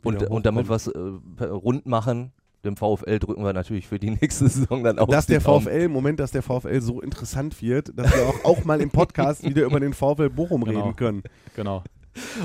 und, 0.03 0.23
und 0.23 0.45
damit 0.45 0.69
was 0.69 0.87
äh, 0.87 0.97
rund 1.43 1.85
machen, 1.85 2.31
dem 2.63 2.77
VfL 2.77 3.19
drücken 3.19 3.43
wir 3.43 3.53
natürlich 3.53 3.87
für 3.87 3.99
die 3.99 4.11
nächste 4.21 4.47
Saison 4.47 4.83
dann 4.83 4.99
auch 4.99 5.07
dass 5.07 5.25
die 5.25 5.33
der. 5.33 5.41
VfL, 5.41 5.87
Moment, 5.89 6.19
dass 6.19 6.31
der 6.31 6.41
VfL 6.43 6.81
so 6.81 7.01
interessant 7.01 7.61
wird, 7.61 7.97
dass 7.97 8.13
wir 8.15 8.23
auch, 8.27 8.45
auch 8.45 8.63
mal 8.65 8.81
im 8.81 8.89
Podcast 8.89 9.43
wieder 9.47 9.63
über 9.65 9.79
den 9.79 9.93
VfL 9.93 10.29
Bochum 10.29 10.63
Genau. 10.63 10.79
reden 10.81 10.95
können. 10.95 11.23
Genau. 11.55 11.83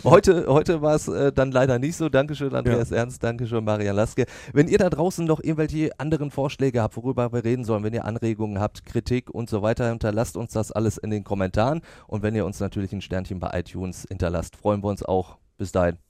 Heute, 0.03 0.47
heute 0.49 0.81
war 0.81 0.95
es 0.95 1.09
äh, 1.09 1.31
dann 1.31 1.53
leider 1.53 1.79
nicht 1.79 1.95
so. 1.95 2.09
Dankeschön, 2.09 2.55
Andreas 2.55 2.91
Ernst, 2.91 3.23
Dankeschön, 3.23 3.63
Marian 3.63 3.95
Laske. 3.97 4.25
Wenn 4.55 4.67
ihr 4.67 4.79
da 4.79 4.89
draußen 4.89 5.27
noch 5.27 5.41
irgendwelche 5.41 5.91
anderen 6.01 6.31
Vorschläge 6.31 6.81
habt, 6.81 6.97
worüber 6.97 7.33
wir 7.35 7.45
reden 7.45 7.65
sollen, 7.65 7.85
wenn 7.85 7.93
ihr 7.93 8.07
Anregungen 8.07 8.61
habt, 8.61 8.87
Kritik 8.87 9.29
und 9.29 9.51
so 9.51 9.61
weiter, 9.61 9.91
hinterlasst 9.91 10.39
uns 10.39 10.55
das 10.55 10.73
alles 10.73 10.97
in 10.97 11.11
den 11.11 11.23
Kommentaren. 11.23 11.83
Und 12.07 12.23
wenn 12.23 12.35
ihr 12.35 12.47
uns 12.47 12.61
natürlich 12.61 12.93
ein 12.95 13.03
Sternchen 13.03 13.41
bei 13.41 13.51
iTunes 13.61 14.07
hinterlasst, 14.09 14.57
freuen 14.57 14.83
wir 14.83 14.89
uns 14.89 15.03
auch. 15.03 15.37
Bis 15.59 15.71
dahin. 15.71 15.99